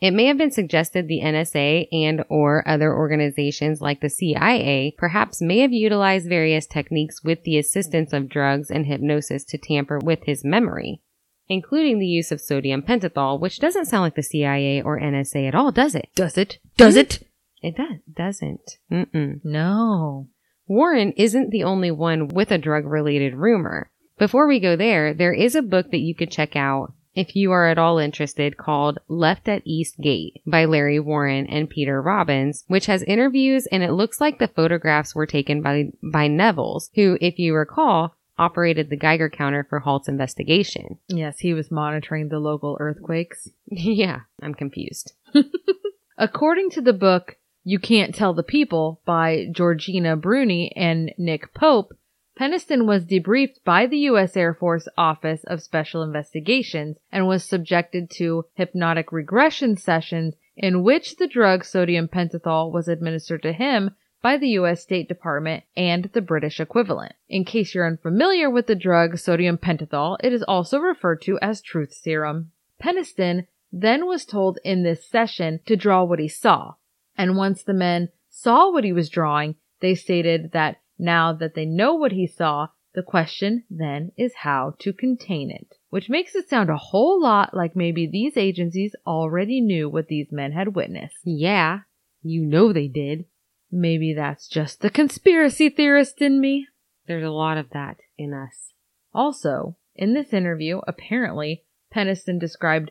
It 0.00 0.12
may 0.12 0.26
have 0.26 0.38
been 0.38 0.50
suggested 0.50 1.08
the 1.08 1.20
NSA 1.22 1.88
and 1.92 2.24
or 2.30 2.66
other 2.66 2.94
organizations 2.94 3.82
like 3.82 4.00
the 4.00 4.08
CIA 4.08 4.94
perhaps 4.96 5.42
may 5.42 5.58
have 5.58 5.72
utilized 5.72 6.26
various 6.26 6.66
techniques 6.66 7.22
with 7.22 7.42
the 7.44 7.58
assistance 7.58 8.14
of 8.14 8.30
drugs 8.30 8.70
and 8.70 8.86
hypnosis 8.86 9.44
to 9.44 9.58
tamper 9.58 9.98
with 9.98 10.24
his 10.24 10.42
memory, 10.42 11.02
including 11.48 11.98
the 11.98 12.06
use 12.06 12.32
of 12.32 12.40
sodium 12.40 12.80
pentothal, 12.80 13.38
which 13.38 13.58
doesn't 13.58 13.84
sound 13.86 14.02
like 14.02 14.14
the 14.14 14.22
CIA 14.22 14.80
or 14.80 14.98
NSA 14.98 15.48
at 15.48 15.54
all, 15.54 15.70
does 15.70 15.94
it? 15.94 16.08
Does 16.14 16.38
it? 16.38 16.58
Hmm? 16.62 16.68
Does 16.78 16.96
it? 16.96 17.26
It 17.62 17.76
does, 17.76 17.98
doesn't. 18.10 18.78
Mm-mm. 18.90 19.40
No. 19.44 20.28
Warren 20.66 21.12
isn't 21.18 21.50
the 21.50 21.64
only 21.64 21.90
one 21.90 22.28
with 22.28 22.50
a 22.50 22.58
drug 22.58 22.86
related 22.86 23.34
rumor. 23.34 23.90
Before 24.18 24.46
we 24.46 24.60
go 24.60 24.76
there, 24.76 25.12
there 25.12 25.34
is 25.34 25.54
a 25.54 25.62
book 25.62 25.90
that 25.90 25.98
you 25.98 26.14
could 26.14 26.30
check 26.30 26.56
out 26.56 26.94
if 27.14 27.34
you 27.34 27.52
are 27.52 27.68
at 27.68 27.78
all 27.78 27.98
interested 27.98 28.56
called 28.56 28.98
Left 29.08 29.48
at 29.48 29.62
East 29.64 29.98
Gate 30.00 30.40
by 30.46 30.64
Larry 30.64 31.00
Warren 31.00 31.46
and 31.46 31.68
Peter 31.68 32.00
Robbins, 32.00 32.64
which 32.68 32.86
has 32.86 33.02
interviews 33.02 33.66
and 33.66 33.82
it 33.82 33.92
looks 33.92 34.20
like 34.20 34.38
the 34.38 34.48
photographs 34.48 35.14
were 35.14 35.26
taken 35.26 35.62
by, 35.62 35.90
by 36.02 36.28
Nevels, 36.28 36.90
who, 36.94 37.18
if 37.20 37.38
you 37.38 37.54
recall, 37.54 38.14
operated 38.38 38.88
the 38.88 38.96
Geiger 38.96 39.28
counter 39.28 39.66
for 39.68 39.80
Halt's 39.80 40.08
investigation. 40.08 40.98
Yes, 41.08 41.38
he 41.38 41.52
was 41.52 41.70
monitoring 41.70 42.28
the 42.28 42.38
local 42.38 42.76
earthquakes. 42.80 43.48
yeah, 43.66 44.20
I'm 44.42 44.54
confused. 44.54 45.12
According 46.18 46.70
to 46.70 46.80
the 46.80 46.94
book 46.94 47.36
You 47.64 47.78
Can't 47.78 48.14
Tell 48.14 48.32
the 48.32 48.42
People 48.42 49.02
by 49.04 49.46
Georgina 49.52 50.16
Bruni 50.16 50.72
and 50.74 51.12
Nick 51.18 51.52
Pope, 51.52 51.92
Penniston 52.40 52.86
was 52.86 53.04
debriefed 53.04 53.62
by 53.66 53.84
the 53.84 53.98
U.S. 53.98 54.34
Air 54.34 54.54
Force 54.54 54.88
Office 54.96 55.44
of 55.44 55.62
Special 55.62 56.02
Investigations 56.02 56.96
and 57.12 57.28
was 57.28 57.44
subjected 57.44 58.08
to 58.12 58.46
hypnotic 58.54 59.12
regression 59.12 59.76
sessions 59.76 60.36
in 60.56 60.82
which 60.82 61.16
the 61.16 61.26
drug 61.26 61.66
sodium 61.66 62.08
pentothal 62.08 62.72
was 62.72 62.88
administered 62.88 63.42
to 63.42 63.52
him 63.52 63.90
by 64.22 64.38
the 64.38 64.48
U.S. 64.52 64.80
State 64.80 65.06
Department 65.06 65.64
and 65.76 66.08
the 66.14 66.22
British 66.22 66.60
equivalent. 66.60 67.12
In 67.28 67.44
case 67.44 67.74
you're 67.74 67.86
unfamiliar 67.86 68.48
with 68.48 68.68
the 68.68 68.74
drug 68.74 69.18
sodium 69.18 69.58
pentothal, 69.58 70.16
it 70.24 70.32
is 70.32 70.42
also 70.44 70.78
referred 70.78 71.20
to 71.20 71.38
as 71.42 71.60
truth 71.60 71.92
serum. 71.92 72.52
Penniston 72.82 73.48
then 73.70 74.06
was 74.06 74.24
told 74.24 74.58
in 74.64 74.82
this 74.82 75.06
session 75.06 75.60
to 75.66 75.76
draw 75.76 76.04
what 76.04 76.18
he 76.18 76.28
saw. 76.28 76.72
And 77.18 77.36
once 77.36 77.62
the 77.62 77.74
men 77.74 78.08
saw 78.30 78.72
what 78.72 78.84
he 78.84 78.94
was 78.94 79.10
drawing, 79.10 79.56
they 79.80 79.94
stated 79.94 80.52
that 80.52 80.78
now 81.00 81.32
that 81.32 81.54
they 81.54 81.64
know 81.64 81.94
what 81.94 82.12
he 82.12 82.26
saw, 82.26 82.68
the 82.94 83.02
question 83.02 83.64
then 83.70 84.12
is 84.16 84.34
how 84.42 84.74
to 84.80 84.92
contain 84.92 85.50
it. 85.50 85.76
Which 85.90 86.08
makes 86.08 86.34
it 86.34 86.48
sound 86.48 86.70
a 86.70 86.76
whole 86.76 87.20
lot 87.20 87.54
like 87.54 87.74
maybe 87.74 88.06
these 88.06 88.36
agencies 88.36 88.94
already 89.06 89.60
knew 89.60 89.88
what 89.88 90.08
these 90.08 90.30
men 90.30 90.52
had 90.52 90.74
witnessed. 90.74 91.16
Yeah, 91.24 91.80
you 92.22 92.44
know 92.44 92.72
they 92.72 92.88
did. 92.88 93.24
Maybe 93.70 94.12
that's 94.14 94.48
just 94.48 94.80
the 94.80 94.90
conspiracy 94.90 95.68
theorist 95.68 96.20
in 96.20 96.40
me. 96.40 96.66
There's 97.06 97.24
a 97.24 97.30
lot 97.30 97.58
of 97.58 97.70
that 97.70 97.98
in 98.18 98.34
us. 98.34 98.72
Also, 99.14 99.76
in 99.94 100.14
this 100.14 100.32
interview, 100.32 100.80
apparently, 100.86 101.64
Penniston 101.94 102.38
described 102.38 102.90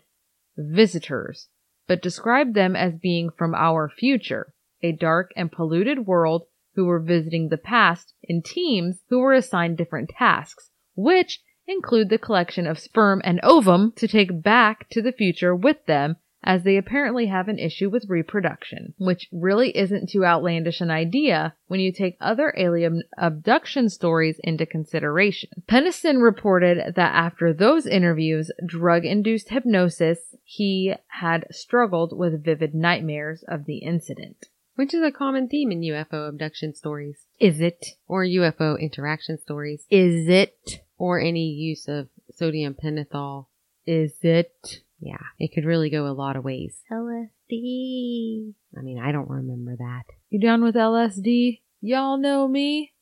visitors, 0.57 1.49
but 1.88 2.01
described 2.01 2.53
them 2.53 2.76
as 2.76 2.93
being 2.95 3.30
from 3.30 3.53
our 3.55 3.89
future, 3.89 4.53
a 4.82 4.91
dark 4.91 5.32
and 5.36 5.51
polluted 5.51 6.05
world 6.05 6.43
who 6.80 6.86
were 6.86 7.02
visiting 7.02 7.50
the 7.50 7.58
past 7.58 8.14
in 8.24 8.42
teams 8.42 9.02
who 9.10 9.20
were 9.20 9.34
assigned 9.34 9.78
different 9.78 10.08
tasks, 10.08 10.72
which 10.96 11.42
include 11.68 12.08
the 12.08 12.18
collection 12.18 12.66
of 12.66 12.80
sperm 12.80 13.22
and 13.26 13.38
ovum 13.44 13.92
to 13.98 14.08
take 14.08 14.42
back 14.42 14.88
to 14.88 15.02
the 15.02 15.12
future 15.12 15.54
with 15.54 15.86
them 15.88 16.16
as 16.42 16.64
they 16.64 16.78
apparently 16.78 17.26
have 17.26 17.50
an 17.50 17.60
issue 17.60 17.90
with 17.90 18.08
reproduction, 18.08 18.94
which 18.98 19.28
really 19.30 19.76
isn't 19.76 20.08
too 20.10 20.24
outlandish 20.24 20.80
an 20.80 20.90
idea 20.90 21.54
when 21.68 21.82
you 21.82 21.92
take 21.92 22.16
other 22.22 22.54
alien 22.56 23.04
abduction 23.18 23.90
stories 23.90 24.40
into 24.42 24.66
consideration. 24.66 25.50
Penniston 25.68 26.24
reported 26.24 26.96
that 26.96 27.14
after 27.14 27.52
those 27.52 27.86
interviews, 27.86 28.54
drug 28.66 29.04
induced 29.04 29.50
hypnosis, 29.50 30.34
he 30.46 30.94
had 31.08 31.46
struggled 31.52 32.18
with 32.18 32.42
vivid 32.42 32.74
nightmares 32.74 33.44
of 33.50 33.66
the 33.66 33.80
incident. 33.80 34.46
Which 34.80 34.94
is 34.94 35.04
a 35.04 35.12
common 35.12 35.50
theme 35.50 35.74
in 35.74 35.82
UFO 35.82 36.30
abduction 36.30 36.74
stories. 36.74 37.18
Is 37.38 37.60
it? 37.60 37.98
Or 38.08 38.24
UFO 38.24 38.80
interaction 38.80 39.38
stories. 39.38 39.86
Is 39.90 40.30
it? 40.30 40.86
Or 40.98 41.20
any 41.20 41.50
use 41.50 41.90
of 41.90 42.08
sodium 42.34 42.76
pentothal. 42.82 43.48
Is 43.86 44.14
it? 44.22 44.80
Yeah, 45.02 45.18
it 45.38 45.52
could 45.54 45.66
really 45.66 45.90
go 45.90 46.08
a 46.08 46.16
lot 46.16 46.38
of 46.38 46.46
ways. 46.46 46.78
LSD. 46.90 48.54
I 48.78 48.82
mean, 48.82 49.02
I 49.04 49.12
don't 49.12 49.30
remember 49.30 49.76
that. 49.76 50.04
You 50.30 50.40
down 50.40 50.64
with 50.64 50.76
LSD? 50.76 51.60
Y'all 51.82 52.18
know 52.18 52.48
me. 52.48 52.94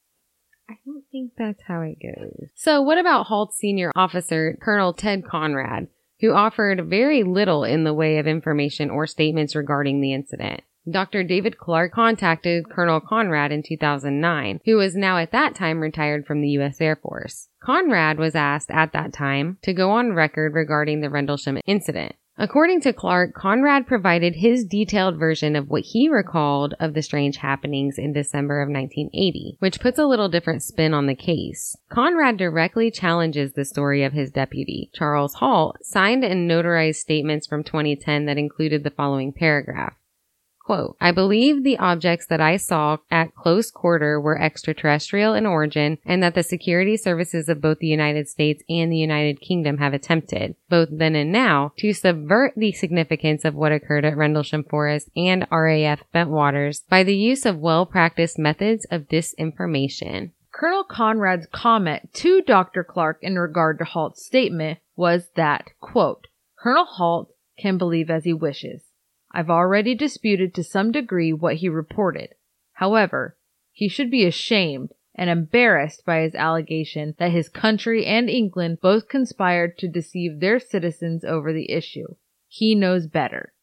I 0.68 0.78
don't 0.84 1.04
think 1.12 1.34
that's 1.38 1.62
how 1.68 1.82
it 1.82 2.00
goes. 2.02 2.50
So, 2.56 2.82
what 2.82 2.98
about 2.98 3.28
Halt's 3.28 3.56
senior 3.56 3.92
officer, 3.96 4.58
Colonel 4.60 4.94
Ted 4.94 5.24
Conrad, 5.24 5.90
who 6.22 6.34
offered 6.34 6.90
very 6.90 7.22
little 7.22 7.64
in 7.64 7.84
the 7.84 7.94
way 7.94 8.18
of 8.18 8.26
information 8.26 8.90
or 8.90 9.06
statements 9.06 9.56
regarding 9.56 10.02
the 10.02 10.14
incident? 10.14 10.62
Dr. 10.90 11.24
David 11.24 11.58
Clarke 11.58 11.92
contacted 11.92 12.70
Colonel 12.70 13.02
Conrad 13.02 13.52
in 13.52 13.62
2009, 13.62 14.62
who 14.64 14.78
was 14.78 14.96
now 14.96 15.18
at 15.18 15.32
that 15.32 15.54
time 15.54 15.82
retired 15.82 16.26
from 16.26 16.42
the 16.42 16.50
U.S. 16.50 16.80
Air 16.80 16.96
Force. 16.96 17.50
Conrad 17.60 18.18
was 18.18 18.36
asked 18.36 18.72
at 18.72 18.94
that 18.94 19.12
time 19.12 19.58
to 19.64 19.74
go 19.74 19.92
on 19.92 20.14
record 20.14 20.54
regarding 20.54 21.02
the 21.02 21.10
Rendlesham 21.10 21.60
incident. 21.66 22.16
According 22.40 22.82
to 22.82 22.94
Clarke, 22.94 23.34
Conrad 23.34 23.88
provided 23.88 24.36
his 24.36 24.64
detailed 24.64 25.18
version 25.18 25.56
of 25.56 25.70
what 25.70 25.82
he 25.82 26.08
recalled 26.08 26.76
of 26.80 26.94
the 26.94 27.02
strange 27.02 27.38
happenings 27.38 27.98
in 27.98 28.14
December 28.14 28.62
of 28.62 28.70
1980, 28.70 29.58
which 29.60 29.80
puts 29.80 29.98
a 29.98 30.06
little 30.06 30.30
different 30.30 30.62
spin 30.62 30.94
on 30.94 31.08
the 31.08 31.16
case. 31.16 31.76
Conrad 31.90 32.38
directly 32.38 32.92
challenges 32.92 33.54
the 33.54 33.66
story 33.66 34.04
of 34.04 34.14
his 34.14 34.30
deputy, 34.30 34.92
Charles 34.94 35.34
Halt, 35.36 35.78
signed 35.82 36.24
and 36.24 36.50
notarized 36.50 36.98
statements 36.98 37.48
from 37.48 37.64
2010 37.64 38.26
that 38.28 38.38
included 38.38 38.84
the 38.84 38.92
following 38.92 39.34
paragraph. 39.34 39.96
Quote, 40.68 40.98
I 41.00 41.14
believe 41.14 41.64
the 41.64 41.78
objects 41.78 42.26
that 42.26 42.42
I 42.42 42.58
saw 42.58 42.98
at 43.10 43.34
close 43.34 43.72
quarter 43.72 44.20
were 44.20 44.38
extraterrestrial 44.38 45.34
in 45.34 45.46
origin 45.46 45.98
and 46.06 46.22
that 46.22 46.36
the 46.36 46.44
security 46.44 46.98
services 46.98 47.48
of 47.48 47.62
both 47.62 47.80
the 47.80 47.88
United 47.88 48.28
States 48.28 48.62
and 48.68 48.92
the 48.92 48.98
United 48.98 49.40
Kingdom 49.40 49.78
have 49.78 49.94
attempted, 49.94 50.58
both 50.70 50.90
then 50.92 51.16
and 51.16 51.32
now, 51.32 51.72
to 51.78 51.94
subvert 51.94 52.52
the 52.58 52.74
significance 52.74 53.46
of 53.46 53.56
what 53.56 53.72
occurred 53.72 54.04
at 54.04 54.18
Rendlesham 54.18 54.66
Forest 54.66 55.10
and 55.16 55.48
RAF 55.50 56.04
Bentwaters 56.14 56.82
by 56.90 57.02
the 57.02 57.16
use 57.16 57.46
of 57.46 57.60
well-practiced 57.60 58.38
methods 58.38 58.86
of 58.92 59.04
disinformation. 59.04 60.32
Colonel 60.52 60.84
Conrad's 60.84 61.48
comment 61.50 62.14
to 62.16 62.42
Dr. 62.42 62.84
Clarke 62.84 63.20
in 63.22 63.40
regard 63.40 63.80
to 63.80 63.86
Halt's 63.86 64.26
statement 64.26 64.80
was 64.98 65.30
that, 65.38 65.70
quote, 65.80 66.28
Colonel 66.62 66.84
Halt 66.84 67.30
can 67.58 67.78
believe 67.78 68.10
as 68.10 68.26
he 68.26 68.34
wishes. 68.34 68.82
I've 69.32 69.50
already 69.50 69.96
disputed 69.96 70.54
to 70.56 70.64
some 70.64 70.92
degree 70.92 71.34
what 71.34 71.58
he 71.58 71.70
reported. 71.70 72.36
However, 72.74 73.38
he 73.72 73.88
should 73.88 74.10
be 74.10 74.26
ashamed 74.26 74.94
and 75.16 75.30
embarrassed 75.30 76.06
by 76.06 76.22
his 76.22 76.36
allegation 76.36 77.16
that 77.18 77.32
his 77.32 77.50
country 77.50 78.06
and 78.06 78.30
England 78.30 78.80
both 78.82 79.10
conspired 79.10 79.78
to 79.80 79.88
deceive 79.88 80.40
their 80.40 80.60
citizens 80.60 81.24
over 81.24 81.52
the 81.52 81.72
issue. 81.72 82.08
He 82.48 82.76
knows 82.76 83.08
better. 83.08 83.54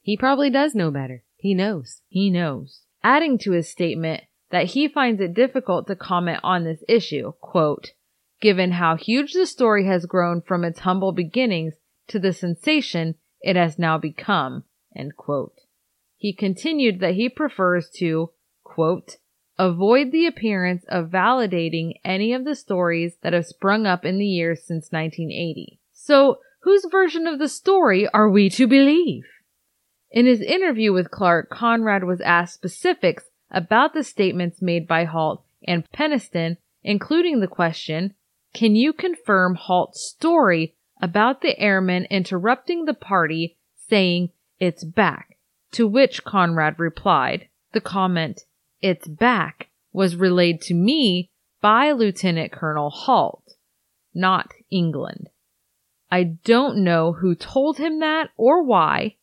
He 0.00 0.16
probably 0.16 0.50
does 0.50 0.74
know 0.74 0.90
better. 0.90 1.24
He 1.36 1.54
knows. 1.54 2.02
He 2.08 2.30
knows. 2.30 2.82
Adding 3.02 3.38
to 3.38 3.52
his 3.52 3.70
statement 3.70 4.24
that 4.50 4.66
he 4.66 4.88
finds 4.88 5.20
it 5.20 5.34
difficult 5.34 5.86
to 5.86 5.96
comment 5.96 6.40
on 6.42 6.64
this 6.64 6.82
issue, 6.88 7.32
quote, 7.40 7.92
given 8.40 8.72
how 8.72 8.96
huge 8.96 9.32
the 9.32 9.46
story 9.46 9.86
has 9.86 10.06
grown 10.06 10.42
from 10.42 10.64
its 10.64 10.80
humble 10.80 11.12
beginnings 11.12 11.74
to 12.08 12.18
the 12.18 12.32
sensation 12.32 13.14
it 13.40 13.56
has 13.56 13.78
now 13.78 13.98
become. 13.98 14.64
He 16.16 16.32
continued 16.32 17.00
that 17.00 17.14
he 17.14 17.28
prefers 17.28 17.88
to, 17.96 18.30
quote, 18.62 19.16
avoid 19.58 20.10
the 20.10 20.26
appearance 20.26 20.84
of 20.88 21.10
validating 21.10 21.94
any 22.04 22.32
of 22.32 22.44
the 22.44 22.54
stories 22.54 23.16
that 23.22 23.32
have 23.32 23.46
sprung 23.46 23.86
up 23.86 24.04
in 24.04 24.18
the 24.18 24.26
years 24.26 24.62
since 24.64 24.90
1980. 24.90 25.78
So, 25.92 26.38
whose 26.62 26.86
version 26.90 27.26
of 27.26 27.38
the 27.38 27.48
story 27.48 28.08
are 28.08 28.28
we 28.28 28.50
to 28.50 28.66
believe? 28.66 29.24
In 30.10 30.26
his 30.26 30.40
interview 30.40 30.92
with 30.92 31.10
Clarke, 31.10 31.50
Conrad 31.50 32.04
was 32.04 32.20
asked 32.20 32.54
specifics 32.54 33.24
about 33.50 33.94
the 33.94 34.02
statements 34.02 34.60
made 34.60 34.86
by 34.86 35.04
Halt 35.04 35.44
and 35.66 35.90
Penniston, 35.92 36.56
including 36.82 37.40
the 37.40 37.46
question, 37.46 38.14
can 38.52 38.74
you 38.74 38.92
confirm 38.92 39.54
Halt's 39.54 40.02
story 40.02 40.74
about 41.00 41.40
the 41.40 41.58
airman 41.58 42.06
interrupting 42.10 42.84
the 42.84 42.94
party 42.94 43.56
saying, 43.88 44.30
it's 44.58 44.84
back, 44.84 45.36
to 45.72 45.86
which 45.86 46.24
Conrad 46.24 46.78
replied, 46.78 47.48
the 47.72 47.80
comment, 47.80 48.42
it's 48.80 49.08
back, 49.08 49.68
was 49.92 50.16
relayed 50.16 50.60
to 50.62 50.74
me 50.74 51.30
by 51.60 51.92
Lieutenant 51.92 52.52
Colonel 52.52 52.90
Halt, 52.90 53.54
not 54.14 54.52
Englund. 54.72 55.26
I 56.10 56.24
don't 56.24 56.82
know 56.82 57.12
who 57.12 57.34
told 57.34 57.78
him 57.78 58.00
that 58.00 58.30
or 58.36 58.62
why. 58.62 59.16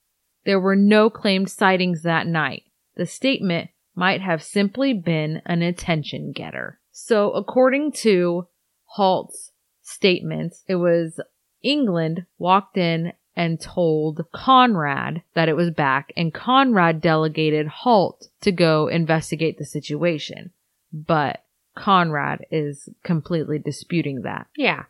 There 0.45 0.59
were 0.59 0.75
no 0.75 1.09
claimed 1.09 1.51
sightings 1.51 2.03
that 2.03 2.27
night. 2.27 2.63
The 2.95 3.05
statement 3.05 3.69
might 3.95 4.21
have 4.21 4.41
simply 4.41 4.93
been 4.93 5.41
an 5.45 5.61
attention 5.61 6.31
getter. 6.31 6.79
So 6.91 7.31
according 7.31 7.91
to 7.93 8.47
Halt's 8.85 9.51
statements, 9.81 10.63
it 10.67 10.75
was 10.75 11.19
Englund 11.67 12.25
walked 12.37 12.77
in 12.77 13.13
and 13.35 13.61
told 13.61 14.25
Conrad 14.31 15.21
that 15.35 15.49
it 15.49 15.55
was 15.55 15.69
back, 15.69 16.11
and 16.17 16.33
Conrad 16.33 17.01
delegated 17.01 17.67
Halt 17.67 18.29
to 18.41 18.51
go 18.51 18.87
investigate 18.87 19.57
the 19.57 19.65
situation. 19.65 20.51
But 20.91 21.43
Conrad 21.75 22.45
is 22.49 22.89
completely 23.03 23.59
disputing 23.59 24.23
that. 24.23 24.47
Yeah. 24.55 24.85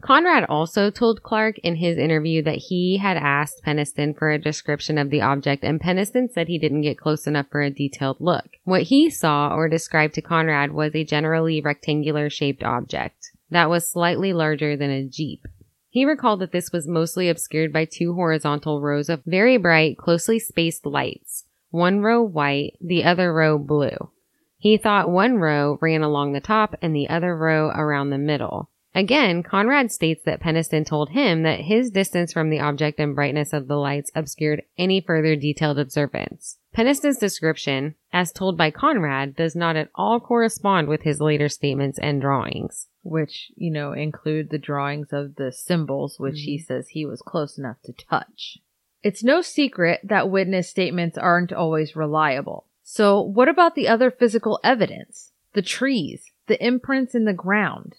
Conrad 0.00 0.44
also 0.48 0.90
told 0.90 1.24
Clarke 1.24 1.58
in 1.58 1.74
his 1.74 1.98
interview 1.98 2.40
that 2.44 2.58
he 2.68 2.98
had 2.98 3.16
asked 3.16 3.64
Penniston 3.66 4.16
for 4.16 4.30
a 4.30 4.38
description 4.38 4.96
of 4.96 5.10
the 5.10 5.22
object 5.22 5.64
and 5.64 5.80
Penniston 5.80 6.30
said 6.30 6.46
he 6.46 6.56
didn't 6.56 6.82
get 6.82 6.98
close 6.98 7.26
enough 7.26 7.46
for 7.50 7.62
a 7.62 7.70
detailed 7.70 8.18
look. 8.20 8.46
What 8.62 8.82
he 8.82 9.10
saw 9.10 9.52
or 9.52 9.68
described 9.68 10.14
to 10.14 10.22
Conrad 10.22 10.70
was 10.70 10.94
a 10.94 11.02
generally 11.02 11.60
rectangular 11.60 12.30
shaped 12.30 12.62
object 12.62 13.32
that 13.50 13.70
was 13.70 13.90
slightly 13.90 14.32
larger 14.32 14.76
than 14.76 14.90
a 14.90 15.04
Jeep. 15.04 15.46
He 15.90 16.04
recalled 16.04 16.40
that 16.40 16.52
this 16.52 16.70
was 16.72 16.86
mostly 16.86 17.28
obscured 17.28 17.72
by 17.72 17.86
two 17.86 18.14
horizontal 18.14 18.80
rows 18.82 19.08
of 19.08 19.22
very 19.24 19.56
bright, 19.56 19.96
closely 19.96 20.38
spaced 20.38 20.84
lights, 20.84 21.44
one 21.70 22.00
row 22.00 22.22
white, 22.22 22.74
the 22.80 23.04
other 23.04 23.32
row 23.32 23.58
blue. 23.58 24.10
He 24.58 24.76
thought 24.76 25.10
one 25.10 25.36
row 25.36 25.78
ran 25.80 26.02
along 26.02 26.32
the 26.32 26.40
top 26.40 26.74
and 26.82 26.94
the 26.94 27.08
other 27.08 27.36
row 27.36 27.68
around 27.68 28.10
the 28.10 28.18
middle. 28.18 28.70
Again, 28.94 29.42
Conrad 29.42 29.92
states 29.92 30.24
that 30.24 30.40
Penniston 30.40 30.84
told 30.84 31.10
him 31.10 31.42
that 31.42 31.60
his 31.60 31.90
distance 31.90 32.32
from 32.32 32.50
the 32.50 32.58
object 32.58 32.98
and 32.98 33.14
brightness 33.14 33.52
of 33.52 33.68
the 33.68 33.76
lights 33.76 34.10
obscured 34.14 34.64
any 34.76 35.00
further 35.00 35.36
detailed 35.36 35.78
observance. 35.78 36.58
Penniston's 36.74 37.18
description, 37.18 37.94
as 38.12 38.32
told 38.32 38.56
by 38.58 38.70
Conrad, 38.70 39.36
does 39.36 39.54
not 39.54 39.76
at 39.76 39.90
all 39.94 40.18
correspond 40.18 40.88
with 40.88 41.02
his 41.02 41.20
later 41.20 41.48
statements 41.48 41.98
and 41.98 42.20
drawings. 42.20 42.87
Which, 43.02 43.52
you 43.56 43.70
know, 43.70 43.92
include 43.92 44.50
the 44.50 44.58
drawings 44.58 45.08
of 45.12 45.36
the 45.36 45.52
symbols, 45.52 46.18
which 46.18 46.34
mm-hmm. 46.34 46.44
he 46.44 46.58
says 46.58 46.88
he 46.88 47.06
was 47.06 47.22
close 47.22 47.56
enough 47.56 47.80
to 47.84 47.92
touch. 47.92 48.58
It's 49.02 49.22
no 49.22 49.40
secret 49.40 50.00
that 50.02 50.30
witness 50.30 50.68
statements 50.68 51.16
aren't 51.16 51.52
always 51.52 51.96
reliable. 51.96 52.66
So, 52.82 53.20
what 53.20 53.48
about 53.48 53.74
the 53.74 53.88
other 53.88 54.10
physical 54.10 54.58
evidence? 54.64 55.32
The 55.54 55.62
trees, 55.62 56.24
the 56.46 56.62
imprints 56.64 57.14
in 57.14 57.24
the 57.24 57.32
ground, 57.32 57.94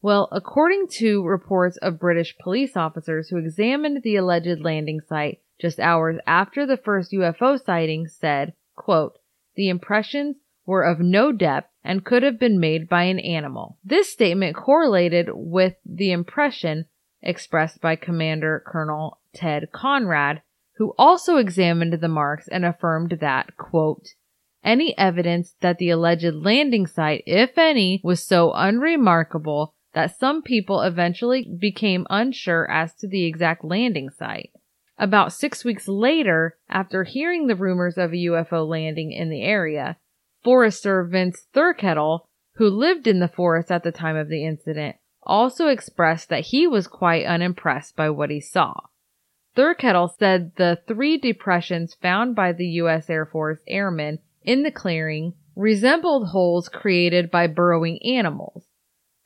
well, 0.00 0.28
according 0.30 0.88
to 0.98 1.26
reports 1.26 1.76
of 1.78 1.98
British 1.98 2.36
police 2.38 2.76
officers 2.76 3.28
who 3.28 3.36
examined 3.36 4.02
the 4.02 4.16
alleged 4.16 4.60
landing 4.60 5.00
site 5.00 5.40
just 5.60 5.80
hours 5.80 6.18
after 6.26 6.66
the 6.66 6.76
first 6.76 7.10
UFO 7.10 7.62
sighting 7.62 8.06
said, 8.06 8.54
quote, 8.76 9.18
the 9.56 9.68
impressions 9.68 10.36
were 10.68 10.82
of 10.82 11.00
no 11.00 11.32
depth 11.32 11.70
and 11.82 12.04
could 12.04 12.22
have 12.22 12.38
been 12.38 12.60
made 12.60 12.86
by 12.90 13.04
an 13.04 13.18
animal. 13.18 13.78
This 13.82 14.12
statement 14.12 14.54
correlated 14.54 15.30
with 15.32 15.76
the 15.86 16.12
impression 16.12 16.84
expressed 17.22 17.80
by 17.80 17.96
Commander 17.96 18.62
Colonel 18.66 19.18
Ted 19.34 19.72
Conrad, 19.72 20.42
who 20.76 20.92
also 20.98 21.38
examined 21.38 21.94
the 21.94 22.06
marks 22.06 22.48
and 22.48 22.66
affirmed 22.66 23.16
that, 23.22 23.56
quote, 23.56 24.08
any 24.62 24.96
evidence 24.98 25.54
that 25.62 25.78
the 25.78 25.88
alleged 25.88 26.34
landing 26.34 26.86
site, 26.86 27.22
if 27.24 27.56
any, 27.56 28.02
was 28.04 28.22
so 28.22 28.52
unremarkable 28.52 29.72
that 29.94 30.18
some 30.18 30.42
people 30.42 30.82
eventually 30.82 31.50
became 31.58 32.06
unsure 32.10 32.70
as 32.70 32.94
to 32.96 33.08
the 33.08 33.24
exact 33.24 33.64
landing 33.64 34.10
site. 34.10 34.50
About 34.98 35.32
six 35.32 35.64
weeks 35.64 35.88
later, 35.88 36.58
after 36.68 37.04
hearing 37.04 37.46
the 37.46 37.56
rumors 37.56 37.96
of 37.96 38.12
a 38.12 38.16
UFO 38.16 38.68
landing 38.68 39.12
in 39.12 39.30
the 39.30 39.42
area, 39.42 39.96
forester 40.48 41.04
Vince 41.04 41.46
Thurkettle, 41.54 42.20
who 42.54 42.70
lived 42.70 43.06
in 43.06 43.20
the 43.20 43.28
forest 43.28 43.70
at 43.70 43.82
the 43.82 43.92
time 43.92 44.16
of 44.16 44.30
the 44.30 44.46
incident, 44.46 44.96
also 45.22 45.66
expressed 45.66 46.30
that 46.30 46.46
he 46.46 46.66
was 46.66 46.86
quite 46.86 47.26
unimpressed 47.26 47.94
by 47.94 48.08
what 48.08 48.30
he 48.30 48.40
saw. 48.40 48.72
Thurkettle 49.54 50.08
said 50.18 50.52
the 50.56 50.78
three 50.88 51.18
depressions 51.18 51.92
found 52.00 52.34
by 52.34 52.52
the 52.52 52.64
U.S. 52.80 53.10
Air 53.10 53.26
Force 53.26 53.58
airmen 53.68 54.20
in 54.42 54.62
the 54.62 54.70
clearing 54.70 55.34
resembled 55.54 56.28
holes 56.28 56.70
created 56.70 57.30
by 57.30 57.46
burrowing 57.46 57.98
animals. 58.02 58.68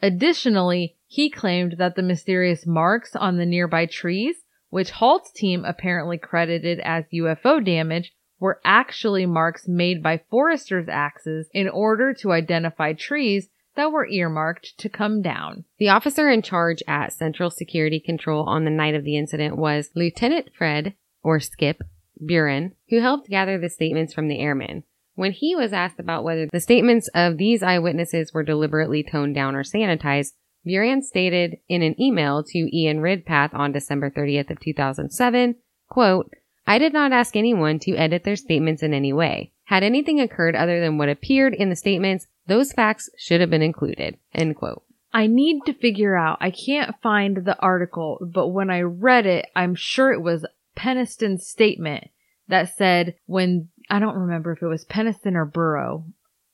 Additionally, 0.02 0.96
he 1.06 1.30
claimed 1.30 1.76
that 1.78 1.94
the 1.94 2.02
mysterious 2.02 2.66
marks 2.66 3.14
on 3.14 3.36
the 3.36 3.46
nearby 3.46 3.86
trees, 3.86 4.38
which 4.70 4.90
Halt's 4.90 5.30
team 5.30 5.64
apparently 5.64 6.18
credited 6.18 6.80
as 6.80 7.04
UFO 7.14 7.64
damage, 7.64 8.12
were 8.42 8.60
actually 8.64 9.24
marks 9.24 9.68
made 9.68 10.02
by 10.02 10.20
foresters' 10.28 10.88
axes 10.88 11.48
in 11.54 11.68
order 11.68 12.12
to 12.12 12.32
identify 12.32 12.92
trees 12.92 13.48
that 13.76 13.92
were 13.92 14.04
earmarked 14.04 14.76
to 14.76 14.88
come 14.88 15.22
down. 15.22 15.64
The 15.78 15.90
officer 15.90 16.28
in 16.28 16.42
charge 16.42 16.82
at 16.88 17.12
Central 17.12 17.50
Security 17.50 18.00
Control 18.00 18.44
on 18.48 18.64
the 18.64 18.70
night 18.70 18.96
of 18.96 19.04
the 19.04 19.16
incident 19.16 19.56
was 19.56 19.90
Lieutenant 19.94 20.50
Fred, 20.58 20.94
or 21.22 21.38
Skip, 21.38 21.84
Buran, 22.20 22.72
who 22.88 23.00
helped 23.00 23.30
gather 23.30 23.58
the 23.58 23.68
statements 23.68 24.12
from 24.12 24.26
the 24.26 24.40
airmen. 24.40 24.82
When 25.14 25.30
he 25.30 25.54
was 25.54 25.72
asked 25.72 26.00
about 26.00 26.24
whether 26.24 26.48
the 26.50 26.58
statements 26.58 27.08
of 27.14 27.38
these 27.38 27.62
eyewitnesses 27.62 28.34
were 28.34 28.42
deliberately 28.42 29.04
toned 29.04 29.36
down 29.36 29.54
or 29.54 29.62
sanitized, 29.62 30.32
Buran 30.66 31.04
stated 31.04 31.58
in 31.68 31.82
an 31.82 31.94
email 32.02 32.42
to 32.42 32.76
Ian 32.76 32.98
Ridpath 32.98 33.54
on 33.54 33.70
December 33.70 34.10
30th 34.10 34.50
of 34.50 34.58
2007, 34.58 35.54
quote, 35.88 36.34
I 36.66 36.78
did 36.78 36.92
not 36.92 37.12
ask 37.12 37.36
anyone 37.36 37.78
to 37.80 37.96
edit 37.96 38.24
their 38.24 38.36
statements 38.36 38.82
in 38.82 38.94
any 38.94 39.12
way. 39.12 39.52
Had 39.64 39.82
anything 39.82 40.20
occurred 40.20 40.54
other 40.54 40.80
than 40.80 40.98
what 40.98 41.08
appeared 41.08 41.54
in 41.54 41.70
the 41.70 41.76
statements, 41.76 42.26
those 42.46 42.72
facts 42.72 43.10
should 43.16 43.40
have 43.40 43.50
been 43.50 43.62
included. 43.62 44.18
End 44.34 44.56
quote. 44.56 44.82
I 45.12 45.26
need 45.26 45.60
to 45.66 45.74
figure 45.74 46.16
out, 46.16 46.38
I 46.40 46.50
can't 46.50 46.94
find 47.02 47.44
the 47.44 47.58
article, 47.58 48.18
but 48.20 48.48
when 48.48 48.70
I 48.70 48.80
read 48.80 49.26
it, 49.26 49.46
I'm 49.54 49.74
sure 49.74 50.12
it 50.12 50.22
was 50.22 50.46
Penniston's 50.74 51.46
statement 51.46 52.08
that 52.48 52.74
said 52.76 53.16
when, 53.26 53.68
I 53.90 53.98
don't 53.98 54.16
remember 54.16 54.52
if 54.52 54.62
it 54.62 54.66
was 54.66 54.86
Penniston 54.86 55.34
or 55.34 55.44
Burrow, 55.44 56.06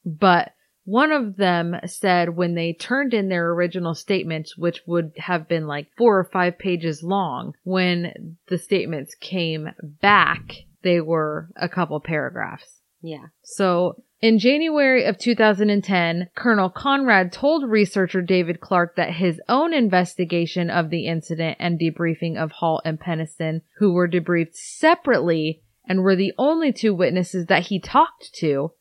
but 0.04 0.52
one 0.88 1.12
of 1.12 1.36
them 1.36 1.76
said 1.84 2.34
when 2.34 2.54
they 2.54 2.72
turned 2.72 3.12
in 3.12 3.28
their 3.28 3.50
original 3.50 3.94
statements, 3.94 4.56
which 4.56 4.80
would 4.86 5.12
have 5.18 5.46
been 5.46 5.66
like 5.66 5.86
four 5.98 6.18
or 6.18 6.24
five 6.24 6.58
pages 6.58 7.02
long, 7.02 7.52
when 7.62 8.38
the 8.46 8.56
statements 8.56 9.14
came 9.14 9.68
back, 9.82 10.54
they 10.82 10.98
were 10.98 11.50
a 11.56 11.68
couple 11.68 12.00
paragraphs. 12.00 12.80
Yeah. 13.02 13.26
So 13.42 14.02
in 14.22 14.38
January 14.38 15.04
of 15.04 15.18
2010, 15.18 16.30
Colonel 16.34 16.70
Conrad 16.70 17.32
told 17.32 17.68
researcher 17.68 18.22
David 18.22 18.58
Clarke 18.58 18.96
that 18.96 19.12
his 19.12 19.42
own 19.46 19.74
investigation 19.74 20.70
of 20.70 20.88
the 20.88 21.06
incident 21.06 21.58
and 21.60 21.78
debriefing 21.78 22.42
of 22.42 22.50
Halt 22.50 22.80
and 22.86 22.98
Penniston, 22.98 23.60
who 23.76 23.92
were 23.92 24.08
debriefed 24.08 24.54
separately 24.54 25.60
and 25.86 26.02
were 26.02 26.16
the 26.16 26.32
only 26.38 26.72
two 26.72 26.94
witnesses 26.94 27.44
that 27.46 27.66
he 27.66 27.78
talked 27.78 28.32
to, 28.36 28.72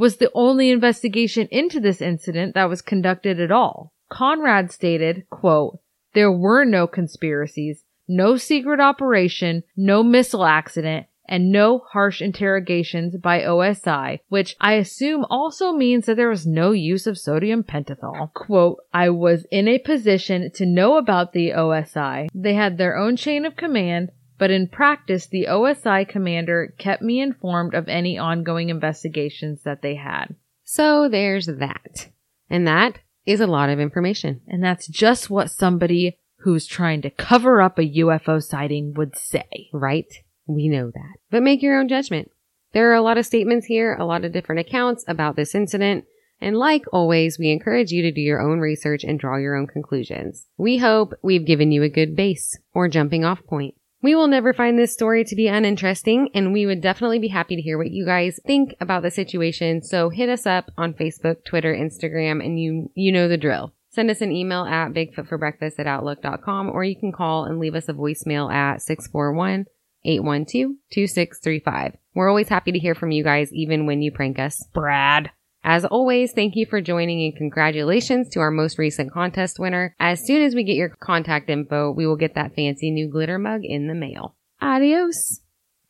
was 0.00 0.16
the 0.16 0.30
only 0.32 0.70
investigation 0.70 1.46
into 1.50 1.78
this 1.78 2.00
incident 2.00 2.54
that 2.54 2.70
was 2.70 2.80
conducted 2.80 3.38
at 3.38 3.52
all. 3.52 3.92
Conrad 4.08 4.72
stated, 4.72 5.28
quote, 5.28 5.78
there 6.14 6.32
were 6.32 6.64
no 6.64 6.86
conspiracies, 6.86 7.84
no 8.08 8.38
secret 8.38 8.80
operation, 8.80 9.62
no 9.76 10.02
missile 10.02 10.46
accident, 10.46 11.06
and 11.28 11.52
no 11.52 11.80
harsh 11.90 12.22
interrogations 12.22 13.18
by 13.18 13.42
OSI, 13.42 14.20
which 14.30 14.56
I 14.58 14.72
assume 14.72 15.26
also 15.28 15.72
means 15.72 16.06
that 16.06 16.16
there 16.16 16.30
was 16.30 16.46
no 16.46 16.72
use 16.72 17.06
of 17.06 17.18
sodium 17.18 17.62
pentothal. 17.62 18.32
Quote, 18.32 18.78
I 18.94 19.10
was 19.10 19.44
in 19.50 19.68
a 19.68 19.78
position 19.78 20.50
to 20.54 20.64
know 20.64 20.96
about 20.96 21.34
the 21.34 21.50
OSI. 21.50 22.28
They 22.34 22.54
had 22.54 22.78
their 22.78 22.96
own 22.96 23.16
chain 23.16 23.44
of 23.44 23.54
command, 23.54 24.12
but 24.40 24.50
in 24.50 24.68
practice, 24.68 25.26
the 25.26 25.48
OSI 25.50 26.08
commander 26.08 26.74
kept 26.78 27.02
me 27.02 27.20
informed 27.20 27.74
of 27.74 27.90
any 27.90 28.16
ongoing 28.16 28.70
investigations 28.70 29.64
that 29.64 29.82
they 29.82 29.96
had. 29.96 30.34
So 30.64 31.10
there's 31.10 31.44
that. 31.44 32.08
And 32.48 32.66
that 32.66 33.00
is 33.26 33.42
a 33.42 33.46
lot 33.46 33.68
of 33.68 33.78
information. 33.78 34.40
And 34.48 34.64
that's 34.64 34.88
just 34.88 35.28
what 35.28 35.50
somebody 35.50 36.16
who's 36.38 36.64
trying 36.64 37.02
to 37.02 37.10
cover 37.10 37.60
up 37.60 37.78
a 37.78 37.82
UFO 37.82 38.42
sighting 38.42 38.94
would 38.94 39.14
say. 39.14 39.68
Right? 39.74 40.10
We 40.46 40.68
know 40.68 40.90
that. 40.90 41.16
But 41.30 41.42
make 41.42 41.60
your 41.60 41.78
own 41.78 41.88
judgment. 41.88 42.30
There 42.72 42.90
are 42.90 42.94
a 42.94 43.02
lot 43.02 43.18
of 43.18 43.26
statements 43.26 43.66
here, 43.66 43.94
a 43.94 44.06
lot 44.06 44.24
of 44.24 44.32
different 44.32 44.60
accounts 44.60 45.04
about 45.06 45.36
this 45.36 45.54
incident. 45.54 46.06
And 46.40 46.56
like 46.56 46.84
always, 46.94 47.38
we 47.38 47.50
encourage 47.50 47.90
you 47.90 48.00
to 48.04 48.12
do 48.12 48.22
your 48.22 48.40
own 48.40 48.60
research 48.60 49.04
and 49.04 49.20
draw 49.20 49.36
your 49.36 49.54
own 49.54 49.66
conclusions. 49.66 50.46
We 50.56 50.78
hope 50.78 51.12
we've 51.22 51.44
given 51.44 51.72
you 51.72 51.82
a 51.82 51.90
good 51.90 52.16
base 52.16 52.58
or 52.72 52.88
jumping 52.88 53.22
off 53.22 53.44
point. 53.44 53.74
We 54.02 54.14
will 54.14 54.28
never 54.28 54.54
find 54.54 54.78
this 54.78 54.94
story 54.94 55.24
to 55.24 55.36
be 55.36 55.46
uninteresting, 55.46 56.30
and 56.34 56.52
we 56.52 56.64
would 56.64 56.80
definitely 56.80 57.18
be 57.18 57.28
happy 57.28 57.54
to 57.56 57.62
hear 57.62 57.76
what 57.76 57.90
you 57.90 58.06
guys 58.06 58.40
think 58.46 58.74
about 58.80 59.02
the 59.02 59.10
situation. 59.10 59.82
So 59.82 60.08
hit 60.08 60.30
us 60.30 60.46
up 60.46 60.70
on 60.78 60.94
Facebook, 60.94 61.44
Twitter, 61.44 61.74
Instagram, 61.74 62.44
and 62.44 62.58
you 62.58 62.90
you 62.94 63.12
know 63.12 63.28
the 63.28 63.36
drill. 63.36 63.74
Send 63.90 64.10
us 64.10 64.20
an 64.20 64.32
email 64.32 64.64
at 64.64 64.92
bigfootforbreakfast 64.92 65.78
at 65.78 65.86
outlook.com, 65.86 66.70
or 66.70 66.84
you 66.84 66.96
can 66.96 67.12
call 67.12 67.44
and 67.44 67.58
leave 67.58 67.74
us 67.74 67.88
a 67.88 67.92
voicemail 67.92 68.50
at 68.52 68.80
641 68.80 69.66
812 70.04 70.76
2635. 70.90 71.96
We're 72.14 72.28
always 72.28 72.48
happy 72.48 72.72
to 72.72 72.78
hear 72.78 72.94
from 72.94 73.10
you 73.10 73.22
guys, 73.22 73.52
even 73.52 73.86
when 73.86 74.00
you 74.00 74.12
prank 74.12 74.38
us. 74.38 74.64
Brad. 74.72 75.30
As 75.62 75.84
always, 75.84 76.32
thank 76.32 76.56
you 76.56 76.64
for 76.64 76.80
joining 76.80 77.22
and 77.22 77.36
congratulations 77.36 78.30
to 78.30 78.40
our 78.40 78.50
most 78.50 78.78
recent 78.78 79.12
contest 79.12 79.58
winner. 79.58 79.94
As 80.00 80.24
soon 80.26 80.42
as 80.42 80.54
we 80.54 80.64
get 80.64 80.76
your 80.76 80.88
contact 80.88 81.50
info, 81.50 81.90
we 81.90 82.06
will 82.06 82.16
get 82.16 82.34
that 82.34 82.54
fancy 82.54 82.90
new 82.90 83.08
glitter 83.10 83.38
mug 83.38 83.60
in 83.62 83.86
the 83.86 83.94
mail. 83.94 84.36
Adios. 84.62 85.40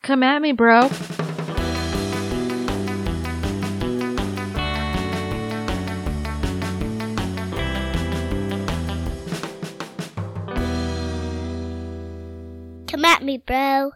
Come 0.03 0.23
at 0.23 0.41
me, 0.41 0.51
bro. 0.51 0.89
Come 12.87 13.05
at 13.05 13.23
me, 13.23 13.37
bro. 13.37 13.91